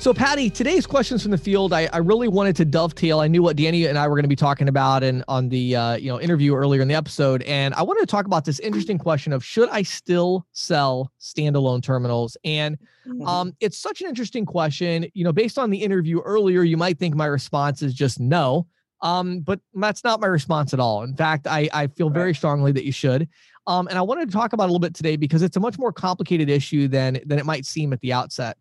So, 0.00 0.14
Patty, 0.14 0.48
today's 0.48 0.86
questions 0.86 1.20
from 1.20 1.30
the 1.30 1.36
field, 1.36 1.74
I, 1.74 1.86
I 1.92 1.98
really 1.98 2.26
wanted 2.26 2.56
to 2.56 2.64
dovetail. 2.64 3.20
I 3.20 3.28
knew 3.28 3.42
what 3.42 3.56
Danny 3.56 3.84
and 3.84 3.98
I 3.98 4.08
were 4.08 4.14
going 4.14 4.24
to 4.24 4.30
be 4.30 4.34
talking 4.34 4.66
about 4.66 5.02
and 5.02 5.22
on 5.28 5.50
the 5.50 5.76
uh, 5.76 5.96
you 5.96 6.08
know 6.10 6.18
interview 6.18 6.54
earlier 6.54 6.80
in 6.80 6.88
the 6.88 6.94
episode, 6.94 7.42
and 7.42 7.74
I 7.74 7.82
wanted 7.82 8.00
to 8.00 8.06
talk 8.06 8.24
about 8.24 8.46
this 8.46 8.60
interesting 8.60 8.96
question 8.96 9.34
of 9.34 9.44
should 9.44 9.68
I 9.68 9.82
still 9.82 10.46
sell 10.52 11.12
standalone 11.20 11.82
terminals? 11.82 12.38
And 12.44 12.78
mm-hmm. 13.06 13.26
um, 13.26 13.52
it's 13.60 13.76
such 13.76 14.00
an 14.00 14.08
interesting 14.08 14.46
question. 14.46 15.06
You 15.12 15.22
know, 15.22 15.34
based 15.34 15.58
on 15.58 15.68
the 15.68 15.76
interview 15.76 16.20
earlier, 16.20 16.62
you 16.62 16.78
might 16.78 16.98
think 16.98 17.14
my 17.14 17.26
response 17.26 17.82
is 17.82 17.92
just 17.92 18.20
no, 18.20 18.66
um, 19.02 19.40
but 19.40 19.60
that's 19.74 20.02
not 20.02 20.18
my 20.18 20.28
response 20.28 20.72
at 20.72 20.80
all. 20.80 21.02
In 21.02 21.14
fact, 21.14 21.46
I 21.46 21.68
I 21.74 21.88
feel 21.88 22.08
very 22.08 22.34
strongly 22.34 22.72
that 22.72 22.86
you 22.86 22.92
should. 22.92 23.28
Um, 23.66 23.88
and 23.88 23.98
I 23.98 24.02
wanted 24.02 24.28
to 24.28 24.32
talk 24.32 24.52
about 24.52 24.64
a 24.64 24.70
little 24.72 24.80
bit 24.80 24.94
today 24.94 25.16
because 25.16 25.42
it's 25.42 25.56
a 25.56 25.60
much 25.60 25.78
more 25.78 25.92
complicated 25.92 26.48
issue 26.48 26.88
than 26.88 27.20
than 27.26 27.38
it 27.38 27.46
might 27.46 27.66
seem 27.66 27.92
at 27.92 28.00
the 28.00 28.12
outset. 28.12 28.56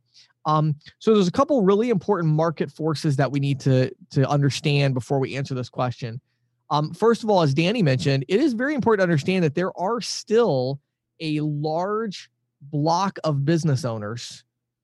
Um, 0.46 0.76
so 1.00 1.14
there's 1.14 1.28
a 1.28 1.32
couple 1.32 1.62
really 1.64 1.90
important 1.90 2.34
market 2.34 2.72
forces 2.72 3.16
that 3.18 3.32
we 3.32 3.40
need 3.40 3.60
to 3.62 3.92
to 4.12 4.28
understand 4.28 4.94
before 4.94 5.20
we 5.20 5.36
answer 5.36 5.54
this 5.54 5.70
question. 5.70 6.22
Um, 6.70 6.94
first 6.94 7.24
of 7.24 7.30
all, 7.30 7.42
as 7.42 7.54
Danny 7.54 7.82
mentioned, 7.82 8.26
it 8.28 8.40
is 8.40 8.54
very 8.54 8.76
important 8.76 9.00
to 9.00 9.04
understand 9.04 9.44
that 9.44 9.56
there 9.56 9.76
are 9.78 10.02
still 10.02 10.80
a 11.20 11.40
large 11.42 12.30
block 12.62 13.20
of 13.24 13.46
business 13.46 13.86
owners 13.86 14.44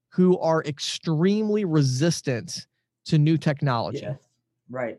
who 0.10 0.40
are 0.40 0.64
extremely 0.64 1.66
resistant 1.66 2.68
to 3.06 3.18
new 3.18 3.38
technology. 3.38 4.00
Yeah, 4.02 4.16
right. 4.70 4.98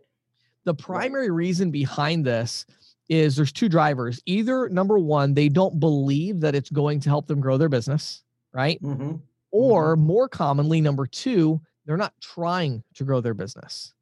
The 0.64 0.74
primary 0.74 1.30
right. 1.30 1.36
reason 1.36 1.70
behind 1.70 2.24
this 2.24 2.66
is 3.08 3.36
there's 3.36 3.52
two 3.52 3.68
drivers. 3.68 4.20
Either 4.26 4.68
number 4.68 4.98
one, 4.98 5.34
they 5.34 5.48
don't 5.48 5.78
believe 5.78 6.40
that 6.40 6.54
it's 6.54 6.70
going 6.70 7.00
to 7.00 7.08
help 7.08 7.26
them 7.26 7.40
grow 7.40 7.56
their 7.56 7.68
business, 7.68 8.22
right? 8.52 8.82
Mm-hmm. 8.82 9.16
Or 9.52 9.96
mm-hmm. 9.96 10.06
more 10.06 10.28
commonly, 10.28 10.80
number 10.80 11.06
two, 11.06 11.60
they're 11.84 11.96
not 11.96 12.14
trying 12.20 12.82
to 12.94 13.04
grow 13.04 13.20
their 13.20 13.34
business. 13.34 13.94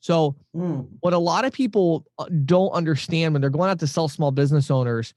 So, 0.00 0.36
mm. 0.54 0.86
what 1.00 1.14
a 1.14 1.18
lot 1.18 1.44
of 1.44 1.52
people 1.52 2.06
uh, 2.18 2.26
don't 2.44 2.70
understand 2.70 3.34
when 3.34 3.40
they're 3.40 3.50
going 3.50 3.70
out 3.70 3.80
to 3.80 3.86
sell 3.86 4.08
small 4.08 4.30
business 4.30 4.70
owners, 4.70 5.14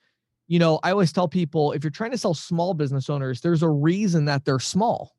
you 0.47 0.57
know, 0.57 0.79
I 0.81 0.91
always 0.91 1.13
tell 1.13 1.27
people 1.27 1.73
if 1.73 1.83
you're 1.83 1.91
trying 1.91 2.11
to 2.11 2.17
sell 2.17 2.33
small 2.33 2.73
business 2.73 3.09
owners, 3.09 3.41
there's 3.41 3.61
a 3.61 3.69
reason 3.69 4.25
that 4.25 4.45
they're 4.45 4.59
small, 4.59 5.15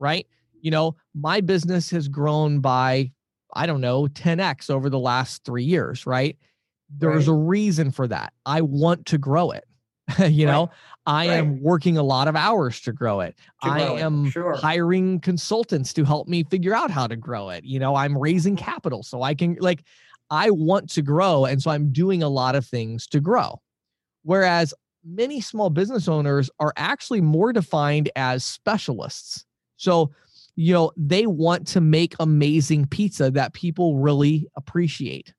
right? 0.00 0.26
You 0.60 0.72
know, 0.72 0.96
my 1.14 1.40
business 1.40 1.90
has 1.90 2.08
grown 2.08 2.58
by, 2.58 3.12
I 3.54 3.66
don't 3.66 3.80
know, 3.80 4.08
10x 4.08 4.68
over 4.68 4.90
the 4.90 4.98
last 4.98 5.44
three 5.44 5.62
years, 5.62 6.04
right? 6.04 6.36
There's 6.90 7.28
right. 7.28 7.34
a 7.34 7.36
reason 7.36 7.90
for 7.90 8.08
that. 8.08 8.32
I 8.46 8.62
want 8.62 9.06
to 9.06 9.18
grow 9.18 9.50
it. 9.50 9.64
you 10.18 10.46
right. 10.46 10.52
know, 10.52 10.70
I 11.06 11.28
right. 11.28 11.34
am 11.34 11.62
working 11.62 11.98
a 11.98 12.02
lot 12.02 12.28
of 12.28 12.36
hours 12.36 12.80
to 12.82 12.92
grow 12.92 13.20
it. 13.20 13.36
To 13.62 13.68
I 13.68 13.80
am 13.80 14.30
sure. 14.30 14.54
hiring 14.54 15.20
consultants 15.20 15.92
to 15.94 16.04
help 16.04 16.28
me 16.28 16.44
figure 16.44 16.74
out 16.74 16.90
how 16.90 17.06
to 17.06 17.16
grow 17.16 17.50
it. 17.50 17.64
You 17.64 17.78
know, 17.78 17.94
I'm 17.94 18.16
raising 18.16 18.56
capital 18.56 19.02
so 19.02 19.22
I 19.22 19.34
can 19.34 19.56
like 19.60 19.84
I 20.30 20.50
want 20.50 20.90
to 20.90 21.02
grow 21.02 21.44
and 21.44 21.62
so 21.62 21.70
I'm 21.70 21.92
doing 21.92 22.22
a 22.22 22.28
lot 22.28 22.54
of 22.54 22.66
things 22.66 23.06
to 23.08 23.20
grow. 23.20 23.60
Whereas 24.22 24.74
many 25.04 25.40
small 25.40 25.70
business 25.70 26.08
owners 26.08 26.50
are 26.58 26.72
actually 26.76 27.20
more 27.20 27.52
defined 27.52 28.10
as 28.16 28.44
specialists. 28.44 29.44
So, 29.76 30.12
you 30.56 30.74
know, 30.74 30.92
they 30.96 31.26
want 31.26 31.66
to 31.68 31.80
make 31.80 32.14
amazing 32.20 32.86
pizza 32.86 33.30
that 33.30 33.54
people 33.54 33.98
really 33.98 34.46
appreciate. 34.56 35.32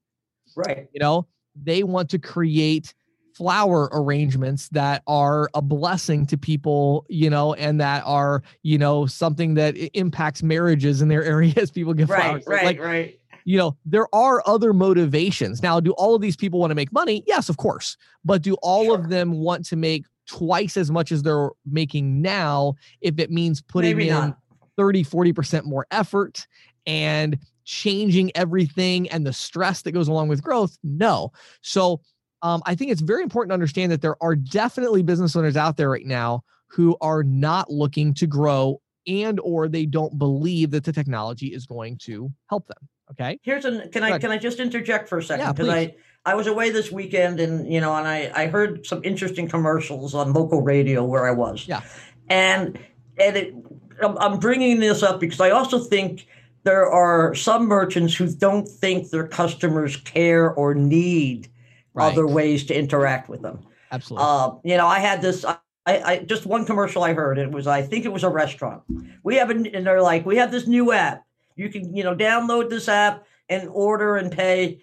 Right. 0.56 0.88
You 0.93 1.00
know, 1.00 1.28
they 1.64 1.84
want 1.84 2.10
to 2.12 2.20
create 2.20 2.93
flower 3.39 3.89
arrangements 3.93 4.68
that 4.70 5.01
are 5.07 5.49
a 5.53 5.62
blessing 5.62 6.26
to 6.26 6.38
people, 6.38 7.05
you 7.07 7.30
know, 7.30 7.53
and 7.53 7.80
that 7.80 8.03
are, 8.05 8.43
you 8.64 8.78
know, 8.78 9.05
something 9.05 9.53
that 9.53 9.78
impacts 9.97 10.43
marriages 10.43 11.01
in 11.01 11.07
their 11.07 11.24
areas. 11.36 11.72
People 11.72 11.93
give 11.93 12.10
right, 12.10 12.22
flowers. 12.22 12.43
Right, 12.45 12.66
like, 12.66 12.80
right. 12.82 13.20
you 13.45 13.57
know, 13.57 13.78
there 13.86 14.14
are 14.14 14.43
other 14.45 14.74
motivations. 14.74 15.64
Now, 15.64 15.80
do 15.80 15.91
all 15.91 16.16
of 16.16 16.22
these 16.22 16.36
people 16.36 16.60
want 16.60 16.72
to 16.72 16.76
make 16.76 16.91
money? 16.91 17.24
Yes, 17.28 17.47
of 17.47 17.55
course. 17.55 17.95
But 18.26 18.41
do 18.41 18.55
all 18.55 18.86
sure. 18.86 18.95
of 18.99 19.10
them 19.10 19.32
want 19.39 19.66
to 19.68 19.78
make 19.78 20.05
twice 20.28 20.76
as 20.76 20.91
much 20.91 21.12
as 21.12 21.24
they're 21.24 21.49
making 21.66 22.22
now 22.22 22.76
if 22.99 23.20
it 23.20 23.32
means 23.32 23.62
putting 23.62 23.95
Maybe 23.95 24.10
in 24.10 24.16
not. 24.16 24.38
30, 24.78 25.05
40% 25.05 25.64
more 25.64 25.88
effort 25.91 26.45
and 26.86 27.38
changing 27.70 28.32
everything 28.34 29.08
and 29.10 29.28
the 29.28 29.32
stress 29.32 29.84
that 29.84 29.92
goes 29.92 30.08
along 30.08 30.28
with 30.28 30.42
growth? 30.42 30.76
No. 30.84 31.32
So 31.62 32.02
um, 32.42 32.64
I 32.66 32.74
think 32.74 32.90
it's 32.90 33.02
very 33.02 33.22
important 33.22 33.52
to 33.52 33.54
understand 33.54 33.92
that 33.92 34.02
there 34.02 34.22
are 34.24 34.36
definitely 34.36 35.04
business 35.04 35.36
owners 35.36 35.56
out 35.56 35.78
there 35.78 35.92
right 35.92 36.06
now 36.06 36.42
who 36.68 36.98
are 37.00 37.24
not 37.24 37.70
looking 37.70 38.16
to 38.16 38.26
grow 38.26 38.82
and 39.06 39.40
or 39.42 39.68
they 39.68 39.86
don't 39.86 40.18
believe 40.18 40.72
that 40.72 40.84
the 40.84 40.92
technology 40.92 41.48
is 41.48 41.68
going 41.68 41.98
to 42.00 42.32
help 42.50 42.68
them. 42.68 42.90
Okay. 43.12 43.40
Here's 43.44 43.66
an 43.66 43.92
can 43.92 44.04
I 44.04 44.18
can 44.18 44.32
I 44.32 44.38
just 44.38 44.60
interject 44.60 45.08
for 45.08 45.20
a 45.20 45.24
second? 45.24 45.52
Because 45.52 45.68
yeah, 45.68 45.74
I 45.74 45.96
I 46.26 46.36
was 46.36 46.48
away 46.48 46.72
this 46.72 46.92
weekend 46.92 47.40
and 47.40 47.72
you 47.72 47.82
know 47.82 47.96
and 47.96 48.08
I 48.08 48.32
I 48.36 48.48
heard 48.48 48.86
some 48.86 49.04
interesting 49.04 49.48
commercials 49.48 50.16
on 50.16 50.34
local 50.34 50.62
radio 50.62 51.04
where 51.04 51.28
I 51.28 51.32
was. 51.32 51.68
Yeah. 51.68 51.82
And 52.30 52.80
and 53.20 53.38
it 53.38 53.54
I'm 54.02 54.40
bringing 54.40 54.80
this 54.80 55.04
up 55.04 55.20
because 55.20 55.42
I 55.42 55.52
also 55.52 55.80
think 55.80 56.28
there 56.64 56.89
are 56.89 57.34
some 57.36 57.68
merchants 57.68 58.16
who 58.16 58.32
don't 58.32 58.68
think 58.68 59.10
their 59.10 59.28
customers 59.28 59.97
care 59.97 60.51
or 60.51 60.74
need 60.74 61.47
right. 61.93 62.12
other 62.12 62.28
ways 62.28 62.66
to 62.66 62.78
interact 62.78 63.30
with 63.30 63.41
them. 63.41 63.60
Absolutely. 63.91 64.26
Uh, 64.28 64.51
you 64.64 64.78
know, 64.78 64.88
I 64.88 64.99
had 64.99 65.22
this. 65.22 65.45
I, 65.45 65.57
I, 65.86 66.20
just 66.20 66.45
one 66.45 66.66
commercial 66.66 67.03
I 67.03 67.14
heard. 67.14 67.38
It 67.38 67.51
was 67.51 67.66
I 67.66 67.82
think 67.82 68.05
it 68.05 68.14
was 68.14 68.24
a 68.24 68.30
restaurant. 68.30 68.84
We 69.24 69.36
have 69.36 69.49
an, 69.49 69.66
and 69.68 69.86
they're 69.86 70.01
like, 70.01 70.26
we 70.26 70.38
have 70.38 70.51
this 70.51 70.68
new 70.68 70.91
app. 70.91 71.26
You 71.55 71.70
can 71.70 71.95
you 71.95 72.03
know 72.03 72.16
download 72.16 72.70
this 72.70 72.88
app 72.88 73.26
and 73.49 73.68
order 73.70 74.18
and 74.18 74.32
pay. 74.32 74.82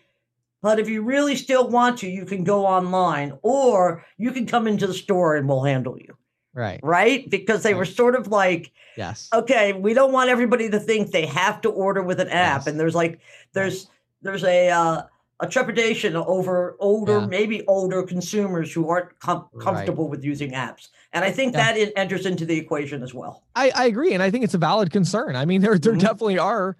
But 0.62 0.80
if 0.80 0.88
you 0.88 1.02
really 1.02 1.36
still 1.36 1.68
want 1.68 1.98
to, 1.98 2.08
you 2.08 2.24
can 2.24 2.42
go 2.42 2.66
online 2.66 3.38
or 3.42 4.04
you 4.16 4.32
can 4.32 4.46
come 4.46 4.66
into 4.66 4.86
the 4.86 4.94
store 4.94 5.36
and 5.36 5.48
we'll 5.48 5.62
handle 5.62 5.96
you. 5.98 6.16
Right. 6.56 6.80
Right? 6.82 7.28
Because 7.28 7.62
they 7.62 7.74
were 7.74 7.84
sort 7.84 8.14
of 8.14 8.28
like, 8.28 8.72
yes. 8.96 9.28
Okay, 9.32 9.74
we 9.74 9.92
don't 9.92 10.10
want 10.10 10.30
everybody 10.30 10.70
to 10.70 10.80
think 10.80 11.10
they 11.10 11.26
have 11.26 11.60
to 11.60 11.68
order 11.68 12.02
with 12.02 12.18
an 12.18 12.28
app. 12.28 12.62
Yes. 12.62 12.66
And 12.66 12.80
there's 12.80 12.94
like 12.94 13.20
there's 13.52 13.88
there's 14.22 14.42
a 14.42 14.70
uh, 14.70 15.02
a 15.40 15.46
trepidation 15.46 16.16
over 16.16 16.76
older, 16.80 17.18
yeah. 17.18 17.26
maybe 17.26 17.62
older 17.66 18.02
consumers 18.02 18.72
who 18.72 18.88
aren't 18.88 19.18
com- 19.20 19.46
comfortable 19.60 20.04
right. 20.04 20.12
with 20.12 20.24
using 20.24 20.52
apps. 20.52 20.88
And 21.12 21.26
I 21.26 21.30
think 21.30 21.54
yeah. 21.54 21.74
that 21.74 21.92
enters 21.94 22.24
into 22.24 22.46
the 22.46 22.56
equation 22.56 23.02
as 23.02 23.12
well. 23.12 23.44
I, 23.54 23.70
I 23.74 23.84
agree. 23.84 24.14
And 24.14 24.22
I 24.22 24.30
think 24.30 24.44
it's 24.44 24.54
a 24.54 24.58
valid 24.58 24.90
concern. 24.90 25.36
I 25.36 25.44
mean, 25.44 25.60
there, 25.60 25.78
there 25.78 25.92
mm-hmm. 25.92 26.00
definitely 26.00 26.38
are 26.38 26.76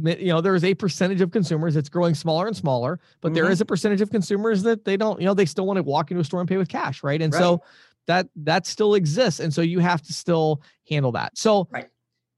you 0.00 0.28
know 0.28 0.40
there 0.40 0.54
is 0.54 0.64
a 0.64 0.74
percentage 0.74 1.20
of 1.20 1.30
consumers 1.32 1.74
that's 1.74 1.88
growing 1.88 2.14
smaller 2.14 2.46
and 2.46 2.56
smaller 2.56 2.98
but 3.20 3.28
mm-hmm. 3.28 3.34
there 3.34 3.50
is 3.50 3.60
a 3.60 3.64
percentage 3.64 4.00
of 4.00 4.10
consumers 4.10 4.62
that 4.62 4.84
they 4.84 4.96
don't 4.96 5.20
you 5.20 5.26
know 5.26 5.34
they 5.34 5.44
still 5.44 5.66
want 5.66 5.76
to 5.76 5.82
walk 5.82 6.10
into 6.10 6.20
a 6.20 6.24
store 6.24 6.40
and 6.40 6.48
pay 6.48 6.56
with 6.56 6.68
cash 6.68 7.02
right 7.02 7.20
and 7.20 7.32
right. 7.32 7.38
so 7.38 7.62
that 8.06 8.28
that 8.36 8.66
still 8.66 8.94
exists. 8.94 9.40
And 9.40 9.52
so 9.52 9.62
you 9.62 9.78
have 9.78 10.02
to 10.02 10.12
still 10.12 10.62
handle 10.88 11.12
that. 11.12 11.36
So 11.36 11.68
right. 11.70 11.88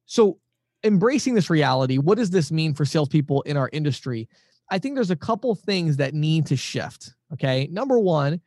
so 0.07 0.39
embracing 0.83 1.35
this 1.35 1.49
reality 1.49 1.97
what 1.99 2.19
does 2.19 2.31
this 2.31 2.53
mean 2.53 2.75
for 2.75 2.85
salespeople 2.85 3.43
in 3.43 3.57
our 3.57 3.71
industry? 3.73 4.29
I 4.71 4.79
think 4.79 4.95
there's 4.95 5.11
a 5.11 5.17
couple 5.17 5.55
things 5.55 5.97
that 5.99 6.15
need 6.15 6.47
to 6.47 6.57
shift 6.57 7.15
okay? 7.33 7.69
Number 7.73 7.99
one 7.99 8.41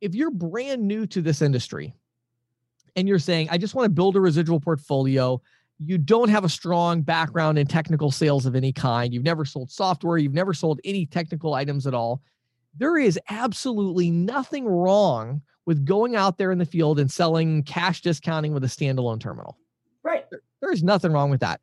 if 0.00 0.14
you're 0.14 0.30
brand 0.30 0.82
new 0.82 1.06
to 1.06 1.22
this 1.22 1.42
industry 1.42 1.94
and 2.96 3.06
you're 3.06 3.20
saying 3.20 3.46
i 3.52 3.56
just 3.56 3.76
want 3.76 3.86
to 3.86 3.90
build 3.90 4.16
a 4.16 4.20
residual 4.20 4.58
portfolio 4.58 5.40
you 5.86 5.98
don't 5.98 6.28
have 6.28 6.44
a 6.44 6.48
strong 6.48 7.02
background 7.02 7.58
in 7.58 7.66
technical 7.66 8.10
sales 8.10 8.46
of 8.46 8.54
any 8.54 8.72
kind, 8.72 9.12
you've 9.12 9.24
never 9.24 9.44
sold 9.44 9.70
software, 9.70 10.16
you've 10.16 10.34
never 10.34 10.54
sold 10.54 10.80
any 10.84 11.06
technical 11.06 11.54
items 11.54 11.86
at 11.86 11.94
all, 11.94 12.22
there 12.76 12.96
is 12.96 13.18
absolutely 13.28 14.10
nothing 14.10 14.66
wrong 14.66 15.42
with 15.66 15.84
going 15.84 16.16
out 16.16 16.38
there 16.38 16.50
in 16.50 16.58
the 16.58 16.66
field 16.66 16.98
and 16.98 17.10
selling 17.10 17.62
cash 17.62 18.00
discounting 18.00 18.52
with 18.52 18.64
a 18.64 18.68
standalone 18.68 19.20
terminal. 19.20 19.58
Right. 20.02 20.28
There, 20.30 20.40
there's 20.60 20.82
nothing 20.82 21.12
wrong 21.12 21.30
with 21.30 21.40
that. 21.40 21.60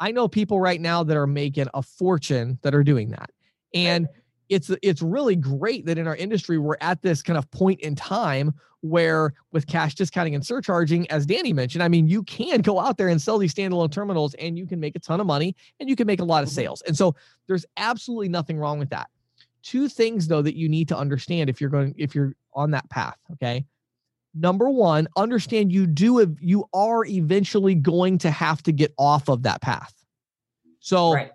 I 0.00 0.10
know 0.10 0.26
people 0.26 0.60
right 0.60 0.80
now 0.80 1.02
that 1.04 1.16
are 1.16 1.26
making 1.26 1.68
a 1.74 1.82
fortune 1.82 2.58
that 2.62 2.74
are 2.74 2.82
doing 2.82 3.10
that. 3.10 3.30
And 3.74 4.06
right 4.06 4.14
it's 4.52 4.70
it's 4.82 5.00
really 5.00 5.34
great 5.34 5.86
that 5.86 5.98
in 5.98 6.06
our 6.06 6.16
industry 6.16 6.58
we're 6.58 6.76
at 6.80 7.00
this 7.02 7.22
kind 7.22 7.38
of 7.38 7.50
point 7.50 7.80
in 7.80 7.94
time 7.94 8.52
where 8.80 9.32
with 9.52 9.66
cash 9.66 9.94
discounting 9.94 10.34
and 10.34 10.44
surcharging 10.44 11.10
as 11.10 11.24
danny 11.24 11.52
mentioned 11.52 11.82
i 11.82 11.88
mean 11.88 12.06
you 12.06 12.22
can 12.24 12.60
go 12.60 12.78
out 12.78 12.98
there 12.98 13.08
and 13.08 13.20
sell 13.20 13.38
these 13.38 13.54
standalone 13.54 13.90
terminals 13.90 14.34
and 14.34 14.58
you 14.58 14.66
can 14.66 14.78
make 14.78 14.94
a 14.94 14.98
ton 14.98 15.20
of 15.20 15.26
money 15.26 15.56
and 15.80 15.88
you 15.88 15.96
can 15.96 16.06
make 16.06 16.20
a 16.20 16.24
lot 16.24 16.42
of 16.42 16.48
mm-hmm. 16.48 16.56
sales 16.56 16.82
and 16.82 16.96
so 16.96 17.14
there's 17.48 17.64
absolutely 17.76 18.28
nothing 18.28 18.58
wrong 18.58 18.78
with 18.78 18.90
that 18.90 19.08
two 19.62 19.88
things 19.88 20.28
though 20.28 20.42
that 20.42 20.56
you 20.56 20.68
need 20.68 20.88
to 20.88 20.96
understand 20.96 21.48
if 21.48 21.60
you're 21.60 21.70
going 21.70 21.94
if 21.96 22.14
you're 22.14 22.34
on 22.54 22.70
that 22.70 22.88
path 22.90 23.16
okay 23.32 23.64
number 24.34 24.68
one 24.70 25.06
understand 25.16 25.72
you 25.72 25.86
do 25.86 26.36
you 26.40 26.64
are 26.72 27.04
eventually 27.06 27.74
going 27.74 28.18
to 28.18 28.30
have 28.30 28.62
to 28.62 28.72
get 28.72 28.92
off 28.98 29.28
of 29.28 29.42
that 29.42 29.60
path 29.60 29.94
so 30.80 31.14
right. 31.14 31.32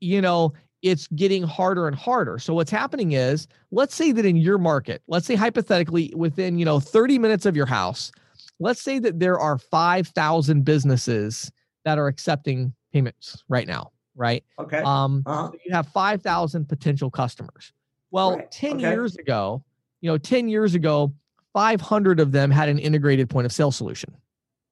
you 0.00 0.20
know 0.20 0.52
it's 0.82 1.06
getting 1.08 1.44
harder 1.44 1.86
and 1.86 1.96
harder. 1.96 2.38
So 2.38 2.54
what's 2.54 2.70
happening 2.70 3.12
is, 3.12 3.46
let's 3.70 3.94
say 3.94 4.12
that 4.12 4.26
in 4.26 4.36
your 4.36 4.58
market, 4.58 5.00
let's 5.06 5.26
say 5.26 5.36
hypothetically 5.36 6.12
within, 6.16 6.58
you 6.58 6.64
know, 6.64 6.80
30 6.80 7.18
minutes 7.18 7.46
of 7.46 7.56
your 7.56 7.66
house, 7.66 8.10
let's 8.58 8.82
say 8.82 8.98
that 8.98 9.20
there 9.20 9.38
are 9.38 9.58
5,000 9.58 10.64
businesses 10.64 11.50
that 11.84 11.98
are 11.98 12.08
accepting 12.08 12.74
payments 12.92 13.42
right 13.48 13.66
now, 13.66 13.91
right? 14.14 14.44
Okay. 14.58 14.78
Um 14.78 15.22
uh-huh. 15.26 15.50
so 15.52 15.58
you 15.64 15.74
have 15.74 15.88
5,000 15.88 16.68
potential 16.68 17.10
customers. 17.10 17.72
Well, 18.10 18.36
right. 18.36 18.50
10 18.50 18.72
okay. 18.72 18.90
years 18.90 19.16
ago, 19.16 19.64
you 20.00 20.10
know, 20.10 20.18
10 20.18 20.48
years 20.48 20.74
ago, 20.74 21.12
500 21.54 22.20
of 22.20 22.32
them 22.32 22.50
had 22.50 22.68
an 22.68 22.78
integrated 22.78 23.28
point 23.28 23.46
of 23.46 23.52
sale 23.52 23.72
solution. 23.72 24.14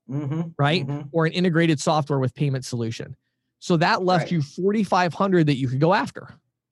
Mm-hmm. 0.09 0.43
Right? 0.59 0.87
Mm-hmm. 0.87 1.09
Or 1.13 1.27
an 1.27 1.33
integrated 1.33 1.81
software 1.81 2.19
with 2.19 2.35
payment 2.35 2.65
solution. 2.65 3.17
So 3.61 3.77
that 3.77 4.03
left 4.03 4.25
right. 4.25 4.33
you 4.33 4.43
4,500 4.43 5.47
that 5.47 5.57
you 5.57 5.69
could 5.69 5.81
go 5.81 5.93
after, 5.93 6.29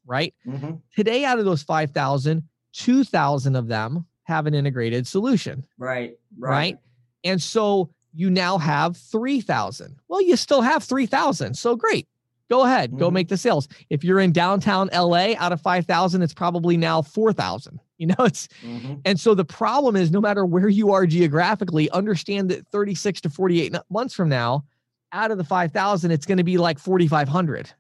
right? 0.06 0.34
Mm-hmm. 0.46 0.76
Today, 0.96 1.24
out 1.24 1.38
of 1.38 1.44
those 1.44 1.62
5,000, 1.62 2.42
2,000 2.72 3.56
of 3.56 3.68
them 3.68 4.06
have 4.24 4.46
an 4.46 4.54
integrated 4.54 5.06
solution. 5.06 5.64
Right, 5.78 6.16
right. 6.38 6.50
Right. 6.50 6.78
And 7.24 7.40
so 7.40 7.90
you 8.14 8.30
now 8.30 8.58
have 8.58 8.96
3,000. 8.96 9.96
Well, 10.08 10.22
you 10.22 10.36
still 10.36 10.62
have 10.62 10.82
3,000. 10.82 11.54
So 11.54 11.76
great. 11.76 12.08
Go 12.50 12.64
ahead, 12.64 12.90
mm-hmm. 12.90 12.98
go 12.98 13.10
make 13.10 13.28
the 13.28 13.36
sales. 13.36 13.68
If 13.90 14.02
you're 14.02 14.20
in 14.20 14.32
downtown 14.32 14.88
LA 14.92 15.34
out 15.36 15.52
of 15.52 15.60
5,000, 15.60 16.22
it's 16.22 16.34
probably 16.34 16.76
now 16.76 17.02
4,000. 17.02 17.80
You 17.98 18.06
know, 18.06 18.14
it's, 18.20 18.46
mm-hmm. 18.62 18.94
and 19.04 19.18
so 19.18 19.34
the 19.34 19.44
problem 19.44 19.96
is 19.96 20.12
no 20.12 20.20
matter 20.20 20.46
where 20.46 20.68
you 20.68 20.92
are 20.92 21.04
geographically, 21.04 21.90
understand 21.90 22.48
that 22.50 22.64
36 22.68 23.22
to 23.22 23.28
48 23.28 23.74
months 23.90 24.14
from 24.14 24.28
now, 24.28 24.62
out 25.10 25.32
of 25.32 25.36
the 25.36 25.42
5,000, 25.42 26.12
it's 26.12 26.24
going 26.24 26.38
to 26.38 26.44
be 26.44 26.58
like 26.58 26.78
4,500. 26.78 27.72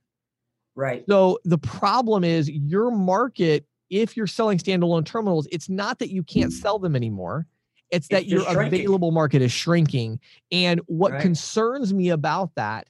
Right. 0.74 1.04
So 1.08 1.38
the 1.44 1.58
problem 1.58 2.24
is 2.24 2.50
your 2.50 2.90
market, 2.90 3.64
if 3.90 4.16
you're 4.16 4.26
selling 4.26 4.58
standalone 4.58 5.04
terminals, 5.04 5.46
it's 5.52 5.68
not 5.68 6.00
that 6.00 6.10
you 6.10 6.24
can't 6.24 6.52
sell 6.52 6.80
them 6.80 6.96
anymore. 6.96 7.46
It's, 7.90 8.06
it's 8.06 8.08
that 8.08 8.26
your 8.26 8.42
shrinking. 8.42 8.80
available 8.80 9.12
market 9.12 9.40
is 9.40 9.52
shrinking. 9.52 10.18
And 10.50 10.80
what 10.86 11.12
right. 11.12 11.22
concerns 11.22 11.94
me 11.94 12.08
about 12.08 12.56
that 12.56 12.88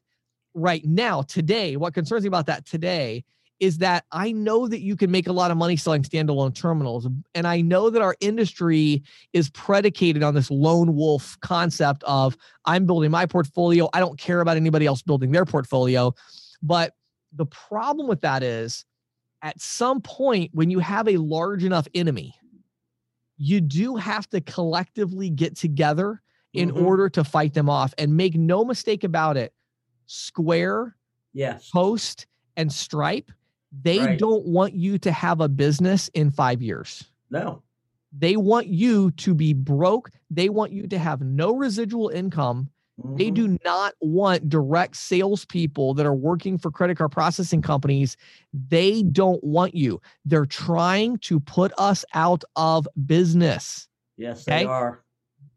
right 0.59 0.85
now, 0.85 1.23
today, 1.23 1.77
what 1.77 1.95
concerns 1.95 2.23
me 2.23 2.29
about 2.29 2.47
that 2.47 2.67
today 2.67 3.25
is 3.61 3.79
that 3.79 4.05
I 4.13 4.31
know 4.31 4.69
that 4.69 4.81
you 4.81 4.95
can 4.95 5.11
make 5.11 5.27
a 5.27 5.33
lot 5.33 5.51
of 5.51 5.57
money 5.57 5.77
selling 5.77 6.03
standalone 6.03 6.55
terminals. 6.55 7.09
And 7.35 7.47
I 7.47 7.61
know 7.61 7.91
that 7.91 8.03
our 8.03 8.15
industry 8.21 9.03
is 9.33 9.51
predicated 9.51 10.23
on 10.23 10.35
this 10.35 10.51
lone 10.51 10.95
wolf 10.95 11.37
concept 11.41 12.05
of 12.05 12.37
I'm 12.65 12.87
building 12.87 13.11
my 13.11 13.27
portfolio. 13.27 13.89
I 13.93 14.01
don't 14.01 14.19
care 14.19 14.41
about 14.41 14.57
anybody 14.57 14.87
else 14.87 15.03
building 15.03 15.33
their 15.33 15.45
portfolio. 15.45 16.15
But 16.63 16.95
the 17.33 17.47
problem 17.47 18.07
with 18.07 18.21
that 18.21 18.43
is 18.43 18.85
at 19.43 19.61
some 19.61 20.01
point, 20.01 20.51
when 20.53 20.71
you 20.71 20.79
have 20.79 21.09
a 21.09 21.17
large 21.17 21.65
enough 21.65 21.89
enemy, 21.95 22.35
you 23.37 23.61
do 23.61 23.97
have 23.97 24.29
to 24.31 24.41
collectively 24.41 25.31
get 25.31 25.57
together 25.57 26.23
in 26.53 26.71
mm-hmm. 26.71 26.85
order 26.85 27.09
to 27.11 27.25
fight 27.25 27.55
them 27.55 27.69
off. 27.69 27.93
And 27.99 28.17
make 28.17 28.35
no 28.35 28.65
mistake 28.65 29.05
about 29.05 29.37
it, 29.37 29.53
Square, 30.09 30.97
yes, 31.33 31.71
Toast, 31.71 32.27
and 32.57 32.73
Stripe 32.73 33.31
they 33.73 34.01
right. 34.01 34.19
don't 34.19 34.47
want 34.47 34.75
you 34.75 34.99
to 34.99 35.13
have 35.13 35.41
a 35.41 35.49
business 35.49 36.09
in 36.15 36.31
five 36.31 36.63
years. 36.63 37.05
No. 37.31 37.63
They 38.17 38.37
want 38.37 38.69
you 38.69 39.11
to 39.13 39.35
be 39.35 39.53
broke. 39.53 40.11
They 40.31 40.49
want 40.49 40.73
you 40.73 40.87
to 40.89 40.99
have 40.99 41.21
no 41.21 41.55
residual 41.55 42.09
income. 42.09 42.71
Mm-hmm. 42.99 43.17
They 43.17 43.31
do 43.31 43.59
not 43.65 43.95
want 44.01 44.49
direct 44.49 44.97
salespeople 44.97 45.95
that 45.95 46.07
are 46.07 46.15
working 46.15 46.59
for 46.59 46.71
credit 46.71 46.97
card 46.97 47.13
processing 47.13 47.63
companies. 47.63 48.17
They 48.53 49.03
don't 49.03 49.43
want 49.45 49.75
you. 49.75 50.01
They're 50.25 50.47
trying 50.47 51.19
to 51.19 51.39
put 51.39 51.73
us 51.79 52.05
out 52.15 52.43
of 52.57 52.89
business. 53.07 53.87
Yes, 54.17 54.49
okay? 54.49 54.63
they 54.63 54.65
are. 54.65 55.05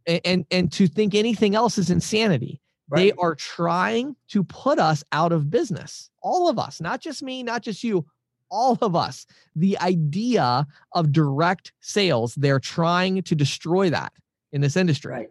And, 0.06 0.22
and 0.26 0.46
and 0.52 0.72
to 0.74 0.88
think 0.88 1.16
anything 1.16 1.56
else 1.56 1.78
is 1.78 1.90
insanity. 1.90 2.60
Right. 2.92 3.00
They 3.00 3.12
are 3.14 3.36
trying 3.36 4.18
to 4.30 4.44
put 4.44 4.78
us 4.78 5.02
out 5.14 5.32
of 5.32 5.50
business. 5.50 6.10
All 6.22 6.50
of 6.50 6.60
us, 6.60 6.82
not 6.82 7.00
just 7.00 7.24
me, 7.24 7.42
not 7.42 7.64
just 7.64 7.86
you, 7.86 8.06
all 8.50 8.78
of 8.82 8.98
us. 8.98 9.26
The 9.56 9.80
idea 9.80 10.68
of 10.92 11.14
direct 11.14 11.72
sales, 11.80 12.36
they're 12.36 12.60
trying 12.60 13.24
to 13.24 13.34
destroy 13.34 13.90
that 13.92 14.12
in 14.52 14.60
this 14.60 14.76
industry. 14.76 15.14
Right. 15.14 15.30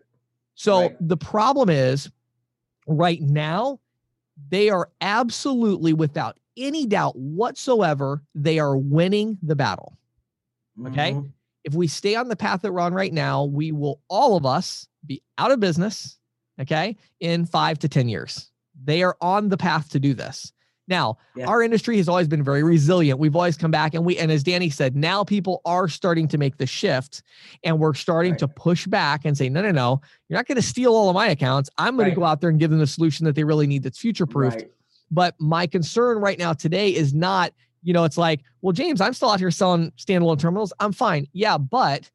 So 0.55 0.81
right. 0.81 0.97
the 1.01 1.19
problem 1.19 1.69
is 1.69 2.11
right 2.87 3.21
now, 3.21 3.79
they 4.49 4.71
are 4.71 4.89
absolutely 5.03 5.93
without 5.93 6.39
any 6.57 6.87
doubt 6.87 7.15
whatsoever, 7.17 8.23
they 8.35 8.59
are 8.59 8.77
winning 8.77 9.37
the 9.43 9.55
battle. 9.55 9.99
Okay. 10.87 11.13
Mm-hmm. 11.13 11.27
If 11.65 11.75
we 11.75 11.89
stay 11.89 12.15
on 12.15 12.29
the 12.29 12.37
path 12.37 12.63
that 12.63 12.73
we're 12.73 12.81
on 12.81 12.95
right 12.95 13.13
now, 13.13 13.45
we 13.45 13.71
will 13.71 14.01
all 14.09 14.39
of 14.39 14.47
us 14.47 14.89
be 15.05 15.23
out 15.37 15.51
of 15.51 15.61
business. 15.61 16.19
Okay. 16.61 16.97
In 17.21 17.47
five 17.47 17.79
to 17.81 17.89
10 17.89 18.09
years, 18.09 18.51
they 18.83 19.03
are 19.03 19.17
on 19.21 19.49
the 19.49 19.57
path 19.57 19.91
to 19.91 20.01
do 20.01 20.15
this. 20.15 20.53
Now, 20.91 21.19
yeah. 21.37 21.47
our 21.47 21.63
industry 21.63 21.97
has 21.99 22.09
always 22.09 22.27
been 22.27 22.43
very 22.43 22.65
resilient. 22.65 23.21
We've 23.21 23.37
always 23.37 23.57
come 23.57 23.71
back 23.71 23.95
and 23.95 24.05
we 24.05 24.19
and 24.19 24.31
as 24.33 24.43
Danny 24.43 24.71
said, 24.71 24.97
now 24.97 25.23
people 25.23 25.63
are 25.65 25.87
starting 25.89 26.27
to 26.29 26.37
make 26.37 26.59
the 26.59 26.67
shift 26.67 27.23
and 27.63 27.79
we're 27.79 27.95
starting 27.95 28.33
right. 28.33 28.41
to 28.41 28.49
push 28.49 28.89
back 28.89 29.25
and 29.25 29.39
say, 29.39 29.49
"No, 29.49 29.63
no, 29.63 29.71
no. 29.71 30.01
You're 30.29 30.37
not 30.37 30.49
going 30.49 30.57
to 30.57 30.63
steal 30.63 30.93
all 30.97 31.09
of 31.09 31.15
my 31.15 31.29
accounts. 31.29 31.71
I'm 31.79 31.95
going 31.95 32.09
right. 32.09 32.15
to 32.15 32.21
go 32.21 32.25
out 32.25 32.41
there 32.41 32.51
and 32.51 32.59
give 32.59 32.71
them 32.71 32.81
the 32.81 32.89
solution 32.89 33.25
that 33.27 33.37
they 33.37 33.45
really 33.45 33.69
need 33.69 33.85
that's 33.85 33.99
future-proofed." 33.99 34.57
Right. 34.57 34.71
But 35.13 35.37
my 35.39 35.69
concern 35.69 36.19
right 36.19 36.39
now 36.39 36.53
today 36.55 36.93
is 36.93 37.15
not, 37.15 37.53
you 37.85 37.93
know, 37.93 38.03
it's 38.03 38.19
like, 38.19 38.41
"Well, 38.61 38.73
James, 38.73 39.01
I'm 39.01 39.15
still 39.15 39.31
out 39.31 39.39
here 39.39 39.53
selling 39.53 39.93
standalone 39.93 40.41
terminals. 40.41 40.73
I'm 40.81 40.93
fine." 40.93 41.29
Yeah, 41.33 41.57
but 41.57 42.11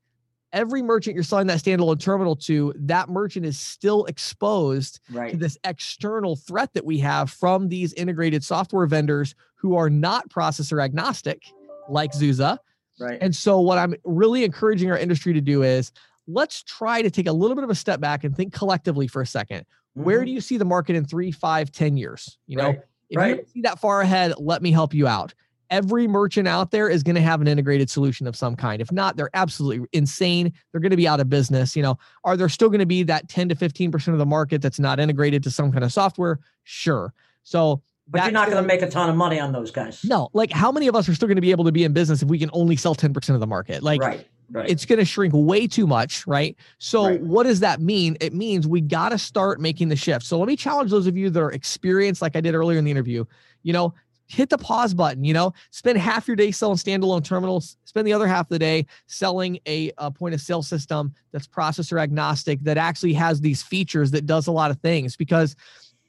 every 0.55 0.81
merchant 0.81 1.13
you're 1.13 1.23
selling 1.23 1.47
that 1.47 1.59
standalone 1.59 1.99
terminal 1.99 2.35
to, 2.35 2.73
that 2.77 3.09
merchant 3.09 3.45
is 3.45 3.59
still 3.59 4.05
exposed 4.05 5.01
right. 5.11 5.31
to 5.31 5.37
this 5.37 5.57
external 5.65 6.37
threat 6.37 6.73
that 6.73 6.85
we 6.85 6.97
have 6.97 7.29
from 7.29 7.67
these 7.67 7.93
integrated 7.93 8.43
software 8.43 8.87
vendors 8.87 9.35
who 9.55 9.75
are 9.75 9.89
not 9.89 10.27
processor 10.29 10.83
agnostic, 10.83 11.43
like 11.89 12.13
Zuza. 12.13 12.57
Right. 12.99 13.17
And 13.21 13.35
so, 13.35 13.59
what 13.59 13.77
I'm 13.77 13.93
really 14.05 14.45
encouraging 14.45 14.89
our 14.89 14.97
industry 14.97 15.33
to 15.33 15.41
do 15.41 15.63
is 15.63 15.91
let's 16.27 16.63
try 16.63 17.01
to 17.01 17.11
take 17.11 17.27
a 17.27 17.33
little 17.33 17.55
bit 17.55 17.65
of 17.65 17.69
a 17.69 17.75
step 17.75 17.99
back 17.99 18.23
and 18.23 18.35
think 18.35 18.53
collectively 18.53 19.07
for 19.07 19.21
a 19.21 19.25
2nd 19.25 19.45
mm-hmm. 19.49 20.03
Where 20.03 20.23
do 20.23 20.31
you 20.31 20.39
see 20.39 20.57
the 20.57 20.65
market 20.65 20.95
in 20.95 21.03
three, 21.03 21.31
five, 21.31 21.71
ten 21.71 21.97
years? 21.97 22.37
You 22.47 22.57
know, 22.57 22.67
right. 22.67 22.79
if 23.09 23.17
right. 23.17 23.37
you 23.37 23.45
see 23.53 23.61
that 23.61 23.79
far 23.79 23.99
ahead, 23.99 24.33
let 24.39 24.61
me 24.61 24.71
help 24.71 24.93
you 24.93 25.07
out 25.07 25.33
every 25.69 26.07
merchant 26.07 26.47
out 26.47 26.71
there 26.71 26.89
is 26.89 27.03
going 27.03 27.15
to 27.15 27.21
have 27.21 27.41
an 27.41 27.47
integrated 27.47 27.89
solution 27.89 28.27
of 28.27 28.35
some 28.35 28.55
kind. 28.55 28.81
If 28.81 28.91
not, 28.91 29.17
they're 29.17 29.29
absolutely 29.33 29.87
insane. 29.93 30.53
They're 30.71 30.81
going 30.81 30.91
to 30.91 30.97
be 30.97 31.07
out 31.07 31.19
of 31.19 31.29
business. 31.29 31.75
You 31.75 31.83
know, 31.83 31.97
are 32.23 32.37
there 32.37 32.49
still 32.49 32.69
going 32.69 32.79
to 32.79 32.85
be 32.85 33.03
that 33.03 33.29
10 33.29 33.49
to 33.49 33.55
15% 33.55 34.07
of 34.07 34.17
the 34.17 34.25
market 34.25 34.61
that's 34.61 34.79
not 34.79 34.99
integrated 34.99 35.43
to 35.43 35.51
some 35.51 35.71
kind 35.71 35.83
of 35.83 35.91
software? 35.91 36.39
Sure. 36.63 37.13
So, 37.43 37.81
but 38.07 38.23
you're 38.23 38.31
not 38.31 38.49
going 38.49 38.61
to 38.61 38.67
make 38.67 38.81
a 38.81 38.89
ton 38.89 39.09
of 39.09 39.15
money 39.15 39.39
on 39.39 39.51
those 39.51 39.71
guys. 39.71 40.03
No, 40.03 40.29
like 40.33 40.51
how 40.51 40.71
many 40.71 40.87
of 40.87 40.95
us 40.95 41.09
are 41.09 41.15
still 41.15 41.27
going 41.27 41.37
to 41.37 41.41
be 41.41 41.51
able 41.51 41.65
to 41.65 41.71
be 41.71 41.83
in 41.83 41.93
business 41.93 42.21
if 42.21 42.29
we 42.29 42.37
can 42.37 42.51
only 42.53 42.75
sell 42.75 42.95
10% 42.95 43.33
of 43.33 43.39
the 43.39 43.47
market? 43.47 43.81
Like, 43.83 44.01
right. 44.01 44.27
Right. 44.51 44.69
It's 44.69 44.85
going 44.85 44.99
to 44.99 45.05
shrink 45.05 45.33
way 45.35 45.65
too 45.65 45.87
much, 45.87 46.27
right? 46.27 46.55
So, 46.77 47.07
right. 47.07 47.21
what 47.21 47.43
does 47.43 47.61
that 47.61 47.81
mean? 47.81 48.15
It 48.21 48.31
means 48.33 48.67
we 48.67 48.79
got 48.79 49.09
to 49.09 49.17
start 49.17 49.59
making 49.59 49.89
the 49.89 49.95
shift. 49.95 50.23
So, 50.23 50.37
let 50.37 50.47
me 50.47 50.55
challenge 50.55 50.91
those 50.91 51.07
of 51.07 51.17
you 51.17 51.31
that 51.31 51.39
are 51.39 51.51
experienced, 51.51 52.21
like 52.21 52.35
I 52.35 52.41
did 52.41 52.53
earlier 52.53 52.77
in 52.77 52.85
the 52.85 52.91
interview. 52.91 53.25
You 53.63 53.73
know, 53.73 53.95
hit 54.27 54.49
the 54.49 54.57
pause 54.57 54.93
button 54.93 55.23
you 55.23 55.33
know 55.33 55.53
spend 55.71 55.97
half 55.97 56.27
your 56.27 56.35
day 56.35 56.51
selling 56.51 56.77
standalone 56.77 57.23
terminals 57.23 57.77
spend 57.85 58.07
the 58.07 58.13
other 58.13 58.27
half 58.27 58.45
of 58.45 58.49
the 58.49 58.59
day 58.59 58.85
selling 59.07 59.59
a, 59.67 59.91
a, 59.97 60.09
point 60.09 60.33
of 60.33 60.41
sale 60.41 60.63
system 60.63 61.13
that's 61.31 61.47
processor 61.47 62.01
agnostic 62.01 62.59
that 62.61 62.77
actually 62.77 63.13
has 63.13 63.41
these 63.41 63.61
features 63.61 64.11
that 64.11 64.25
does 64.25 64.47
a 64.47 64.51
lot 64.51 64.71
of 64.71 64.79
things 64.79 65.15
because 65.15 65.55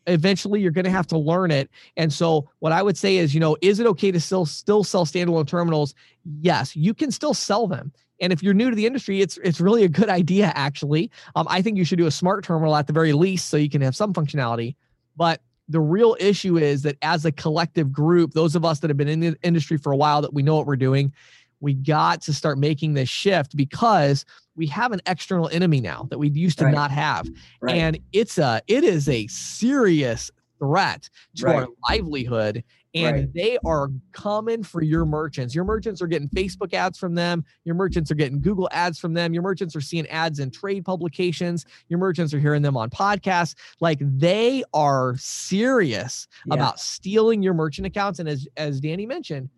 eventually 0.06 0.60
you're 0.60 0.70
going 0.70 0.84
to 0.84 0.90
have 0.90 1.06
to 1.06 1.18
learn 1.18 1.50
it 1.50 1.68
and 1.96 2.12
so 2.12 2.48
what 2.60 2.72
i 2.72 2.82
would 2.82 2.96
say 2.96 3.16
is 3.16 3.34
you 3.34 3.40
know 3.40 3.56
is 3.60 3.80
it 3.80 3.86
okay 3.86 4.10
to 4.10 4.20
still 4.20 4.46
still 4.46 4.82
sell 4.82 5.04
standalone 5.04 5.46
terminals 5.46 5.94
yes 6.40 6.74
you 6.74 6.94
can 6.94 7.10
still 7.10 7.34
sell 7.34 7.66
them 7.66 7.92
and 8.20 8.32
if 8.32 8.42
you're 8.42 8.54
new 8.54 8.70
to 8.70 8.76
the 8.76 8.86
industry, 8.86 9.20
it's 9.20 9.38
it's 9.38 9.60
really 9.60 9.84
a 9.84 9.88
good 9.88 10.08
idea. 10.20 10.52
Actually, 10.54 11.10
um, 11.34 11.46
I 11.48 11.62
think 11.62 11.76
you 11.76 11.84
should 11.84 11.98
do 11.98 12.06
a 12.06 12.10
smart 12.10 12.44
terminal 12.44 12.74
at 12.74 12.86
the 12.86 12.92
very 12.92 13.12
least, 13.12 13.48
so 13.48 13.56
you 13.56 13.68
can 13.68 13.82
have 13.82 13.96
some 13.96 14.12
functionality. 14.12 14.74
But 15.16 15.40
the 15.68 15.80
real 15.80 16.16
issue 16.20 16.58
is 16.58 16.82
that 16.82 16.96
as 17.02 17.24
a 17.24 17.32
collective 17.32 17.92
group, 17.92 18.32
those 18.32 18.54
of 18.54 18.64
us 18.64 18.80
that 18.80 18.90
have 18.90 18.96
been 18.96 19.08
in 19.08 19.20
the 19.20 19.36
industry 19.42 19.76
for 19.76 19.92
a 19.92 19.96
while, 19.96 20.22
that 20.22 20.32
we 20.32 20.42
know 20.42 20.56
what 20.56 20.66
we're 20.66 20.76
doing, 20.76 21.12
we 21.60 21.74
got 21.74 22.20
to 22.22 22.32
start 22.32 22.58
making 22.58 22.94
this 22.94 23.08
shift 23.08 23.56
because 23.56 24.24
we 24.54 24.66
have 24.66 24.92
an 24.92 25.00
external 25.06 25.48
enemy 25.48 25.80
now 25.80 26.06
that 26.10 26.18
we 26.18 26.28
used 26.28 26.58
to 26.58 26.66
right. 26.66 26.74
not 26.74 26.90
have. 26.90 27.28
Right. 27.60 27.76
And 27.76 27.98
it's 28.12 28.38
a 28.38 28.60
it 28.66 28.84
is 28.84 29.08
a 29.08 29.26
serious 29.28 30.30
threat 30.58 31.08
to 31.36 31.46
right. 31.46 31.56
our 31.56 31.68
livelihood 31.88 32.62
and 32.96 33.16
right. 33.16 33.34
they 33.34 33.58
are 33.64 33.88
coming 34.12 34.62
for 34.62 34.82
your 34.82 35.04
merchants. 35.04 35.54
Your 35.54 35.64
merchants 35.64 36.00
are 36.00 36.06
getting 36.06 36.28
Facebook 36.28 36.72
ads 36.72 36.98
from 36.98 37.14
them. 37.14 37.44
Your 37.64 37.74
merchants 37.74 38.10
are 38.10 38.14
getting 38.14 38.40
Google 38.40 38.68
ads 38.72 38.98
from 38.98 39.14
them. 39.14 39.34
Your 39.34 39.42
merchants 39.42 39.76
are 39.76 39.80
seeing 39.80 40.06
ads 40.08 40.38
in 40.38 40.50
trade 40.50 40.84
publications. 40.84 41.66
Your 41.88 41.98
merchants 41.98 42.32
are 42.32 42.38
hearing 42.38 42.62
them 42.62 42.76
on 42.76 42.90
podcasts. 42.90 43.54
Like 43.80 43.98
they 44.00 44.64
are 44.72 45.14
serious 45.18 46.26
yeah. 46.46 46.54
about 46.54 46.80
stealing 46.80 47.42
your 47.42 47.54
merchant 47.54 47.86
accounts. 47.86 48.18
And 48.18 48.28
as 48.28 48.48
as 48.56 48.80
Danny 48.80 49.06
mentioned, 49.06 49.50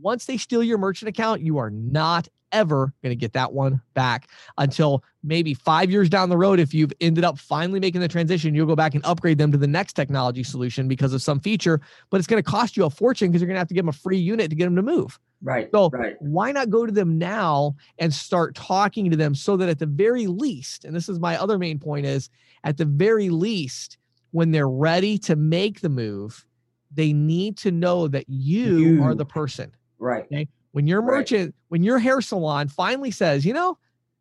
once 0.00 0.26
they 0.26 0.36
steal 0.36 0.62
your 0.62 0.78
merchant 0.78 1.08
account, 1.08 1.40
you 1.42 1.58
are 1.58 1.70
not 1.70 2.28
ever 2.52 2.92
going 3.02 3.10
to 3.10 3.16
get 3.16 3.32
that 3.32 3.52
one 3.52 3.80
back 3.94 4.28
until 4.56 5.02
maybe 5.22 5.54
five 5.54 5.90
years 5.90 6.08
down 6.08 6.28
the 6.28 6.36
road. 6.36 6.60
If 6.60 6.72
you've 6.72 6.92
ended 7.00 7.24
up 7.24 7.38
finally 7.38 7.80
making 7.80 8.00
the 8.00 8.08
transition, 8.08 8.54
you'll 8.54 8.66
go 8.66 8.76
back 8.76 8.94
and 8.94 9.04
upgrade 9.04 9.38
them 9.38 9.52
to 9.52 9.58
the 9.58 9.66
next 9.66 9.94
technology 9.94 10.42
solution 10.42 10.88
because 10.88 11.12
of 11.12 11.22
some 11.22 11.40
feature, 11.40 11.80
but 12.10 12.18
it's 12.18 12.26
going 12.26 12.42
to 12.42 12.48
cost 12.48 12.76
you 12.76 12.84
a 12.84 12.90
fortune 12.90 13.28
because 13.28 13.42
you're 13.42 13.48
going 13.48 13.56
to 13.56 13.60
have 13.60 13.68
to 13.68 13.74
give 13.74 13.84
them 13.84 13.90
a 13.90 13.92
free 13.92 14.18
unit 14.18 14.50
to 14.50 14.56
get 14.56 14.64
them 14.64 14.76
to 14.76 14.82
move. 14.82 15.18
Right. 15.42 15.68
So 15.72 15.90
right. 15.90 16.16
why 16.20 16.52
not 16.52 16.70
go 16.70 16.86
to 16.86 16.92
them 16.92 17.18
now 17.18 17.76
and 17.98 18.12
start 18.12 18.54
talking 18.54 19.10
to 19.10 19.16
them 19.16 19.34
so 19.34 19.56
that 19.56 19.68
at 19.68 19.78
the 19.78 19.86
very 19.86 20.26
least, 20.26 20.84
and 20.84 20.94
this 20.94 21.08
is 21.08 21.18
my 21.18 21.36
other 21.36 21.58
main 21.58 21.78
point 21.78 22.06
is 22.06 22.30
at 22.64 22.76
the 22.76 22.84
very 22.84 23.30
least, 23.30 23.98
when 24.32 24.50
they're 24.50 24.68
ready 24.68 25.16
to 25.18 25.36
make 25.36 25.80
the 25.80 25.88
move, 25.88 26.44
they 26.92 27.12
need 27.12 27.56
to 27.58 27.70
know 27.70 28.08
that 28.08 28.28
you, 28.28 28.78
you. 28.78 29.02
are 29.02 29.14
the 29.14 29.24
person. 29.24 29.72
Right. 29.98 30.24
Okay? 30.24 30.48
When 30.78 30.86
your 30.86 31.02
merchant, 31.02 31.46
right. 31.46 31.54
when 31.70 31.82
your 31.82 31.98
hair 31.98 32.20
salon 32.20 32.68
finally 32.68 33.10
says, 33.10 33.44
you 33.44 33.52
know, 33.52 33.76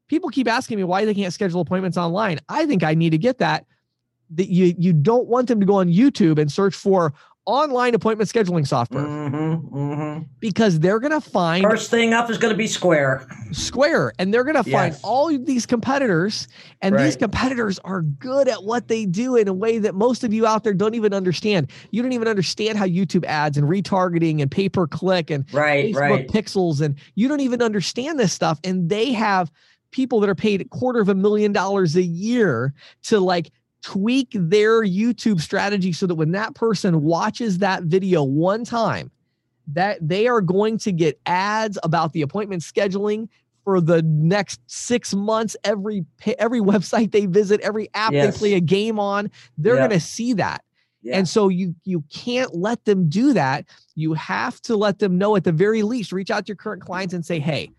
people 0.07 0.31
keep 0.31 0.47
asking 0.47 0.77
me 0.77 0.83
why 0.85 1.05
they 1.05 1.13
can't 1.13 1.31
schedule 1.31 1.61
appointments 1.61 1.99
online. 1.99 2.39
I 2.49 2.65
think 2.65 2.81
I 2.81 2.95
need 2.95 3.11
to 3.11 3.19
get 3.19 3.37
that. 3.37 3.67
That 4.31 4.47
you 4.49 4.73
you 4.75 4.91
don't 4.91 5.27
want 5.27 5.49
them 5.49 5.59
to 5.59 5.67
go 5.67 5.75
on 5.75 5.87
YouTube 5.87 6.39
and 6.39 6.51
search 6.51 6.73
for 6.73 7.13
online 7.47 7.95
appointment 7.95 8.29
scheduling 8.29 8.67
software 8.67 9.05
mm-hmm, 9.05 9.75
mm-hmm. 9.75 10.23
because 10.41 10.79
they're 10.81 10.99
going 10.99 11.13
to 11.13 11.21
find 11.21 11.63
first 11.63 11.89
thing 11.89 12.13
up 12.13 12.29
is 12.29 12.37
going 12.37 12.53
to 12.53 12.57
be 12.57 12.67
Square. 12.67 13.25
Square, 13.53 14.13
and 14.19 14.33
they're 14.33 14.43
going 14.43 14.61
to 14.61 14.69
find 14.69 14.93
yes. 14.93 15.01
all 15.01 15.27
these 15.39 15.65
competitors, 15.65 16.49
and 16.81 16.93
right. 16.93 17.05
these 17.05 17.15
competitors 17.15 17.79
are 17.79 18.01
good 18.01 18.49
at 18.49 18.65
what 18.65 18.89
they 18.89 19.05
do 19.05 19.37
in 19.37 19.47
a 19.47 19.53
way 19.53 19.79
that 19.79 19.95
most 19.95 20.25
of 20.25 20.33
you 20.33 20.45
out 20.45 20.65
there 20.65 20.73
don't 20.73 20.93
even 20.93 21.13
understand. 21.13 21.71
You 21.91 22.03
don't 22.03 22.11
even 22.11 22.27
understand 22.27 22.77
how 22.77 22.85
YouTube 22.85 23.23
ads 23.25 23.57
and 23.57 23.67
retargeting 23.67 24.41
and 24.41 24.51
pay 24.51 24.67
per 24.67 24.85
click 24.85 25.29
and 25.29 25.51
right, 25.53 25.95
Facebook 25.95 25.99
right. 25.99 26.27
pixels, 26.27 26.81
and 26.81 26.95
you 27.15 27.29
don't 27.29 27.39
even 27.39 27.61
understand 27.61 28.19
this 28.19 28.33
stuff, 28.33 28.59
and 28.65 28.89
they 28.89 29.13
have 29.13 29.49
people 29.91 30.19
that 30.19 30.29
are 30.29 30.35
paid 30.35 30.61
a 30.61 30.65
quarter 30.65 30.99
of 30.99 31.07
a 31.07 31.15
million 31.15 31.53
dollars 31.53 31.95
a 31.95 32.03
year 32.03 32.73
to 33.03 33.19
like 33.19 33.51
tweak 33.83 34.29
their 34.33 34.83
YouTube 34.83 35.41
strategy 35.41 35.93
so 35.93 36.07
that 36.07 36.15
when 36.15 36.31
that 36.31 36.55
person 36.55 37.03
watches 37.03 37.59
that 37.59 37.83
video 37.83 38.23
one 38.23 38.63
time, 38.63 39.11
that 39.67 39.97
they 40.01 40.27
are 40.27 40.41
going 40.41 40.77
to 40.79 40.91
get 40.91 41.19
ads 41.25 41.77
about 41.83 42.13
the 42.13 42.21
appointment 42.21 42.61
scheduling 42.61 43.27
for 43.63 43.81
the 43.81 44.01
next 44.03 44.61
six 44.67 45.13
months. 45.13 45.55
Every 45.63 46.05
every 46.39 46.59
website 46.61 47.11
they 47.11 47.25
visit, 47.25 47.59
every 47.61 47.89
app 47.93 48.13
yes. 48.13 48.33
they 48.33 48.39
play 48.39 48.53
a 48.53 48.61
game 48.61 48.99
on, 48.99 49.29
they're 49.57 49.75
yeah. 49.75 49.87
going 49.87 49.91
to 49.91 49.99
see 49.99 50.33
that. 50.33 50.63
Yeah. 51.01 51.17
And 51.17 51.29
so 51.29 51.47
you 51.47 51.75
you 51.83 52.03
can't 52.09 52.55
let 52.55 52.83
them 52.85 53.07
do 53.09 53.33
that. 53.33 53.65
You 53.95 54.13
have 54.13 54.59
to 54.61 54.75
let 54.75 54.99
them 54.99 55.17
know 55.17 55.35
at 55.35 55.43
the 55.43 55.51
very 55.51 55.83
least. 55.83 56.11
Reach 56.11 56.31
out 56.31 56.45
to 56.45 56.49
your 56.49 56.55
current 56.55 56.81
clients 56.81 57.13
and 57.13 57.25
say, 57.25 57.39
"Hey, 57.39 57.71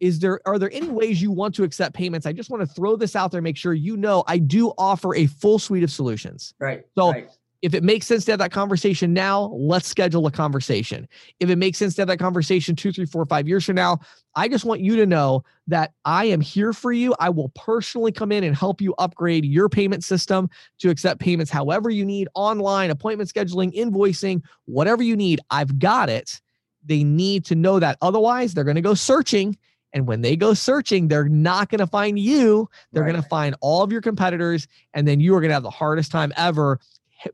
is 0.00 0.18
there 0.18 0.40
are 0.46 0.58
there 0.58 0.70
any 0.72 0.88
ways 0.88 1.22
you 1.22 1.30
want 1.30 1.54
to 1.54 1.62
accept 1.62 1.94
payments? 1.94 2.26
I 2.26 2.32
just 2.32 2.50
want 2.50 2.62
to 2.62 2.66
throw 2.66 2.96
this 2.96 3.14
out 3.14 3.30
there 3.30 3.42
make 3.42 3.56
sure 3.56 3.74
you 3.74 3.96
know 3.96 4.24
i 4.26 4.38
do 4.38 4.72
offer 4.78 5.14
a 5.14 5.26
full 5.26 5.58
suite 5.58 5.84
of 5.84 5.90
solutions. 5.90 6.54
Right 6.58 6.84
so 6.96 7.12
right. 7.12 7.28
if 7.62 7.74
it 7.74 7.84
makes 7.84 8.06
sense 8.06 8.24
to 8.24 8.32
have 8.32 8.38
that 8.38 8.50
conversation 8.50 9.12
now 9.12 9.50
let's 9.54 9.86
schedule 9.86 10.26
a 10.26 10.30
conversation. 10.30 11.06
If 11.38 11.50
it 11.50 11.56
makes 11.56 11.78
sense 11.78 11.94
to 11.94 12.02
have 12.02 12.08
that 12.08 12.18
conversation 12.18 12.74
two 12.74 12.92
three 12.92 13.06
four 13.06 13.24
five 13.26 13.46
years 13.46 13.64
from 13.64 13.76
now 13.76 14.00
i 14.34 14.48
just 14.48 14.64
want 14.64 14.80
you 14.80 14.96
to 14.96 15.06
know 15.06 15.44
that 15.66 15.92
i 16.04 16.24
am 16.24 16.40
here 16.40 16.72
for 16.72 16.92
you. 16.92 17.14
I 17.20 17.28
will 17.28 17.50
personally 17.50 18.12
come 18.12 18.32
in 18.32 18.42
and 18.42 18.56
help 18.56 18.80
you 18.80 18.94
upgrade 18.98 19.44
your 19.44 19.68
payment 19.68 20.02
system 20.02 20.48
to 20.78 20.88
accept 20.90 21.20
payments 21.20 21.50
however 21.50 21.90
you 21.90 22.04
need 22.04 22.28
online 22.34 22.90
appointment 22.90 23.32
scheduling 23.32 23.74
invoicing 23.74 24.42
whatever 24.64 25.02
you 25.02 25.16
need. 25.16 25.40
I've 25.50 25.78
got 25.78 26.08
it. 26.08 26.40
They 26.84 27.04
need 27.04 27.44
to 27.46 27.54
know 27.54 27.78
that. 27.78 27.98
Otherwise 28.00 28.54
they're 28.54 28.64
going 28.64 28.76
to 28.76 28.80
go 28.80 28.94
searching 28.94 29.56
And 29.92 30.06
when 30.06 30.20
they 30.20 30.36
go 30.36 30.54
searching, 30.54 31.08
they're 31.08 31.28
not 31.28 31.68
going 31.68 31.80
to 31.80 31.86
find 31.86 32.18
you. 32.18 32.68
They're 32.92 33.02
right. 33.02 33.10
going 33.10 33.22
to 33.22 33.28
find 33.28 33.56
all 33.60 33.82
of 33.82 33.90
your 33.90 34.00
competitors. 34.00 34.68
And 34.94 35.06
then 35.06 35.20
you 35.20 35.34
are 35.34 35.40
going 35.40 35.50
to 35.50 35.54
have 35.54 35.62
the 35.62 35.70
hardest 35.70 36.12
time 36.12 36.32
ever 36.36 36.78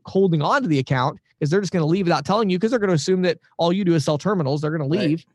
holding 0.05 0.41
on 0.41 0.63
to 0.63 0.67
the 0.67 0.79
account 0.79 1.19
because 1.37 1.51
they're 1.51 1.61
just 1.61 1.71
going 1.71 1.81
to 1.81 1.87
leave 1.87 2.05
without 2.05 2.25
telling 2.25 2.49
you 2.49 2.57
because 2.57 2.71
they're 2.71 2.79
going 2.79 2.89
to 2.89 2.95
assume 2.95 3.21
that 3.21 3.39
all 3.57 3.71
you 3.71 3.85
do 3.85 3.93
is 3.93 4.03
sell 4.03 4.17
terminals. 4.17 4.61
They're 4.61 4.75
going 4.75 4.89
to 4.89 4.97
leave. 4.97 5.19
Right. 5.19 5.25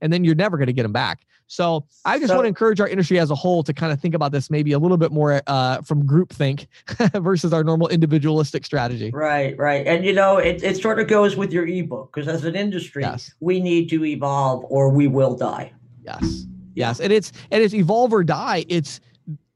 And 0.00 0.12
then 0.12 0.24
you're 0.24 0.34
never 0.34 0.56
going 0.56 0.66
to 0.66 0.72
get 0.72 0.82
them 0.82 0.92
back. 0.92 1.24
So 1.46 1.84
I 2.06 2.18
just 2.18 2.30
so, 2.30 2.36
want 2.36 2.44
to 2.44 2.48
encourage 2.48 2.80
our 2.80 2.88
industry 2.88 3.18
as 3.18 3.30
a 3.30 3.34
whole 3.34 3.62
to 3.64 3.74
kind 3.74 3.92
of 3.92 4.00
think 4.00 4.14
about 4.14 4.32
this 4.32 4.50
maybe 4.50 4.72
a 4.72 4.78
little 4.78 4.96
bit 4.96 5.12
more 5.12 5.42
uh, 5.46 5.82
from 5.82 6.06
group 6.06 6.32
think 6.32 6.66
versus 7.14 7.52
our 7.52 7.62
normal 7.62 7.88
individualistic 7.88 8.64
strategy. 8.64 9.10
Right, 9.10 9.56
right. 9.58 9.86
And 9.86 10.04
you 10.04 10.14
know, 10.14 10.38
it, 10.38 10.62
it 10.62 10.78
sort 10.78 10.98
of 10.98 11.08
goes 11.08 11.36
with 11.36 11.52
your 11.52 11.66
ebook 11.66 12.10
because 12.12 12.26
as 12.26 12.44
an 12.44 12.56
industry, 12.56 13.02
yes. 13.02 13.34
we 13.40 13.60
need 13.60 13.90
to 13.90 14.02
evolve 14.04 14.64
or 14.70 14.88
we 14.88 15.08
will 15.08 15.36
die. 15.36 15.72
Yes. 16.02 16.46
Yes. 16.74 17.00
And 17.00 17.12
it's 17.12 17.32
and 17.50 17.62
it's 17.62 17.74
evolve 17.74 18.12
or 18.12 18.24
die. 18.24 18.64
It's 18.68 19.00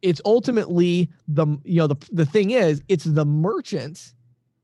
it's 0.02 0.20
ultimately 0.24 1.08
the 1.28 1.46
you 1.64 1.78
know 1.78 1.86
the 1.86 1.96
the 2.12 2.26
thing 2.26 2.50
is 2.50 2.82
it's 2.88 3.04
the 3.04 3.24
merchant 3.24 4.12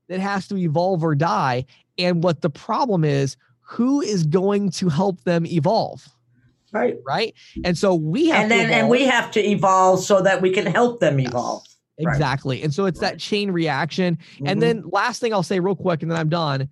that 0.07 0.19
has 0.19 0.47
to 0.47 0.57
evolve 0.57 1.03
or 1.03 1.15
die. 1.15 1.65
And 1.97 2.23
what 2.23 2.41
the 2.41 2.49
problem 2.49 3.03
is, 3.03 3.37
who 3.61 4.01
is 4.01 4.23
going 4.23 4.71
to 4.71 4.89
help 4.89 5.23
them 5.23 5.45
evolve? 5.45 6.07
Right. 6.71 6.97
Right. 7.05 7.35
And 7.63 7.77
so 7.77 7.93
we 7.93 8.29
have 8.29 8.43
and 8.43 8.51
then 8.51 8.71
and 8.71 8.89
we 8.89 9.03
have 9.05 9.31
to 9.31 9.45
evolve 9.45 10.03
so 10.03 10.21
that 10.21 10.41
we 10.41 10.49
can 10.49 10.65
help 10.65 10.99
them 10.99 11.19
evolve. 11.19 11.63
Yes, 11.97 12.07
exactly. 12.13 12.57
Right. 12.57 12.63
And 12.63 12.73
so 12.73 12.85
it's 12.85 12.99
right. 12.99 13.11
that 13.11 13.19
chain 13.19 13.51
reaction. 13.51 14.17
Mm-hmm. 14.17 14.47
And 14.47 14.61
then 14.61 14.83
last 14.87 15.21
thing 15.21 15.33
I'll 15.33 15.43
say 15.43 15.59
real 15.59 15.75
quick, 15.75 16.01
and 16.01 16.09
then 16.09 16.17
I'm 16.17 16.29
done. 16.29 16.69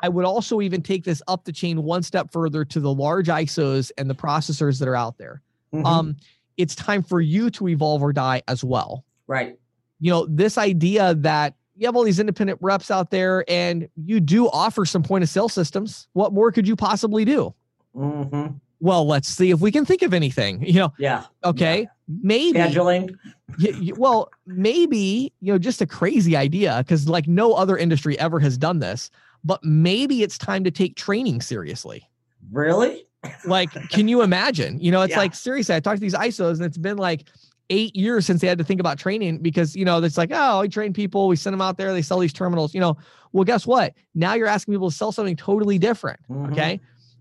I 0.00 0.08
would 0.08 0.24
also 0.24 0.60
even 0.60 0.82
take 0.82 1.04
this 1.04 1.22
up 1.28 1.44
the 1.44 1.52
chain 1.52 1.82
one 1.82 2.02
step 2.02 2.32
further 2.32 2.64
to 2.64 2.80
the 2.80 2.92
large 2.92 3.28
ISOs 3.28 3.90
and 3.98 4.08
the 4.08 4.14
processors 4.14 4.78
that 4.78 4.88
are 4.88 4.96
out 4.96 5.18
there. 5.18 5.42
Mm-hmm. 5.72 5.86
Um, 5.86 6.16
it's 6.56 6.74
time 6.74 7.02
for 7.02 7.20
you 7.20 7.50
to 7.50 7.68
evolve 7.68 8.02
or 8.02 8.12
die 8.12 8.42
as 8.48 8.64
well. 8.64 9.04
Right. 9.26 9.58
You 10.00 10.10
know, 10.10 10.26
this 10.26 10.58
idea 10.58 11.14
that 11.14 11.54
you 11.76 11.86
have 11.86 11.96
all 11.96 12.04
these 12.04 12.18
independent 12.18 12.58
reps 12.62 12.90
out 12.90 13.10
there 13.10 13.44
and 13.48 13.88
you 13.96 14.20
do 14.20 14.48
offer 14.48 14.84
some 14.84 15.02
point 15.02 15.22
of 15.22 15.30
sale 15.30 15.48
systems. 15.48 16.08
What 16.12 16.32
more 16.32 16.50
could 16.52 16.66
you 16.66 16.76
possibly 16.76 17.24
do? 17.24 17.54
Mm-hmm 17.94 18.56
well, 18.80 19.06
let's 19.06 19.28
see 19.28 19.50
if 19.50 19.60
we 19.60 19.72
can 19.72 19.84
think 19.84 20.02
of 20.02 20.14
anything. 20.14 20.62
You 20.68 20.74
know, 20.74 20.92
yeah. 20.98 21.24
Okay, 21.44 21.82
yeah. 21.82 21.88
maybe 22.22 22.58
scheduling. 22.58 23.16
well, 23.96 24.30
maybe 24.46 25.32
you 25.40 25.52
know, 25.52 25.58
just 25.58 25.80
a 25.80 25.86
crazy 25.86 26.36
idea 26.36 26.76
because 26.78 27.08
like 27.08 27.26
no 27.26 27.54
other 27.54 27.76
industry 27.76 28.18
ever 28.18 28.38
has 28.38 28.58
done 28.58 28.78
this. 28.78 29.10
But 29.44 29.62
maybe 29.64 30.22
it's 30.22 30.38
time 30.38 30.64
to 30.64 30.70
take 30.70 30.96
training 30.96 31.40
seriously. 31.40 32.08
Really? 32.50 33.06
like, 33.44 33.70
can 33.90 34.08
you 34.08 34.22
imagine? 34.22 34.80
You 34.80 34.90
know, 34.90 35.02
it's 35.02 35.12
yeah. 35.12 35.18
like 35.18 35.34
seriously. 35.34 35.74
I 35.74 35.80
talked 35.80 35.96
to 35.96 36.00
these 36.00 36.14
ISOs, 36.14 36.56
and 36.56 36.62
it's 36.62 36.78
been 36.78 36.98
like 36.98 37.24
eight 37.70 37.94
years 37.94 38.26
since 38.26 38.40
they 38.40 38.46
had 38.46 38.58
to 38.58 38.64
think 38.64 38.80
about 38.80 38.98
training 38.98 39.38
because 39.38 39.76
you 39.76 39.84
know 39.84 40.02
it's 40.02 40.16
like 40.16 40.30
oh 40.32 40.60
we 40.62 40.68
train 40.68 40.92
people 40.92 41.28
we 41.28 41.36
send 41.36 41.52
them 41.52 41.60
out 41.60 41.76
there 41.76 41.92
they 41.92 42.02
sell 42.02 42.18
these 42.18 42.32
terminals 42.32 42.72
you 42.72 42.80
know 42.80 42.96
well 43.32 43.44
guess 43.44 43.66
what 43.66 43.92
now 44.14 44.34
you're 44.34 44.46
asking 44.46 44.72
people 44.72 44.90
to 44.90 44.96
sell 44.96 45.12
something 45.12 45.36
totally 45.36 45.78
different 45.78 46.18
mm-hmm. 46.30 46.50
okay 46.52 46.80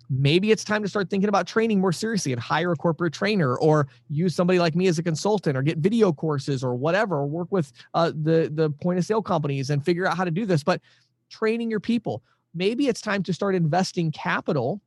maybe 0.09 0.51
it's 0.51 0.63
time 0.63 0.81
to 0.81 0.87
start 0.87 1.09
thinking 1.09 1.27
about 1.27 1.45
training 1.45 1.81
more 1.81 1.91
seriously 1.91 2.31
and 2.31 2.41
hire 2.41 2.71
a 2.71 2.75
corporate 2.77 3.13
trainer 3.13 3.57
or 3.57 3.87
use 4.09 4.33
somebody 4.33 4.57
like 4.57 4.73
me 4.73 4.87
as 4.87 4.97
a 4.97 5.03
consultant 5.03 5.57
or 5.57 5.61
get 5.61 5.79
video 5.79 6.13
courses 6.13 6.63
or 6.63 6.75
whatever 6.75 7.17
or 7.17 7.25
work 7.25 7.51
with 7.51 7.73
uh, 7.93 8.09
the 8.23 8.49
the 8.53 8.69
point 8.81 8.97
of 8.97 9.05
sale 9.05 9.21
companies 9.21 9.69
and 9.69 9.83
figure 9.83 10.07
out 10.07 10.15
how 10.15 10.23
to 10.23 10.31
do 10.31 10.45
this 10.45 10.63
but 10.63 10.81
training 11.29 11.69
your 11.69 11.79
people 11.79 12.23
maybe 12.53 12.87
it's 12.87 13.01
time 13.01 13.23
to 13.23 13.33
start 13.33 13.55
investing 13.55 14.11
capital 14.11 14.81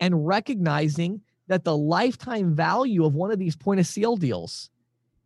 and 0.00 0.26
recognizing 0.26 1.20
that 1.48 1.64
the 1.64 1.76
lifetime 1.76 2.54
value 2.54 3.04
of 3.04 3.14
one 3.14 3.30
of 3.30 3.38
these 3.38 3.56
point 3.56 3.80
of 3.80 3.86
sale 3.86 4.16
deals 4.16 4.70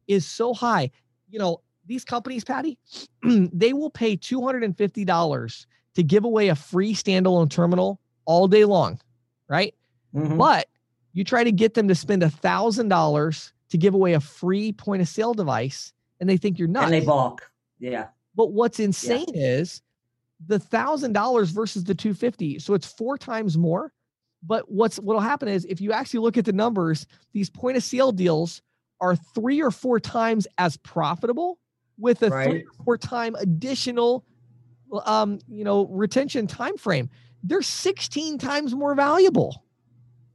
is 0.09 0.27
so 0.27 0.53
high 0.53 0.91
you 1.29 1.39
know 1.39 1.61
these 1.87 2.05
companies 2.05 2.45
patty 2.45 2.79
they 3.23 3.73
will 3.73 3.91
pay 3.91 4.17
$250 4.17 5.67
to 5.95 6.03
give 6.03 6.25
away 6.25 6.49
a 6.49 6.55
free 6.55 6.95
standalone 6.95 7.51
terminal 7.51 8.01
all 8.25 8.49
day 8.49 8.65
long, 8.65 9.01
right? 9.49 9.75
Mm-hmm. 10.15 10.39
But 10.39 10.69
you 11.13 11.25
try 11.25 11.45
to 11.45 11.53
get 11.53 11.75
them 11.75 11.89
to 11.89 11.95
spend 11.95 12.23
a 12.23 12.31
thousand 12.31 12.89
dollars 12.89 13.53
to 13.71 13.79
give 13.79 13.95
away 13.95 14.15
a 14.15 14.21
free 14.21 14.73
point 14.73 15.03
of 15.03 15.09
sale 15.09 15.35
device, 15.35 15.93
and 16.21 16.29
they 16.29 16.37
think 16.37 16.59
you're 16.59 16.69
nuts. 16.69 16.85
And 16.85 16.95
they 16.95 17.05
balk. 17.05 17.51
Yeah. 17.79 18.07
But 18.35 18.53
what's 18.53 18.81
insane 18.81 19.27
yeah. 19.35 19.59
is 19.59 19.83
the 20.47 20.59
thousand 20.59 21.13
dollars 21.13 21.51
versus 21.51 21.85
the 21.85 21.95
250. 21.95 22.59
So 22.59 22.75
it's 22.75 22.87
four 22.87 23.19
times 23.19 23.59
more. 23.59 23.93
But 24.43 24.71
what's 24.71 24.99
what'll 24.99 25.21
happen 25.21 25.49
is 25.49 25.67
if 25.67 25.81
you 25.81 25.93
actually 25.93 26.21
look 26.21 26.39
at 26.39 26.47
the 26.47 26.53
numbers, 26.53 27.07
these 27.33 27.51
point 27.51 27.77
of 27.77 27.83
sale 27.83 28.11
deals 28.11 28.63
are 29.01 29.15
three 29.15 29.61
or 29.61 29.71
four 29.71 30.01
times 30.01 30.47
as 30.57 30.77
profitable 30.79 31.59
with 31.99 32.23
a 32.23 32.31
right. 32.31 32.49
three 32.49 32.63
or 32.63 32.85
four 32.85 32.99
time 32.99 33.35
additional 33.37 34.25
um, 35.05 35.39
you 35.47 35.63
know, 35.63 35.87
retention 35.87 36.47
time 36.47 36.77
frame 36.77 37.11
they're 37.43 37.63
16 37.63 38.39
times 38.39 38.75
more 38.75 38.95
valuable. 38.95 39.65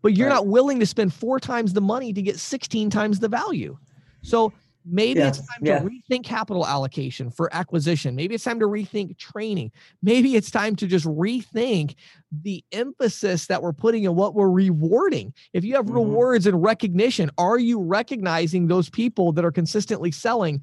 But 0.02 0.16
you're 0.16 0.28
right. 0.28 0.36
not 0.36 0.48
willing 0.48 0.80
to 0.80 0.86
spend 0.86 1.14
four 1.14 1.40
times 1.40 1.74
the 1.74 1.82
money 1.82 2.14
to 2.14 2.22
get 2.22 2.40
16 2.40 2.90
times 2.90 3.20
the 3.20 3.28
value. 3.28 3.78
So 4.22 4.54
maybe 4.86 5.20
yeah. 5.20 5.28
it's 5.28 5.40
time 5.40 5.60
yeah. 5.62 5.80
to 5.80 5.86
rethink 5.86 6.24
capital 6.24 6.66
allocation 6.66 7.30
for 7.30 7.54
acquisition. 7.54 8.16
Maybe 8.16 8.36
it's 8.36 8.44
time 8.44 8.60
to 8.60 8.68
rethink 8.68 9.18
training. 9.18 9.72
Maybe 10.04 10.36
it's 10.36 10.52
time 10.52 10.76
to 10.78 10.88
just 10.88 11.06
rethink 11.06 11.96
the 12.32 12.64
emphasis 12.72 13.48
that 13.48 13.62
we're 13.62 13.74
putting 13.74 14.04
in 14.04 14.16
what 14.16 14.36
we're 14.36 14.50
rewarding. 14.50 15.34
If 15.54 15.64
you 15.64 15.76
have 15.76 15.86
mm-hmm. 15.86 15.96
rewards 15.96 16.48
and 16.48 16.62
recognition, 16.62 17.32
are 17.38 17.60
you 17.60 17.80
recognizing 17.80 18.68
those 18.68 18.90
people 18.90 19.32
that 19.34 19.46
are 19.46 19.52
consistently 19.52 20.12
selling 20.12 20.62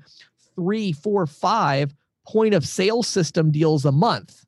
three, 0.54 0.92
four, 0.92 1.26
five 1.26 1.94
point 2.26 2.54
of 2.54 2.66
sale 2.66 3.02
system 3.02 3.50
deals 3.50 3.84
a 3.84 3.92
month? 3.92 4.44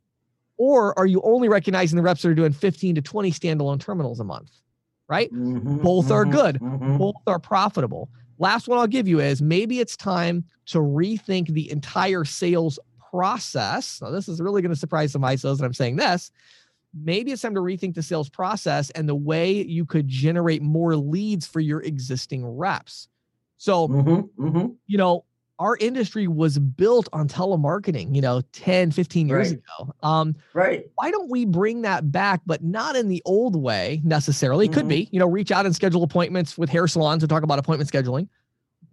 Or 0.57 0.97
are 0.99 1.07
you 1.07 1.21
only 1.23 1.49
recognizing 1.49 1.97
the 1.97 2.03
reps 2.03 2.23
that 2.23 2.29
are 2.29 2.35
doing 2.35 2.53
15 2.53 2.95
to 2.95 3.03
20 3.03 3.31
standalone 3.33 3.81
terminals 3.81 4.21
a 4.21 4.25
month? 4.25 4.53
Right? 5.09 5.33
Mm-hmm, 5.33 5.79
Both 5.79 6.07
mm-hmm, 6.07 6.15
are 6.15 6.25
good. 6.25 6.61
Mm-hmm. 6.61 6.97
Both 6.97 7.17
are 7.27 7.39
profitable. 7.39 8.09
Last 8.39 8.69
one 8.69 8.79
I'll 8.79 8.87
give 8.87 9.09
you 9.09 9.21
is 9.21 9.41
maybe 9.41 9.81
it's 9.81 9.97
time 9.97 10.45
to 10.67 10.79
rethink 10.79 11.49
the 11.49 11.71
entire 11.71 12.25
sales 12.25 12.79
process. 13.11 14.01
Now, 14.03 14.11
this 14.11 14.29
is 14.29 14.41
really 14.41 14.63
going 14.63 14.73
to 14.73 14.79
surprise 14.79 15.13
some 15.13 15.23
ISOs 15.23 15.59
that 15.59 15.65
I'm 15.65 15.75
saying 15.75 15.97
this. 15.97 16.31
Maybe 16.93 17.33
it's 17.33 17.43
time 17.43 17.55
to 17.55 17.61
rethink 17.61 17.95
the 17.95 18.03
sales 18.03 18.29
process 18.29 18.91
and 18.91 19.09
the 19.09 19.15
way 19.15 19.53
you 19.53 19.85
could 19.85 20.09
generate 20.09 20.63
more 20.63 20.97
leads 20.97 21.47
for 21.47 21.61
your 21.61 21.81
existing 21.83 22.47
reps. 22.47 23.09
So, 23.57 23.89
mm-hmm, 23.89 24.47
mm-hmm. 24.47 24.67
you 24.87 24.99
know, 24.99 25.25
our 25.59 25.77
industry 25.77 26.27
was 26.27 26.59
built 26.59 27.09
on 27.13 27.29
telemarketing, 27.29 28.15
you 28.15 28.21
know, 28.21 28.43
10, 28.53 28.91
15 28.91 29.29
years 29.29 29.51
right. 29.51 29.59
ago. 29.59 29.95
Um, 30.03 30.35
right. 30.53 30.87
Why 30.97 31.11
don't 31.11 31.31
we 31.31 31.45
bring 31.45 31.83
that 31.83 32.11
back, 32.11 32.41
but 32.45 32.63
not 32.65 32.97
in 32.97 33.09
the 33.09 33.23
old 33.25 33.55
way 33.55 34.01
necessarily? 34.05 34.67
Mm-hmm. 34.67 34.75
Could 34.75 34.89
be, 34.89 35.09
you 35.13 35.21
know, 35.21 35.29
reach 35.29 35.53
out 35.53 35.65
and 35.65 35.75
schedule 35.75 36.03
appointments 36.03 36.59
with 36.59 36.71
hair 36.71 36.89
salons 36.89 37.23
and 37.23 37.31
talk 37.31 37.45
about 37.45 37.59
appointment 37.59 37.91
scheduling. 37.91 38.29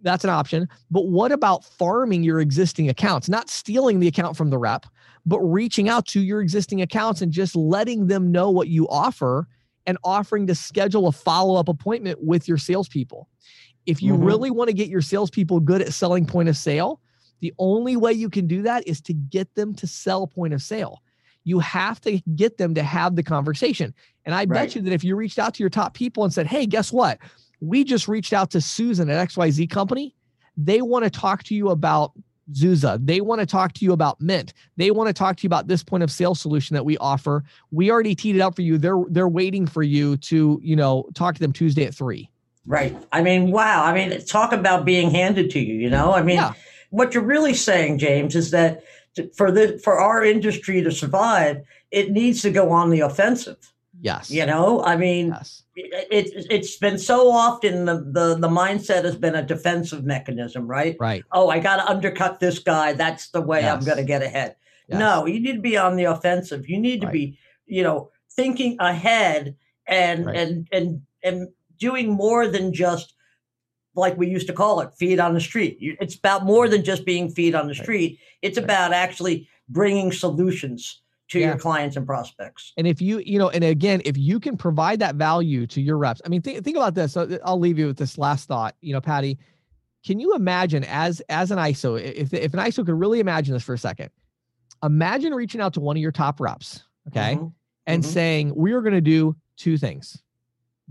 That's 0.02 0.24
an 0.24 0.30
option. 0.30 0.68
But 0.90 1.06
what 1.06 1.32
about 1.32 1.64
farming 1.64 2.22
your 2.22 2.40
existing 2.40 2.88
accounts, 2.88 3.28
not 3.28 3.48
stealing 3.48 4.00
the 4.00 4.08
account 4.08 4.36
from 4.36 4.50
the 4.50 4.58
rep, 4.58 4.86
but 5.26 5.40
reaching 5.40 5.88
out 5.88 6.06
to 6.08 6.20
your 6.20 6.40
existing 6.40 6.82
accounts 6.82 7.22
and 7.22 7.32
just 7.32 7.54
letting 7.54 8.06
them 8.06 8.32
know 8.32 8.50
what 8.50 8.68
you 8.68 8.88
offer 8.88 9.48
and 9.86 9.98
offering 10.04 10.46
to 10.46 10.54
schedule 10.54 11.08
a 11.08 11.12
follow 11.12 11.56
up 11.56 11.68
appointment 11.68 12.22
with 12.22 12.48
your 12.48 12.58
salespeople? 12.58 13.28
If 13.86 14.02
you 14.02 14.14
mm-hmm. 14.14 14.24
really 14.24 14.50
want 14.50 14.68
to 14.68 14.74
get 14.74 14.88
your 14.88 15.00
salespeople 15.00 15.60
good 15.60 15.82
at 15.82 15.92
selling 15.92 16.26
point 16.26 16.48
of 16.48 16.56
sale, 16.56 17.00
the 17.40 17.52
only 17.58 17.96
way 17.96 18.12
you 18.12 18.30
can 18.30 18.46
do 18.46 18.62
that 18.62 18.86
is 18.86 19.00
to 19.02 19.12
get 19.12 19.52
them 19.54 19.74
to 19.74 19.86
sell 19.86 20.26
point 20.26 20.54
of 20.54 20.62
sale. 20.62 21.02
You 21.44 21.58
have 21.58 22.00
to 22.02 22.20
get 22.36 22.56
them 22.56 22.74
to 22.74 22.82
have 22.84 23.16
the 23.16 23.22
conversation. 23.22 23.92
And 24.24 24.34
I 24.34 24.40
right. 24.40 24.50
bet 24.50 24.74
you 24.76 24.82
that 24.82 24.92
if 24.92 25.02
you 25.02 25.16
reached 25.16 25.40
out 25.40 25.54
to 25.54 25.62
your 25.62 25.70
top 25.70 25.94
people 25.94 26.22
and 26.22 26.32
said, 26.32 26.46
Hey, 26.46 26.66
guess 26.66 26.92
what? 26.92 27.18
We 27.60 27.82
just 27.82 28.06
reached 28.06 28.32
out 28.32 28.50
to 28.52 28.60
Susan 28.60 29.10
at 29.10 29.28
XYZ 29.28 29.68
Company. 29.70 30.14
They 30.56 30.82
want 30.82 31.04
to 31.04 31.10
talk 31.10 31.42
to 31.44 31.54
you 31.54 31.70
about 31.70 32.12
Zuza. 32.52 33.04
They 33.04 33.20
want 33.20 33.40
to 33.40 33.46
talk 33.46 33.72
to 33.74 33.84
you 33.84 33.92
about 33.92 34.20
Mint. 34.20 34.52
They 34.76 34.90
want 34.90 35.08
to 35.08 35.12
talk 35.12 35.36
to 35.36 35.42
you 35.42 35.48
about 35.48 35.68
this 35.68 35.82
point 35.82 36.02
of 36.02 36.10
sale 36.10 36.34
solution 36.34 36.74
that 36.74 36.84
we 36.84 36.96
offer. 36.98 37.44
We 37.70 37.90
already 37.90 38.14
teed 38.14 38.36
it 38.36 38.40
up 38.40 38.54
for 38.56 38.62
you. 38.62 38.78
They're 38.78 39.02
they're 39.08 39.28
waiting 39.28 39.66
for 39.66 39.82
you 39.82 40.16
to, 40.18 40.60
you 40.62 40.76
know, 40.76 41.08
talk 41.14 41.34
to 41.34 41.40
them 41.40 41.52
Tuesday 41.52 41.84
at 41.84 41.94
3. 41.94 42.28
Right. 42.64 42.96
I 43.12 43.22
mean, 43.22 43.50
wow. 43.50 43.84
I 43.84 43.92
mean, 43.92 44.24
talk 44.24 44.52
about 44.52 44.84
being 44.84 45.10
handed 45.10 45.50
to 45.50 45.60
you, 45.60 45.74
you 45.74 45.90
know? 45.90 46.12
I 46.12 46.22
mean, 46.22 46.36
yeah. 46.36 46.52
what 46.90 47.14
you're 47.14 47.24
really 47.24 47.54
saying, 47.54 47.98
James, 47.98 48.36
is 48.36 48.52
that 48.52 48.84
for 49.34 49.50
the 49.50 49.78
for 49.82 49.98
our 49.98 50.24
industry 50.24 50.82
to 50.82 50.90
survive, 50.90 51.62
it 51.90 52.10
needs 52.10 52.42
to 52.42 52.50
go 52.50 52.70
on 52.70 52.90
the 52.90 53.00
offensive. 53.00 53.72
Yes. 54.00 54.30
You 54.30 54.46
know, 54.46 54.82
I 54.82 54.96
mean, 54.96 55.28
yes. 55.28 55.62
it, 55.76 56.46
it's 56.50 56.76
been 56.76 56.98
so 56.98 57.30
often 57.30 57.84
the, 57.84 57.96
the, 57.98 58.36
the 58.36 58.48
mindset 58.48 59.04
has 59.04 59.14
been 59.14 59.36
a 59.36 59.42
defensive 59.44 60.04
mechanism, 60.04 60.66
right? 60.66 60.96
Right. 60.98 61.22
Oh, 61.30 61.50
I 61.50 61.60
got 61.60 61.76
to 61.76 61.88
undercut 61.88 62.40
this 62.40 62.58
guy. 62.58 62.94
That's 62.94 63.28
the 63.28 63.40
way 63.40 63.60
yes. 63.60 63.72
I'm 63.72 63.84
going 63.84 63.98
to 63.98 64.04
get 64.04 64.22
ahead. 64.22 64.56
Yes. 64.88 64.98
No, 64.98 65.26
you 65.26 65.38
need 65.38 65.54
to 65.54 65.60
be 65.60 65.76
on 65.76 65.94
the 65.94 66.04
offensive. 66.04 66.68
You 66.68 66.80
need 66.80 67.02
to 67.02 67.06
right. 67.06 67.12
be, 67.12 67.38
you 67.66 67.84
know, 67.84 68.10
thinking 68.32 68.76
ahead 68.80 69.54
and, 69.86 70.26
right. 70.26 70.36
and, 70.36 70.68
and, 70.72 71.02
and 71.22 71.48
doing 71.82 72.12
more 72.12 72.46
than 72.46 72.72
just 72.72 73.12
like 73.96 74.16
we 74.16 74.28
used 74.28 74.46
to 74.46 74.52
call 74.52 74.80
it 74.80 74.90
feed 74.98 75.18
on 75.18 75.34
the 75.34 75.40
street. 75.40 75.76
It's 75.80 76.14
about 76.14 76.44
more 76.44 76.68
than 76.68 76.84
just 76.84 77.04
being 77.04 77.28
feed 77.28 77.56
on 77.56 77.66
the 77.66 77.74
street. 77.74 78.20
It's 78.40 78.56
about 78.56 78.92
actually 78.92 79.48
bringing 79.68 80.12
solutions 80.12 81.02
to 81.30 81.40
yeah. 81.40 81.48
your 81.48 81.58
clients 81.58 81.96
and 81.96 82.06
prospects. 82.06 82.72
And 82.76 82.86
if 82.86 83.02
you 83.02 83.18
you 83.18 83.38
know 83.38 83.50
and 83.50 83.64
again 83.64 84.00
if 84.04 84.16
you 84.16 84.38
can 84.38 84.56
provide 84.56 85.00
that 85.00 85.16
value 85.16 85.66
to 85.66 85.80
your 85.80 85.98
reps 85.98 86.22
i 86.24 86.28
mean 86.28 86.40
think, 86.40 86.62
think 86.64 86.76
about 86.76 86.94
this. 86.94 87.16
I'll 87.16 87.58
leave 87.58 87.78
you 87.78 87.88
with 87.88 87.98
this 87.98 88.16
last 88.16 88.48
thought 88.48 88.76
you 88.80 88.92
know 88.92 89.00
patty. 89.00 89.38
Can 90.06 90.20
you 90.20 90.34
imagine 90.34 90.84
as 90.84 91.20
as 91.28 91.50
an 91.50 91.58
iso 91.58 92.00
if, 92.00 92.32
if 92.32 92.54
an 92.54 92.60
iso 92.60 92.86
could 92.86 92.94
really 92.94 93.20
imagine 93.20 93.54
this 93.54 93.62
for 93.62 93.74
a 93.74 93.78
second 93.78 94.10
imagine 94.82 95.34
reaching 95.34 95.60
out 95.60 95.74
to 95.74 95.80
one 95.80 95.96
of 95.96 96.00
your 96.00 96.12
top 96.12 96.40
reps 96.40 96.84
okay 97.08 97.34
mm-hmm. 97.34 97.46
and 97.86 98.02
mm-hmm. 98.02 98.12
saying 98.12 98.52
we 98.54 98.72
are 98.72 98.80
going 98.80 98.94
to 98.94 99.00
do 99.00 99.34
two 99.56 99.78
things 99.78 100.21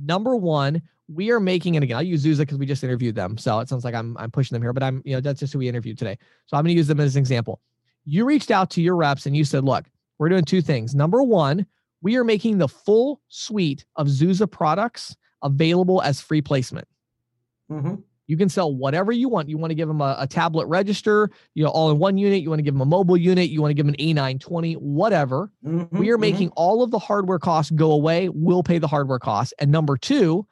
number 0.04 0.36
one 0.36 0.82
we 1.14 1.30
are 1.30 1.42
making 1.42 1.76
and 1.76 1.84
again. 1.84 1.98
I'll 1.98 2.04
use 2.04 2.24
zuza 2.26 2.40
because 2.40 2.58
we 2.58 2.66
just 2.66 2.86
interviewed 2.86 3.16
them. 3.16 3.38
So 3.38 3.60
it 3.60 3.70
sounds 3.70 3.84
like 3.84 3.96
i'm 3.96 4.16
i'm 4.18 4.32
pushing 4.32 4.56
them 4.56 4.62
here 4.62 4.74
but 4.74 4.84
i'm 4.84 5.02
you 5.06 5.16
know 5.16 5.22
that's 5.22 5.40
just 5.40 5.54
who 5.54 5.60
we 5.60 5.68
interviewed 5.68 5.98
today. 5.98 6.18
So 6.46 6.58
i'm 6.58 6.64
going 6.64 6.74
to 6.74 6.78
use 6.78 6.88
them 6.88 7.00
as 7.00 7.16
an 7.16 7.20
example. 7.20 7.62
You 8.06 8.26
reached 8.26 8.52
out 8.52 8.70
to 8.72 8.82
your 8.82 8.96
reps 8.96 9.26
and 9.26 9.36
you 9.36 9.44
said 9.44 9.64
look 9.64 9.86
we're 10.20 10.30
doing 10.30 10.46
two 10.46 10.62
things. 10.62 10.96
Number 10.96 11.22
one 11.24 11.66
we 12.02 12.18
are 12.18 12.24
making 12.24 12.58
the 12.58 12.68
full 12.68 13.22
suite 13.28 13.86
of 13.96 14.08
zuza 14.08 14.50
products 14.50 15.16
available 15.44 16.02
as 16.02 16.22
free 16.22 16.42
placement. 16.42 16.88
Mm-hmm. 17.72 17.96
You 18.32 18.38
can 18.38 18.48
sell 18.48 18.74
whatever 18.74 19.12
you 19.12 19.28
want. 19.28 19.50
You 19.50 19.58
want 19.58 19.72
to 19.72 19.76
give 19.76 19.90
them 19.90 20.00
a, 20.00 20.16
a 20.18 20.26
tablet 20.26 20.66
register, 20.68 21.30
you 21.54 21.66
know, 21.66 21.70
all 21.70 21.92
in 21.92 22.00
one 22.00 22.18
unit. 22.18 22.42
You 22.42 22.48
want 22.48 22.60
to 22.60 22.64
give 22.64 22.74
them 22.74 22.80
a 22.80 22.86
mobile 22.86 23.18
unit. 23.18 23.50
You 23.50 23.62
want 23.62 23.72
to 23.72 23.74
give 23.74 23.86
them 23.86 23.94
an 23.94 24.40
A920, 24.40 24.78
whatever. 24.78 25.52
Mm-hmm, 25.66 25.98
we 25.98 26.10
are 26.12 26.14
mm-hmm. 26.14 26.22
making 26.22 26.50
all 26.52 26.82
of 26.82 26.92
the 26.92 26.98
hardware 26.98 27.40
costs 27.40 27.72
go 27.72 27.92
away. 27.92 28.30
We'll 28.30 28.64
pay 28.64 28.78
the 28.78 28.88
hardware 28.88 29.20
costs. 29.20 29.54
And 29.60 29.70
number 29.70 29.98
two, 29.98 30.48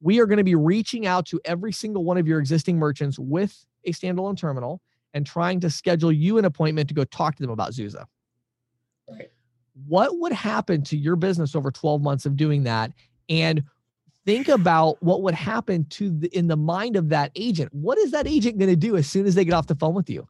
we 0.00 0.20
are 0.20 0.26
going 0.26 0.38
to 0.38 0.44
be 0.44 0.54
reaching 0.54 1.06
out 1.06 1.26
to 1.26 1.38
every 1.44 1.70
single 1.70 2.02
one 2.02 2.16
of 2.16 2.26
your 2.26 2.38
existing 2.38 2.78
merchants 2.78 3.18
with 3.18 3.62
a 3.84 3.92
standalone 3.92 4.38
terminal 4.38 4.80
and 5.12 5.26
trying 5.26 5.60
to 5.60 5.68
schedule 5.68 6.10
you 6.10 6.38
an 6.38 6.46
appointment 6.46 6.88
to 6.88 6.94
go 6.94 7.04
talk 7.04 7.36
to 7.36 7.42
them 7.42 7.50
about 7.50 7.72
Zuza. 7.72 8.06
Right. 9.06 9.30
What 9.86 10.18
would 10.18 10.32
happen 10.32 10.82
to 10.84 10.96
your 10.96 11.16
business 11.16 11.54
over 11.54 11.70
12 11.70 12.00
months 12.00 12.24
of 12.24 12.36
doing 12.36 12.62
that? 12.62 12.92
And 13.28 13.64
think 14.28 14.48
about 14.48 15.02
what 15.02 15.22
would 15.22 15.34
happen 15.34 15.86
to 15.86 16.10
the, 16.10 16.28
in 16.36 16.48
the 16.48 16.56
mind 16.56 16.96
of 16.96 17.08
that 17.08 17.32
agent. 17.34 17.72
What 17.72 17.96
is 17.96 18.10
that 18.10 18.26
agent 18.26 18.58
going 18.58 18.68
to 18.68 18.76
do 18.76 18.94
as 18.94 19.06
soon 19.06 19.24
as 19.24 19.34
they 19.34 19.44
get 19.44 19.54
off 19.54 19.68
the 19.68 19.74
phone 19.74 19.94
with 19.94 20.10
you? 20.10 20.28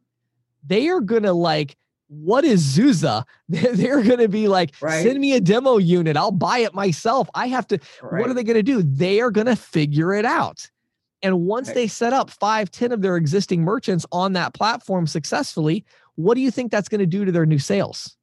They 0.64 0.88
are 0.88 1.00
going 1.00 1.24
to 1.24 1.32
like, 1.32 1.76
what 2.06 2.44
is 2.44 2.62
Zuza? 2.62 3.24
They're 3.48 4.04
going 4.04 4.20
to 4.20 4.28
be 4.28 4.46
like, 4.46 4.72
right. 4.80 5.02
send 5.02 5.18
me 5.18 5.32
a 5.32 5.40
demo 5.40 5.78
unit. 5.78 6.16
I'll 6.16 6.30
buy 6.30 6.60
it 6.60 6.74
myself. 6.74 7.28
I 7.34 7.48
have 7.48 7.66
to. 7.68 7.80
Right. 8.00 8.20
What 8.20 8.30
are 8.30 8.34
they 8.34 8.44
going 8.44 8.54
to 8.54 8.62
do? 8.62 8.82
They 8.84 9.20
are 9.20 9.32
going 9.32 9.48
to 9.48 9.56
figure 9.56 10.14
it 10.14 10.24
out. 10.24 10.70
And 11.20 11.40
once 11.40 11.66
right. 11.66 11.74
they 11.74 11.88
set 11.88 12.12
up 12.12 12.30
five, 12.30 12.70
10 12.70 12.92
of 12.92 13.02
their 13.02 13.16
existing 13.16 13.62
merchants 13.62 14.06
on 14.12 14.34
that 14.34 14.54
platform 14.54 15.08
successfully, 15.08 15.84
what 16.14 16.34
do 16.36 16.40
you 16.40 16.52
think 16.52 16.70
that's 16.70 16.88
going 16.88 17.00
to 17.00 17.06
do 17.06 17.24
to 17.24 17.32
their 17.32 17.46
new 17.46 17.58
sales? 17.58 18.16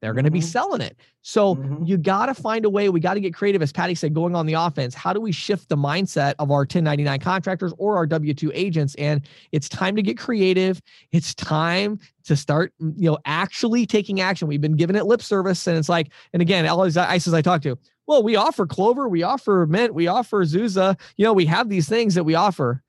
They're 0.00 0.14
going 0.14 0.24
to 0.24 0.30
be 0.30 0.38
mm-hmm. 0.38 0.48
selling 0.48 0.80
it. 0.80 0.96
So 1.22 1.54
mm-hmm. 1.54 1.84
you 1.84 1.98
got 1.98 2.26
to 2.26 2.34
find 2.34 2.64
a 2.64 2.70
way. 2.70 2.88
We 2.88 3.00
got 3.00 3.14
to 3.14 3.20
get 3.20 3.34
creative, 3.34 3.60
as 3.60 3.72
Patty 3.72 3.94
said, 3.94 4.14
going 4.14 4.34
on 4.34 4.46
the 4.46 4.54
offense. 4.54 4.94
How 4.94 5.12
do 5.12 5.20
we 5.20 5.32
shift 5.32 5.68
the 5.68 5.76
mindset 5.76 6.34
of 6.38 6.50
our 6.50 6.60
1099 6.60 7.20
contractors 7.20 7.74
or 7.76 7.96
our 7.96 8.06
W 8.06 8.32
2 8.32 8.50
agents? 8.54 8.94
And 8.96 9.20
it's 9.52 9.68
time 9.68 9.96
to 9.96 10.02
get 10.02 10.18
creative. 10.18 10.80
It's 11.12 11.34
time 11.34 11.98
to 12.24 12.36
start, 12.36 12.72
you 12.78 13.10
know, 13.10 13.18
actually 13.26 13.84
taking 13.86 14.20
action. 14.20 14.48
We've 14.48 14.60
been 14.60 14.76
giving 14.76 14.96
it 14.96 15.04
lip 15.04 15.22
service. 15.22 15.66
And 15.66 15.76
it's 15.76 15.88
like, 15.88 16.08
and 16.32 16.40
again, 16.40 16.66
all 16.66 16.82
these 16.84 16.96
ISOs 16.96 17.34
I 17.34 17.42
talk 17.42 17.60
to, 17.62 17.76
well, 18.06 18.22
we 18.22 18.36
offer 18.36 18.66
Clover, 18.66 19.08
we 19.08 19.22
offer 19.22 19.66
Mint, 19.68 19.94
we 19.94 20.08
offer 20.08 20.44
Zuza. 20.44 20.98
You 21.16 21.24
know, 21.26 21.32
we 21.32 21.46
have 21.46 21.68
these 21.68 21.88
things 21.88 22.14
that 22.14 22.24
we 22.24 22.34
offer 22.34 22.82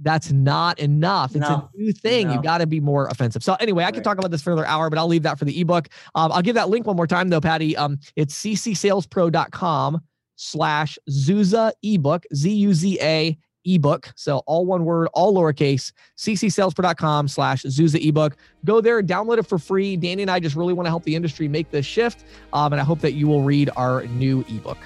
that's 0.00 0.30
not 0.30 0.78
enough. 0.78 1.34
It's 1.34 1.48
no, 1.48 1.70
a 1.74 1.76
new 1.76 1.92
thing. 1.92 2.28
No. 2.28 2.34
You 2.34 2.42
got 2.42 2.58
to 2.58 2.66
be 2.66 2.80
more 2.80 3.06
offensive. 3.06 3.42
So 3.42 3.54
anyway, 3.54 3.82
I 3.82 3.86
right. 3.86 3.94
could 3.94 4.04
talk 4.04 4.18
about 4.18 4.30
this 4.30 4.42
for 4.42 4.52
another 4.52 4.66
hour, 4.66 4.90
but 4.90 4.98
I'll 4.98 5.08
leave 5.08 5.22
that 5.22 5.38
for 5.38 5.44
the 5.44 5.60
ebook. 5.60 5.88
Um, 6.14 6.32
I'll 6.32 6.42
give 6.42 6.54
that 6.54 6.68
link 6.68 6.86
one 6.86 6.96
more 6.96 7.06
time 7.06 7.28
though, 7.28 7.40
Patty. 7.40 7.76
Um, 7.76 7.98
it's 8.14 8.34
ccsalespro.com 8.42 10.00
slash 10.36 10.98
Zuza 11.10 11.72
ebook, 11.82 12.24
Z-U-Z-A 12.34 13.38
ebook. 13.64 14.12
So 14.16 14.38
all 14.46 14.64
one 14.64 14.84
word, 14.84 15.08
all 15.12 15.34
lowercase, 15.34 15.92
ccsalespro.com 16.18 17.28
slash 17.28 17.62
Zuza 17.64 18.06
ebook. 18.06 18.36
Go 18.64 18.80
there, 18.80 19.02
download 19.02 19.38
it 19.38 19.46
for 19.46 19.58
free. 19.58 19.96
Danny 19.96 20.22
and 20.22 20.30
I 20.30 20.40
just 20.40 20.56
really 20.56 20.72
want 20.72 20.86
to 20.86 20.90
help 20.90 21.04
the 21.04 21.16
industry 21.16 21.48
make 21.48 21.70
this 21.70 21.86
shift. 21.86 22.24
Um, 22.52 22.72
and 22.72 22.80
I 22.80 22.84
hope 22.84 23.00
that 23.00 23.14
you 23.14 23.26
will 23.26 23.42
read 23.42 23.70
our 23.76 24.04
new 24.06 24.44
ebook. 24.48 24.78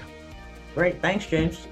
Great. 0.75 1.03
Thanks, 1.03 1.27
James. 1.27 1.67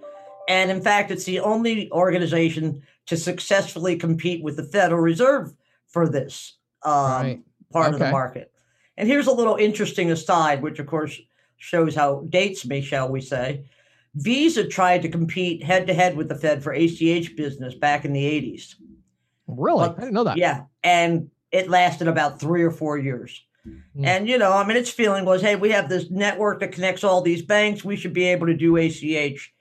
And 0.47 0.69
in 0.69 0.81
fact, 0.81 1.09
it's 1.09 1.23
the 1.23 1.39
only 1.39 1.91
organization 1.91 2.83
to 3.07 3.17
successfully 3.17 3.97
compete 3.97 4.43
with 4.43 4.55
the 4.55 4.65
Federal 4.65 5.01
Reserve 5.01 5.51
for 5.87 6.07
this 6.07 6.57
um, 6.83 6.93
right. 6.93 7.39
part 7.73 7.87
okay. 7.87 7.95
of 7.95 7.99
the 7.99 8.11
market. 8.11 8.51
And 8.97 9.09
here's 9.09 9.25
a 9.25 9.31
little 9.31 9.55
interesting 9.55 10.11
aside, 10.11 10.61
which 10.61 10.77
of 10.77 10.85
course 10.85 11.19
shows 11.57 11.95
how 11.95 12.27
dates 12.29 12.67
me, 12.67 12.81
shall 12.81 13.09
we 13.09 13.19
say. 13.19 13.65
Visa 14.13 14.67
tried 14.67 15.01
to 15.01 15.09
compete 15.09 15.63
head 15.63 15.87
to 15.87 15.93
head 15.95 16.15
with 16.15 16.29
the 16.29 16.35
Fed 16.35 16.61
for 16.61 16.71
ACH 16.71 17.35
business 17.35 17.73
back 17.73 18.05
in 18.05 18.13
the 18.13 18.23
80s. 18.23 18.75
Really? 19.47 19.87
But, 19.87 19.97
I 19.97 20.01
didn't 20.01 20.13
know 20.13 20.23
that. 20.25 20.37
Yeah. 20.37 20.65
And 20.83 21.31
it 21.51 21.67
lasted 21.67 22.07
about 22.07 22.39
three 22.39 22.61
or 22.61 22.69
four 22.69 22.99
years. 22.99 23.43
Mm. 23.67 24.05
And, 24.05 24.29
you 24.29 24.37
know, 24.37 24.51
I 24.53 24.65
mean, 24.65 24.77
its 24.77 24.89
feeling 24.89 25.25
was, 25.25 25.41
hey, 25.41 25.55
we 25.55 25.71
have 25.71 25.89
this 25.89 26.09
network 26.09 26.59
that 26.59 26.71
connects 26.71 27.03
all 27.03 27.21
these 27.21 27.41
banks. 27.41 27.83
We 27.83 27.95
should 27.95 28.13
be 28.13 28.25
able 28.25 28.47
to 28.47 28.53
do 28.53 28.77
ACH. 28.77 29.53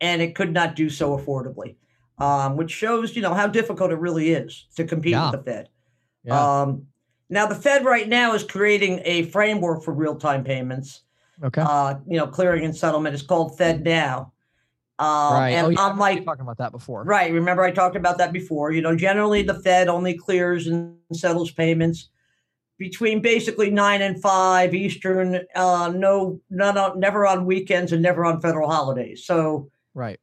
And 0.00 0.22
it 0.22 0.34
could 0.34 0.52
not 0.52 0.76
do 0.76 0.88
so 0.88 1.16
affordably, 1.18 1.76
um, 2.18 2.56
which 2.56 2.70
shows, 2.70 3.16
you 3.16 3.22
know, 3.22 3.34
how 3.34 3.48
difficult 3.48 3.90
it 3.90 3.98
really 3.98 4.30
is 4.30 4.66
to 4.76 4.84
compete 4.84 5.12
yeah. 5.12 5.30
with 5.30 5.44
the 5.44 5.50
Fed. 5.50 5.68
Yeah. 6.24 6.60
Um, 6.60 6.86
now, 7.30 7.46
the 7.46 7.56
Fed 7.56 7.84
right 7.84 8.08
now 8.08 8.34
is 8.34 8.44
creating 8.44 9.00
a 9.04 9.24
framework 9.24 9.82
for 9.82 9.92
real 9.92 10.14
time 10.14 10.44
payments. 10.44 11.02
Okay. 11.42 11.62
Uh, 11.64 11.96
you 12.06 12.16
know, 12.16 12.26
clearing 12.26 12.64
and 12.64 12.76
settlement 12.76 13.14
is 13.14 13.22
called 13.22 13.58
FedNow. 13.58 14.30
Um, 15.00 15.34
right. 15.34 15.50
And 15.50 15.66
oh, 15.66 15.70
yeah. 15.70 15.86
I'm 15.86 15.98
like 15.98 16.24
talking 16.24 16.42
about 16.42 16.58
that 16.58 16.72
before. 16.72 17.04
Right. 17.04 17.32
Remember, 17.32 17.62
I 17.62 17.70
talked 17.70 17.96
about 17.96 18.18
that 18.18 18.32
before. 18.32 18.72
You 18.72 18.82
know, 18.82 18.96
generally 18.96 19.42
the 19.42 19.54
Fed 19.54 19.88
only 19.88 20.14
clears 20.14 20.66
and 20.66 20.96
settles 21.12 21.50
payments 21.50 22.08
between 22.78 23.20
basically 23.20 23.70
nine 23.70 24.02
and 24.02 24.20
five 24.22 24.74
Eastern. 24.74 25.40
Uh, 25.54 25.92
no, 25.94 26.40
none 26.48 26.78
on, 26.78 26.98
never 27.00 27.26
on 27.26 27.44
weekends 27.44 27.92
and 27.92 28.02
never 28.02 28.24
on 28.24 28.40
federal 28.40 28.70
holidays. 28.70 29.24
So 29.26 29.70
right, 29.94 30.18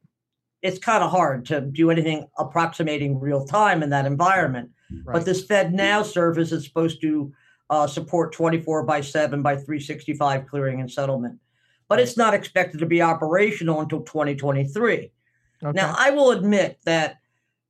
it's 0.62 0.78
kind 0.78 1.04
of 1.04 1.10
hard 1.10 1.46
to 1.46 1.60
do 1.60 1.90
anything 1.90 2.26
approximating 2.38 3.20
real 3.20 3.44
time 3.44 3.82
in 3.82 3.90
that 3.90 4.06
environment. 4.06 4.70
Right. 5.04 5.14
But 5.14 5.24
this 5.24 5.46
FedNow 5.46 6.04
service 6.04 6.52
is 6.52 6.64
supposed 6.64 7.00
to 7.02 7.32
uh, 7.70 7.86
support 7.86 8.32
24 8.32 8.84
by 8.84 9.00
7 9.00 9.42
by 9.42 9.56
365 9.56 10.46
clearing 10.46 10.80
and 10.80 10.90
settlement. 10.90 11.38
But 11.88 12.00
it's 12.00 12.16
not 12.16 12.34
expected 12.34 12.78
to 12.78 12.86
be 12.86 13.02
operational 13.02 13.80
until 13.80 14.00
2023. 14.02 15.12
Okay. 15.62 15.72
Now, 15.74 15.94
I 15.96 16.10
will 16.10 16.32
admit 16.32 16.78
that 16.84 17.18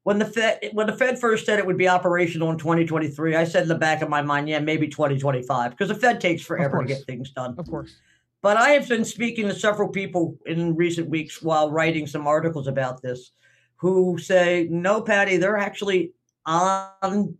when 0.07 0.21
the 0.21 0.25
Fed 0.25 0.71
when 0.73 0.87
the 0.87 0.93
Fed 0.93 1.19
first 1.19 1.45
said 1.45 1.59
it 1.59 1.67
would 1.67 1.77
be 1.77 1.89
operational 1.89 2.49
in 2.53 2.59
2023, 2.59 3.35
I 3.35 3.43
said 3.43 3.65
in 3.65 3.69
the 3.69 3.75
back 3.75 4.03
of 4.03 4.09
my 4.09 4.23
mind, 4.23 4.49
yeah, 4.49 4.61
maybe 4.61 4.87
2025, 4.87 5.73
because 5.73 5.89
the 5.89 5.97
Fed 5.97 6.21
takes 6.21 6.43
forever 6.43 6.81
to 6.81 6.87
get 6.87 7.03
things 7.07 7.33
done. 7.33 7.57
Of 7.59 7.69
course. 7.69 7.97
But 8.41 8.57
I 8.57 8.69
have 8.69 8.89
been 8.89 9.05
speaking 9.05 9.49
to 9.49 9.55
several 9.55 9.89
people 9.89 10.39
in 10.47 10.77
recent 10.77 11.09
weeks 11.09 11.43
while 11.43 11.73
writing 11.73 12.07
some 12.07 12.29
articles 12.29 12.69
about 12.69 13.03
this 13.03 13.33
who 13.75 14.17
say, 14.17 14.69
no, 14.71 15.01
Patty, 15.01 15.39
they're 15.39 15.57
actually 15.57 16.13
on, 16.45 17.37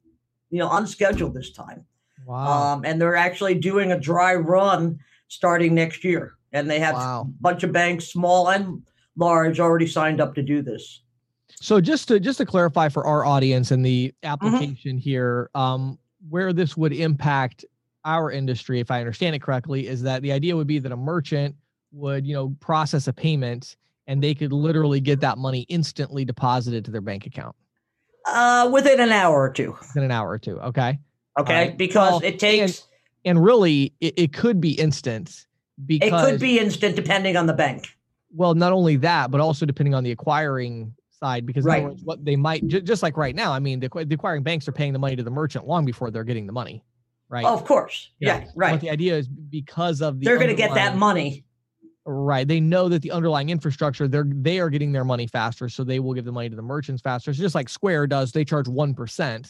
you 0.51 0.59
know, 0.59 0.67
on 0.67 0.89
schedule 0.89 1.31
this 1.31 1.53
time. 1.53 1.85
Wow. 2.27 2.73
Um, 2.75 2.85
and 2.85 3.01
they're 3.01 3.15
actually 3.15 3.55
doing 3.55 3.93
a 3.93 4.01
dry 4.01 4.35
run 4.35 4.99
starting 5.29 5.73
next 5.73 6.03
year. 6.03 6.35
And 6.53 6.69
they 6.69 6.81
have 6.81 6.97
wow. 6.97 7.21
a 7.21 7.25
bunch 7.41 7.63
of 7.63 7.71
banks, 7.71 8.09
small 8.09 8.49
and 8.49 8.83
large, 9.15 9.61
already 9.61 9.87
signed 9.87 10.21
up 10.21 10.35
to 10.35 10.43
do 10.43 10.63
this. 10.63 11.03
So 11.61 11.81
just 11.81 12.09
to 12.09 12.21
just 12.21 12.39
to 12.39 12.47
clarify 12.47 12.89
for 12.89 13.07
our 13.07 13.25
audience 13.25 13.71
and 13.71 13.85
the 13.85 14.09
mm-hmm. 14.09 14.27
application 14.27 14.93
mm-hmm. 14.93 14.99
here, 14.99 15.51
um, 15.55 15.99
where 16.29 16.53
this 16.53 16.77
would 16.77 16.93
impact 16.93 17.65
our 18.05 18.31
industry, 18.31 18.81
if 18.81 18.91
I 18.91 19.01
understand 19.01 19.35
it 19.35 19.43
correctly, 19.43 19.89
is 19.89 20.03
that 20.03 20.23
the 20.23 20.33
idea 20.33 20.57
would 20.57 20.67
be 20.67 20.79
that 20.79 20.93
a 20.93 20.97
merchant 20.97 21.57
would, 21.93 22.27
you 22.27 22.35
know, 22.35 22.55
process 22.61 23.09
a 23.09 23.13
payment 23.13 23.77
and 24.07 24.23
they 24.23 24.35
could 24.35 24.53
literally 24.53 25.01
get 25.01 25.21
that 25.21 25.39
money 25.39 25.67
instantly 25.69 26.25
deposited 26.25 26.85
to 26.85 26.91
their 26.91 27.01
bank 27.01 27.27
account. 27.27 27.57
Uh, 28.27 28.71
within 28.73 29.01
an 29.01 29.11
hour 29.11 29.37
or 29.37 29.51
two. 29.51 29.77
Within 29.81 30.05
an 30.05 30.11
hour 30.11 30.29
or 30.31 30.39
two. 30.39 30.59
Okay. 30.61 30.99
Okay. 31.39 31.75
because 31.77 32.13
well, 32.13 32.21
it 32.23 32.39
takes. 32.39 32.87
And, 33.25 33.37
and 33.37 33.45
really, 33.45 33.93
it, 34.01 34.15
it, 34.17 34.33
could 34.33 34.61
be 34.61 34.73
instant. 34.73 35.47
Because 35.85 36.09
it 36.09 36.31
could 36.31 36.41
be 36.41 36.59
instant 36.59 36.97
depending 36.97 37.37
on 37.37 37.47
the 37.47 37.53
bank. 37.53 37.89
Well, 38.35 38.55
not 38.55 38.73
only 38.73 38.97
that, 38.97 39.31
but 39.31 39.41
also 39.41 39.67
depending 39.67 39.95
on 39.95 40.05
the 40.05 40.13
acquiring 40.13 40.95
side, 41.19 41.47
because 41.47 41.65
right. 41.65 41.87
what 42.05 42.25
they 42.25 42.37
might 42.37 42.67
just 42.67 43.03
like 43.03 43.17
right 43.17 43.35
now. 43.35 43.53
I 43.53 43.59
mean, 43.59 43.81
the, 43.81 43.89
the 43.89 44.15
acquiring 44.15 44.43
banks 44.43 44.69
are 44.69 44.73
paying 44.73 44.93
the 44.93 44.99
money 44.99 45.17
to 45.17 45.23
the 45.23 45.31
merchant 45.31 45.67
long 45.67 45.85
before 45.85 46.11
they're 46.11 46.25
getting 46.25 46.47
the 46.47 46.53
money 46.53 46.85
right? 47.29 47.45
Oh, 47.45 47.55
of 47.55 47.65
course. 47.65 48.11
Yeah, 48.21 48.39
yeah 48.39 48.47
right. 48.55 48.71
But 48.73 48.81
the 48.81 48.91
idea 48.91 49.17
is 49.17 49.29
because 49.29 50.01
of 50.03 50.21
the 50.21 50.25
they're 50.25 50.37
going 50.37 50.49
to 50.49 50.55
get 50.55 50.75
that 50.75 50.97
money. 50.97 51.45
Right. 52.05 52.47
They 52.47 52.61
know 52.61 52.89
that 52.89 53.03
the 53.03 53.11
underlying 53.11 53.51
infrastructure, 53.51 54.07
they're 54.07 54.27
they 54.29 54.61
are 54.61 54.71
getting 54.71 54.93
their 54.93 55.05
money 55.05 55.27
faster, 55.27 55.69
so 55.69 55.83
they 55.83 55.99
will 55.99 56.15
give 56.15 56.25
the 56.25 56.33
money 56.33 56.49
to 56.49 56.57
the 56.57 56.63
merchants 56.63 57.03
faster. 57.03 57.35
So 57.35 57.43
just 57.43 57.55
like 57.55 57.69
Square 57.69 58.09
does, 58.09 58.33
they 58.33 58.45
charge 58.45 58.69
one 58.69 58.95
percent 58.95 59.47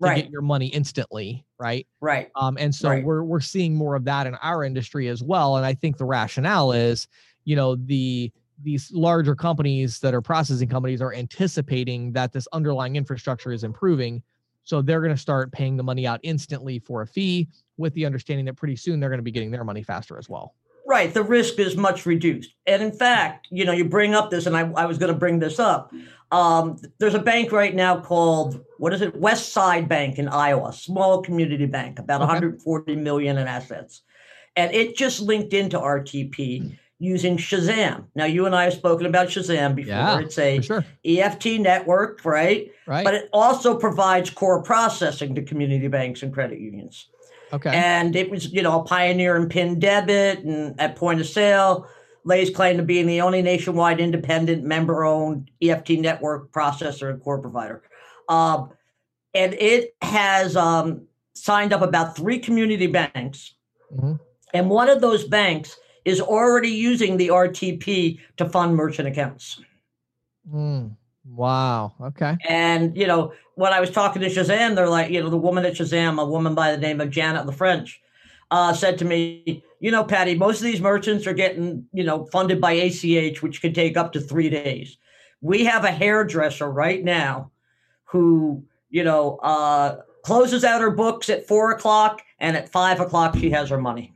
to 0.00 0.08
right. 0.08 0.22
get 0.22 0.30
your 0.30 0.40
money 0.40 0.68
instantly, 0.68 1.44
right? 1.58 1.86
Right. 2.00 2.30
Um, 2.34 2.56
and 2.58 2.74
so 2.74 2.88
right. 2.88 3.04
we're 3.04 3.24
we're 3.24 3.40
seeing 3.40 3.74
more 3.74 3.94
of 3.94 4.06
that 4.06 4.26
in 4.26 4.34
our 4.36 4.64
industry 4.64 5.08
as 5.08 5.22
well. 5.22 5.58
And 5.58 5.66
I 5.66 5.74
think 5.74 5.98
the 5.98 6.06
rationale 6.06 6.72
is, 6.72 7.08
you 7.44 7.56
know, 7.56 7.76
the 7.76 8.32
these 8.62 8.90
larger 8.92 9.34
companies 9.34 9.98
that 10.00 10.14
are 10.14 10.22
processing 10.22 10.68
companies 10.68 11.02
are 11.02 11.14
anticipating 11.14 12.12
that 12.12 12.32
this 12.32 12.46
underlying 12.52 12.96
infrastructure 12.96 13.52
is 13.52 13.64
improving 13.64 14.22
so 14.64 14.80
they're 14.80 15.00
going 15.00 15.14
to 15.14 15.20
start 15.20 15.52
paying 15.52 15.76
the 15.76 15.82
money 15.82 16.06
out 16.06 16.20
instantly 16.22 16.78
for 16.78 17.02
a 17.02 17.06
fee 17.06 17.48
with 17.76 17.94
the 17.94 18.06
understanding 18.06 18.46
that 18.46 18.54
pretty 18.54 18.76
soon 18.76 19.00
they're 19.00 19.10
going 19.10 19.18
to 19.18 19.24
be 19.24 19.30
getting 19.30 19.50
their 19.50 19.64
money 19.64 19.82
faster 19.82 20.18
as 20.18 20.28
well. 20.28 20.54
Right. 20.86 21.12
The 21.12 21.22
risk 21.22 21.58
is 21.58 21.76
much 21.76 22.06
reduced. 22.06 22.54
And 22.66 22.82
in 22.82 22.92
fact, 22.92 23.48
you 23.50 23.64
know, 23.64 23.72
you 23.72 23.84
bring 23.84 24.14
up 24.14 24.30
this, 24.30 24.46
and 24.46 24.56
I, 24.56 24.70
I 24.72 24.86
was 24.86 24.98
going 24.98 25.12
to 25.12 25.18
bring 25.18 25.38
this 25.38 25.58
up. 25.58 25.92
Um, 26.32 26.78
there's 26.98 27.14
a 27.14 27.20
bank 27.20 27.52
right 27.52 27.74
now 27.74 28.00
called, 28.00 28.64
what 28.78 28.92
is 28.92 29.00
it? 29.00 29.16
West 29.16 29.52
Side 29.52 29.88
Bank 29.88 30.18
in 30.18 30.28
Iowa, 30.28 30.72
small 30.72 31.22
community 31.22 31.66
bank, 31.66 31.98
about 31.98 32.20
okay. 32.20 32.28
140 32.28 32.96
million 32.96 33.38
in 33.38 33.46
assets. 33.46 34.02
And 34.56 34.72
it 34.74 34.96
just 34.96 35.20
linked 35.20 35.52
into 35.52 35.78
RTP 35.78 36.78
using 37.02 37.36
Shazam. 37.36 38.04
Now, 38.14 38.26
you 38.26 38.46
and 38.46 38.54
I 38.54 38.64
have 38.64 38.74
spoken 38.74 39.06
about 39.06 39.26
Shazam 39.26 39.74
before. 39.74 39.92
Yeah, 39.92 40.20
it's 40.20 40.38
a 40.38 40.60
sure. 40.60 40.84
EFT 41.04 41.58
network, 41.58 42.24
right? 42.24 42.70
Right. 42.86 43.04
But 43.04 43.14
it 43.14 43.28
also 43.32 43.76
provides 43.76 44.30
core 44.30 44.62
processing 44.62 45.34
to 45.34 45.42
community 45.42 45.88
banks 45.88 46.22
and 46.22 46.32
credit 46.32 46.60
unions. 46.60 47.08
Okay. 47.52 47.70
And 47.74 48.14
it 48.14 48.30
was, 48.30 48.52
you 48.52 48.62
know, 48.62 48.80
a 48.80 48.84
pioneer 48.84 49.36
in 49.36 49.48
PIN 49.48 49.80
debit 49.80 50.44
and 50.44 50.80
at 50.80 50.94
point 50.94 51.20
of 51.20 51.26
sale. 51.26 51.88
Lays 52.24 52.50
claim 52.50 52.76
to 52.76 52.84
being 52.84 53.06
the 53.06 53.20
only 53.20 53.42
nationwide 53.42 53.98
independent 53.98 54.62
member-owned 54.62 55.50
EFT 55.60 55.90
network 55.90 56.52
processor 56.52 57.10
and 57.10 57.20
core 57.20 57.40
provider. 57.40 57.82
Um, 58.28 58.70
and 59.34 59.54
it 59.54 59.96
has 60.02 60.56
um, 60.56 61.08
signed 61.34 61.72
up 61.72 61.82
about 61.82 62.14
three 62.14 62.38
community 62.38 62.86
banks. 62.86 63.54
Mm-hmm. 63.92 64.14
And 64.54 64.70
one 64.70 64.88
of 64.88 65.00
those 65.00 65.24
banks 65.24 65.76
is 66.04 66.20
already 66.20 66.70
using 66.70 67.16
the 67.16 67.28
RTP 67.28 68.18
to 68.36 68.48
fund 68.48 68.76
merchant 68.76 69.08
accounts. 69.08 69.60
Mm, 70.52 70.96
wow. 71.24 71.92
Okay. 72.00 72.36
And, 72.48 72.96
you 72.96 73.06
know, 73.06 73.32
when 73.54 73.72
I 73.72 73.80
was 73.80 73.90
talking 73.90 74.22
to 74.22 74.28
Shazam, 74.28 74.74
they're 74.74 74.88
like, 74.88 75.10
you 75.10 75.22
know, 75.22 75.30
the 75.30 75.36
woman 75.36 75.64
at 75.64 75.74
Shazam, 75.74 76.20
a 76.20 76.26
woman 76.26 76.54
by 76.54 76.72
the 76.72 76.78
name 76.78 77.00
of 77.00 77.10
Janet 77.10 77.46
LaFrench, 77.46 77.96
uh, 78.50 78.72
said 78.72 78.98
to 78.98 79.04
me, 79.04 79.62
you 79.80 79.90
know, 79.90 80.04
Patty, 80.04 80.34
most 80.34 80.58
of 80.58 80.64
these 80.64 80.80
merchants 80.80 81.26
are 81.26 81.32
getting, 81.32 81.86
you 81.92 82.04
know, 82.04 82.26
funded 82.26 82.60
by 82.60 82.72
ACH, 82.72 83.42
which 83.42 83.60
can 83.60 83.72
take 83.72 83.96
up 83.96 84.12
to 84.12 84.20
three 84.20 84.50
days. 84.50 84.98
We 85.40 85.64
have 85.64 85.84
a 85.84 85.90
hairdresser 85.90 86.70
right 86.70 87.02
now 87.02 87.50
who, 88.04 88.64
you 88.90 89.04
know, 89.04 89.38
uh, 89.38 89.96
closes 90.22 90.64
out 90.64 90.80
her 90.80 90.90
books 90.90 91.28
at 91.28 91.48
four 91.48 91.72
o'clock 91.72 92.22
and 92.38 92.56
at 92.56 92.70
five 92.70 93.00
o'clock 93.00 93.36
she 93.36 93.50
has 93.50 93.70
her 93.70 93.78
money. 93.78 94.11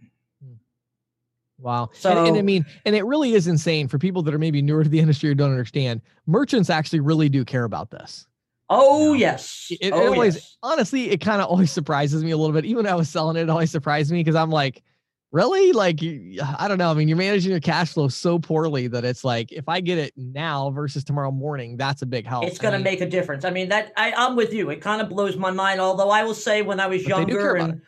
Wow. 1.59 1.91
So, 1.93 2.11
and, 2.11 2.29
and, 2.29 2.37
I 2.37 2.43
mean, 2.43 2.67
and 2.85 2.95
it 2.95 3.05
really 3.05 3.33
is 3.33 3.47
insane 3.47 3.89
for 3.89 3.99
people 3.99 4.23
that 4.23 4.35
are 4.35 4.39
maybe 4.39 4.61
newer 4.63 4.85
to 4.85 4.91
the 4.91 5.01
industry 5.01 5.31
or 5.31 5.35
don't 5.35 5.51
understand. 5.51 6.03
Merchants 6.27 6.71
actually 6.71 7.01
really 7.01 7.29
do 7.29 7.45
care 7.45 7.65
about 7.65 7.91
this. 7.91 8.27
Oh, 8.69 9.05
you 9.05 9.09
know? 9.09 9.15
yes. 9.15 9.69
It, 9.81 9.93
oh, 9.93 10.13
always, 10.13 10.35
yes. 10.35 10.57
honestly, 10.63 11.11
it 11.11 11.21
kind 11.21 11.41
of 11.41 11.49
always 11.49 11.71
surprises 11.71 12.25
me 12.25 12.33
a 12.33 12.37
little 12.37 12.53
bit. 12.53 12.65
Even 12.65 12.85
when 12.85 12.93
I 12.93 12.97
was 12.97 13.09
selling 13.09 13.37
it, 13.37 13.43
it 13.43 13.51
always 13.51 13.71
surprised 13.71 14.11
me 14.11 14.21
because 14.21 14.35
I'm 14.35 14.51
like, 14.51 14.83
really? 15.31 15.73
Like, 15.73 16.01
I 16.03 16.67
don't 16.67 16.79
know. 16.79 16.91
I 16.91 16.95
mean, 16.95 17.09
you're 17.09 17.17
managing 17.17 17.53
your 17.53 17.61
cash 17.61 17.93
flow 17.93 18.09
so 18.09 18.39
poorly 18.39 18.89
that 18.89 19.05
it's 19.05 19.23
like, 19.23 19.53
if 19.53 19.69
I 19.69 19.81
get 19.81 19.99
it 19.99 20.13
now 20.17 20.71
versus 20.71 21.05
tomorrow 21.05 21.31
morning, 21.31 21.77
that's 21.77 22.03
a 22.03 22.07
big 22.07 22.27
help. 22.27 22.45
It's 22.45 22.59
going 22.59 22.73
to 22.73 22.81
make 22.81 23.01
a 23.01 23.09
difference. 23.09 23.45
I 23.45 23.51
mean, 23.51 23.69
that 23.69 23.93
I, 23.97 24.13
I'm 24.13 24.35
with 24.35 24.53
you. 24.53 24.71
It 24.71 24.81
kind 24.81 25.01
of 25.01 25.09
blows 25.09 25.37
my 25.37 25.53
mind. 25.53 25.81
Although 25.81 26.11
I 26.11 26.25
will 26.25 26.35
say, 26.35 26.63
when 26.63 26.81
I 26.81 26.87
was 26.89 27.07
younger 27.07 27.55
and 27.57 27.83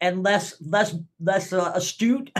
and 0.00 0.22
less 0.22 0.54
less 0.60 0.94
less 1.20 1.52
uh, 1.52 1.72
astute 1.74 2.30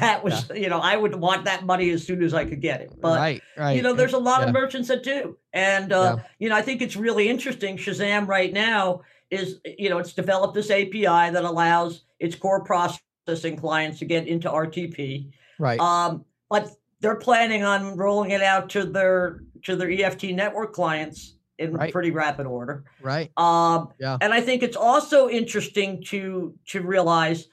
that 0.00 0.24
was 0.24 0.48
yeah. 0.48 0.56
you 0.56 0.68
know 0.68 0.78
i 0.78 0.96
would 0.96 1.14
want 1.14 1.44
that 1.44 1.64
money 1.64 1.90
as 1.90 2.06
soon 2.06 2.22
as 2.22 2.34
i 2.34 2.44
could 2.44 2.60
get 2.60 2.80
it 2.80 2.92
but 3.00 3.18
right, 3.18 3.42
right. 3.56 3.76
you 3.76 3.82
know 3.82 3.92
there's 3.92 4.12
a 4.12 4.18
lot 4.18 4.40
yeah. 4.40 4.46
of 4.46 4.52
merchants 4.52 4.88
that 4.88 5.02
do 5.02 5.36
and 5.52 5.92
uh, 5.92 6.16
yeah. 6.16 6.24
you 6.38 6.48
know 6.48 6.56
i 6.56 6.62
think 6.62 6.82
it's 6.82 6.96
really 6.96 7.28
interesting 7.28 7.76
shazam 7.76 8.26
right 8.26 8.52
now 8.52 9.00
is 9.30 9.60
you 9.64 9.90
know 9.90 9.98
it's 9.98 10.12
developed 10.12 10.54
this 10.54 10.70
api 10.70 11.02
that 11.02 11.44
allows 11.44 12.04
its 12.18 12.34
core 12.34 12.64
processing 12.64 13.56
clients 13.56 13.98
to 13.98 14.04
get 14.04 14.26
into 14.26 14.48
rtp 14.48 15.30
right 15.58 15.80
um, 15.80 16.24
but 16.48 16.70
they're 17.00 17.16
planning 17.16 17.62
on 17.62 17.96
rolling 17.96 18.30
it 18.30 18.42
out 18.42 18.70
to 18.70 18.84
their 18.84 19.40
to 19.62 19.76
their 19.76 19.90
eft 19.90 20.22
network 20.24 20.72
clients 20.72 21.34
in 21.58 21.72
right. 21.72 21.92
pretty 21.92 22.10
rapid 22.10 22.46
order 22.46 22.84
right 23.02 23.30
um, 23.36 23.88
yeah. 23.98 24.16
and 24.20 24.32
i 24.32 24.40
think 24.40 24.62
it's 24.62 24.76
also 24.76 25.28
interesting 25.28 26.02
to 26.02 26.54
to 26.66 26.80
realize 26.80 27.48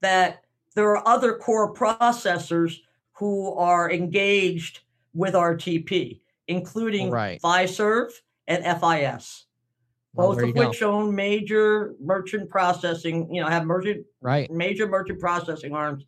that 0.00 0.42
there 0.80 0.96
are 0.96 1.06
other 1.06 1.34
core 1.34 1.74
processors 1.74 2.78
who 3.12 3.52
are 3.52 3.92
engaged 3.92 4.80
with 5.12 5.34
RTP, 5.34 6.22
including 6.48 7.10
right. 7.10 7.38
Fiserv 7.42 8.10
and 8.48 8.64
FIS, 8.64 9.44
both 10.14 10.40
of 10.40 10.54
which 10.54 10.80
go. 10.80 10.90
own 10.90 11.14
major 11.14 11.96
merchant 12.00 12.48
processing, 12.48 13.28
you 13.30 13.42
know, 13.42 13.48
have 13.48 13.66
merchant 13.66 14.06
right. 14.22 14.50
major 14.50 14.88
merchant 14.88 15.20
processing 15.20 15.74
arms. 15.74 16.06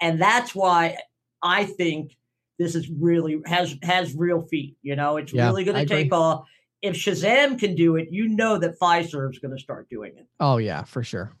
And 0.00 0.22
that's 0.22 0.54
why 0.54 0.96
I 1.42 1.64
think 1.64 2.16
this 2.56 2.76
is 2.76 2.88
really 2.88 3.40
has 3.46 3.74
has 3.82 4.14
real 4.14 4.42
feet. 4.42 4.76
You 4.82 4.94
know, 4.94 5.16
it's 5.16 5.32
yeah, 5.32 5.46
really 5.46 5.64
going 5.64 5.84
to 5.84 5.92
take 5.92 6.12
off. 6.12 6.46
If 6.82 6.94
Shazam 6.94 7.58
can 7.58 7.74
do 7.74 7.96
it, 7.96 8.12
you 8.12 8.28
know 8.28 8.58
that 8.58 8.78
Fiserv 8.78 9.32
is 9.32 9.40
going 9.40 9.56
to 9.56 9.60
start 9.60 9.88
doing 9.90 10.12
it. 10.16 10.28
Oh 10.38 10.58
yeah, 10.58 10.84
for 10.84 11.02
sure. 11.02 11.34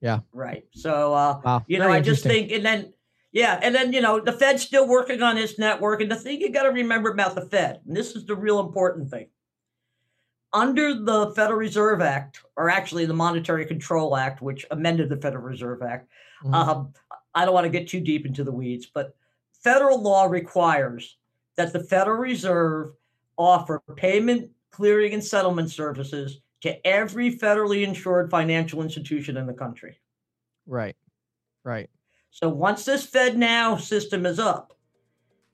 Yeah. 0.00 0.20
Right. 0.32 0.64
So, 0.72 1.12
uh, 1.12 1.40
wow. 1.44 1.64
you 1.66 1.78
know, 1.78 1.90
I 1.90 2.00
just 2.00 2.22
think, 2.22 2.52
and 2.52 2.64
then, 2.64 2.92
yeah, 3.32 3.58
and 3.62 3.74
then, 3.74 3.92
you 3.92 4.00
know, 4.00 4.20
the 4.20 4.32
Fed's 4.32 4.62
still 4.62 4.86
working 4.86 5.22
on 5.22 5.36
its 5.36 5.58
network. 5.58 6.00
And 6.00 6.10
the 6.10 6.16
thing 6.16 6.40
you 6.40 6.50
got 6.50 6.62
to 6.62 6.70
remember 6.70 7.10
about 7.10 7.34
the 7.34 7.42
Fed, 7.42 7.80
and 7.86 7.96
this 7.96 8.14
is 8.14 8.24
the 8.24 8.36
real 8.36 8.60
important 8.60 9.10
thing 9.10 9.28
under 10.52 10.94
the 10.94 11.32
Federal 11.34 11.58
Reserve 11.58 12.00
Act, 12.00 12.42
or 12.56 12.70
actually 12.70 13.06
the 13.06 13.14
Monetary 13.14 13.66
Control 13.66 14.16
Act, 14.16 14.40
which 14.40 14.64
amended 14.70 15.08
the 15.08 15.16
Federal 15.16 15.44
Reserve 15.44 15.82
Act, 15.82 16.08
mm-hmm. 16.42 16.54
um, 16.54 16.92
I 17.34 17.44
don't 17.44 17.54
want 17.54 17.64
to 17.64 17.70
get 17.70 17.88
too 17.88 18.00
deep 18.00 18.24
into 18.24 18.44
the 18.44 18.52
weeds, 18.52 18.86
but 18.86 19.14
federal 19.62 20.00
law 20.00 20.24
requires 20.24 21.18
that 21.56 21.72
the 21.72 21.84
Federal 21.84 22.18
Reserve 22.18 22.92
offer 23.36 23.82
payment, 23.96 24.50
clearing, 24.70 25.12
and 25.12 25.22
settlement 25.22 25.70
services 25.70 26.40
to 26.60 26.86
every 26.86 27.36
federally 27.36 27.84
insured 27.84 28.30
financial 28.30 28.82
institution 28.82 29.36
in 29.36 29.46
the 29.46 29.52
country. 29.52 30.00
Right. 30.66 30.96
Right. 31.64 31.88
So 32.30 32.48
once 32.48 32.84
this 32.84 33.06
FedNow 33.06 33.80
system 33.80 34.26
is 34.26 34.38
up, 34.38 34.74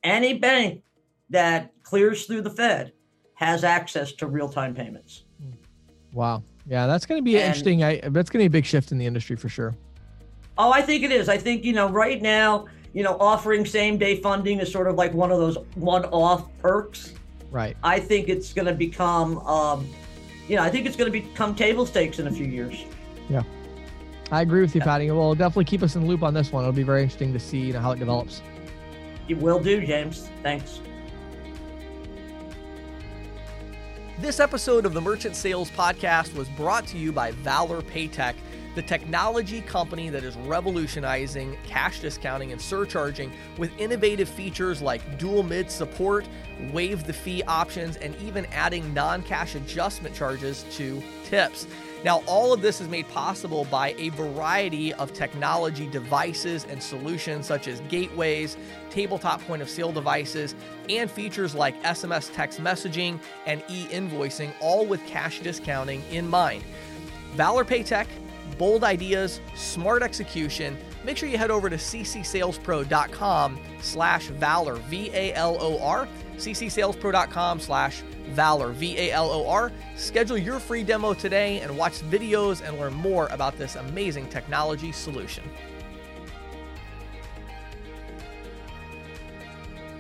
any 0.03 0.35
bank 0.35 0.83
that 1.31 1.73
clears 1.83 2.27
through 2.27 2.43
the 2.43 2.51
Fed 2.51 2.93
has 3.35 3.65
access 3.65 4.13
to 4.13 4.27
real-time 4.27 4.75
payments. 4.75 5.25
Wow. 6.13 6.43
Yeah, 6.67 6.87
that's 6.87 7.05
going 7.07 7.19
to 7.19 7.25
be 7.25 7.37
and, 7.37 7.47
interesting. 7.47 7.83
I 7.83 8.01
that's 8.09 8.31
going 8.31 8.43
to 8.43 8.49
be 8.49 8.59
a 8.59 8.59
big 8.59 8.65
shift 8.65 8.93
in 8.93 8.99
the 8.99 9.07
industry 9.07 9.37
for 9.37 9.49
sure. 9.49 9.75
Oh, 10.57 10.73
I 10.73 10.83
think 10.83 11.03
it 11.03 11.11
is. 11.11 11.29
I 11.29 11.37
think, 11.37 11.65
you 11.65 11.73
know, 11.73 11.91
right 11.91 12.23
now, 12.23 12.67
you 12.93 13.03
know, 13.03 13.17
offering 13.19 13.67
same-day 13.67 14.21
funding 14.21 14.61
is 14.61 14.71
sort 14.71 14.87
of 14.87 14.95
like 14.95 15.13
one 15.13 15.33
of 15.33 15.39
those 15.39 15.59
one-off 15.75 16.49
perks. 16.59 17.15
Right. 17.51 17.77
I 17.83 17.99
think 17.99 18.29
it's 18.29 18.53
going 18.53 18.67
to 18.69 18.75
become 18.75 19.39
um, 19.39 19.89
you 20.49 20.57
know, 20.57 20.62
I 20.62 20.70
think 20.70 20.86
it's 20.86 20.97
going 20.97 21.11
to 21.11 21.20
become 21.20 21.55
table 21.55 21.86
stakes 21.86 22.18
in 22.18 22.26
a 22.26 22.30
few 22.30 22.47
years. 22.47 22.84
Yeah. 23.28 23.42
I 24.30 24.42
agree 24.42 24.61
with 24.61 24.74
you, 24.74 24.80
yeah. 24.80 24.84
Patty. 24.84 25.11
Well, 25.11 25.34
definitely 25.34 25.64
keep 25.64 25.82
us 25.82 25.97
in 25.97 26.03
the 26.03 26.09
loop 26.09 26.22
on 26.22 26.34
this 26.34 26.53
one. 26.53 26.64
It'll 26.64 26.72
be 26.72 26.82
very 26.82 27.03
interesting 27.03 27.32
to 27.32 27.40
see 27.40 27.61
you 27.61 27.72
know, 27.72 27.80
how 27.80 27.92
it 27.92 27.99
develops. 27.99 28.42
It 29.28 29.38
will 29.38 29.59
do, 29.59 29.84
James. 29.84 30.28
Thanks. 30.42 30.80
This 34.20 34.38
episode 34.40 34.86
of 34.86 34.95
the 34.95 35.01
Merchant 35.01 35.34
Sales 35.34 35.70
Podcast 35.70 36.34
was 36.34 36.49
brought 36.51 36.86
to 36.88 36.99
you 36.99 37.11
by 37.11 37.32
Valor 37.32 37.82
Paytech, 37.82 38.34
the 38.75 38.83
technology 38.83 39.61
company 39.61 40.09
that 40.11 40.25
is 40.25 40.37
revolutionizing 40.37 41.57
cash 41.66 42.01
discounting 42.01 42.53
and 42.53 42.61
surcharging 42.61 43.33
with 43.57 43.70
innovative 43.79 44.29
features 44.29 44.83
like 44.83 45.18
dual 45.18 45.43
mid 45.43 45.70
support, 45.70 46.27
waive 46.72 47.05
the 47.05 47.12
fee 47.12 47.43
options, 47.45 47.97
and 47.97 48.14
even 48.16 48.47
adding 48.47 48.93
non 48.93 49.22
cash 49.22 49.55
adjustment 49.55 50.14
charges 50.14 50.64
to 50.72 51.03
tips. 51.25 51.66
Now, 52.05 52.22
all 52.27 52.53
of 52.53 52.61
this 52.61 52.83
is 52.83 52.89
made 52.89 53.09
possible 53.09 53.64
by 53.70 53.95
a 53.97 54.11
variety 54.11 54.93
of 54.93 55.14
technology 55.14 55.87
devices 55.87 56.66
and 56.68 56.83
solutions 56.83 57.47
such 57.47 57.66
as 57.66 57.81
gateways, 57.89 58.59
tabletop 58.91 59.41
point 59.47 59.62
of 59.62 59.70
sale 59.70 59.91
devices, 59.91 60.55
and 60.91 61.11
features 61.11 61.55
like 61.55 61.83
SMS 61.83 62.31
text 62.35 62.61
messaging 62.61 63.18
and 63.47 63.64
e 63.70 63.87
invoicing, 63.87 64.53
all 64.61 64.85
with 64.85 65.05
cash 65.07 65.41
discounting 65.41 66.03
in 66.11 66.29
mind. 66.29 66.62
Valor 67.37 67.64
Paytech, 67.64 68.07
bold 68.59 68.85
ideas, 68.85 69.41
smart 69.55 70.03
execution. 70.03 70.77
Make 71.05 71.17
sure 71.17 71.29
you 71.29 71.39
head 71.39 71.51
over 71.51 71.69
to 71.69 71.77
ccsalespro.com 71.77 73.61
slash 73.81 74.27
valor, 74.27 74.75
V 74.75 75.11
A 75.13 75.35
L 75.35 75.57
O 75.61 75.79
R, 75.83 76.09
ccsalespro.com 76.37 77.61
slash 77.61 78.03
Valor, 78.29 78.73
V 78.73 78.99
A 78.99 79.13
L 79.13 79.31
O 79.31 79.49
R. 79.49 79.71
Schedule 79.97 80.39
your 80.39 80.59
free 80.59 80.83
demo 80.83 81.15
today 81.15 81.61
and 81.61 81.77
watch 81.77 82.01
videos 82.03 82.67
and 82.67 82.79
learn 82.79 82.95
more 82.95 83.29
about 83.29 83.57
this 83.59 83.77
amazing 83.77 84.29
technology 84.29 84.93
solution. 84.93 85.45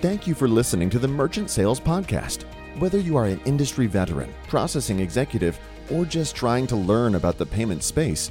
Thank 0.00 0.26
you 0.26 0.34
for 0.34 0.48
listening 0.48 0.90
to 0.90 0.98
the 0.98 1.08
Merchant 1.08 1.48
Sales 1.50 1.80
Podcast. 1.80 2.44
Whether 2.78 2.98
you 2.98 3.16
are 3.16 3.26
an 3.26 3.40
industry 3.44 3.86
veteran, 3.86 4.34
processing 4.48 5.00
executive, 5.00 5.58
or 5.90 6.04
just 6.04 6.34
trying 6.34 6.66
to 6.66 6.76
learn 6.76 7.14
about 7.14 7.38
the 7.38 7.46
payment 7.46 7.82
space, 7.82 8.30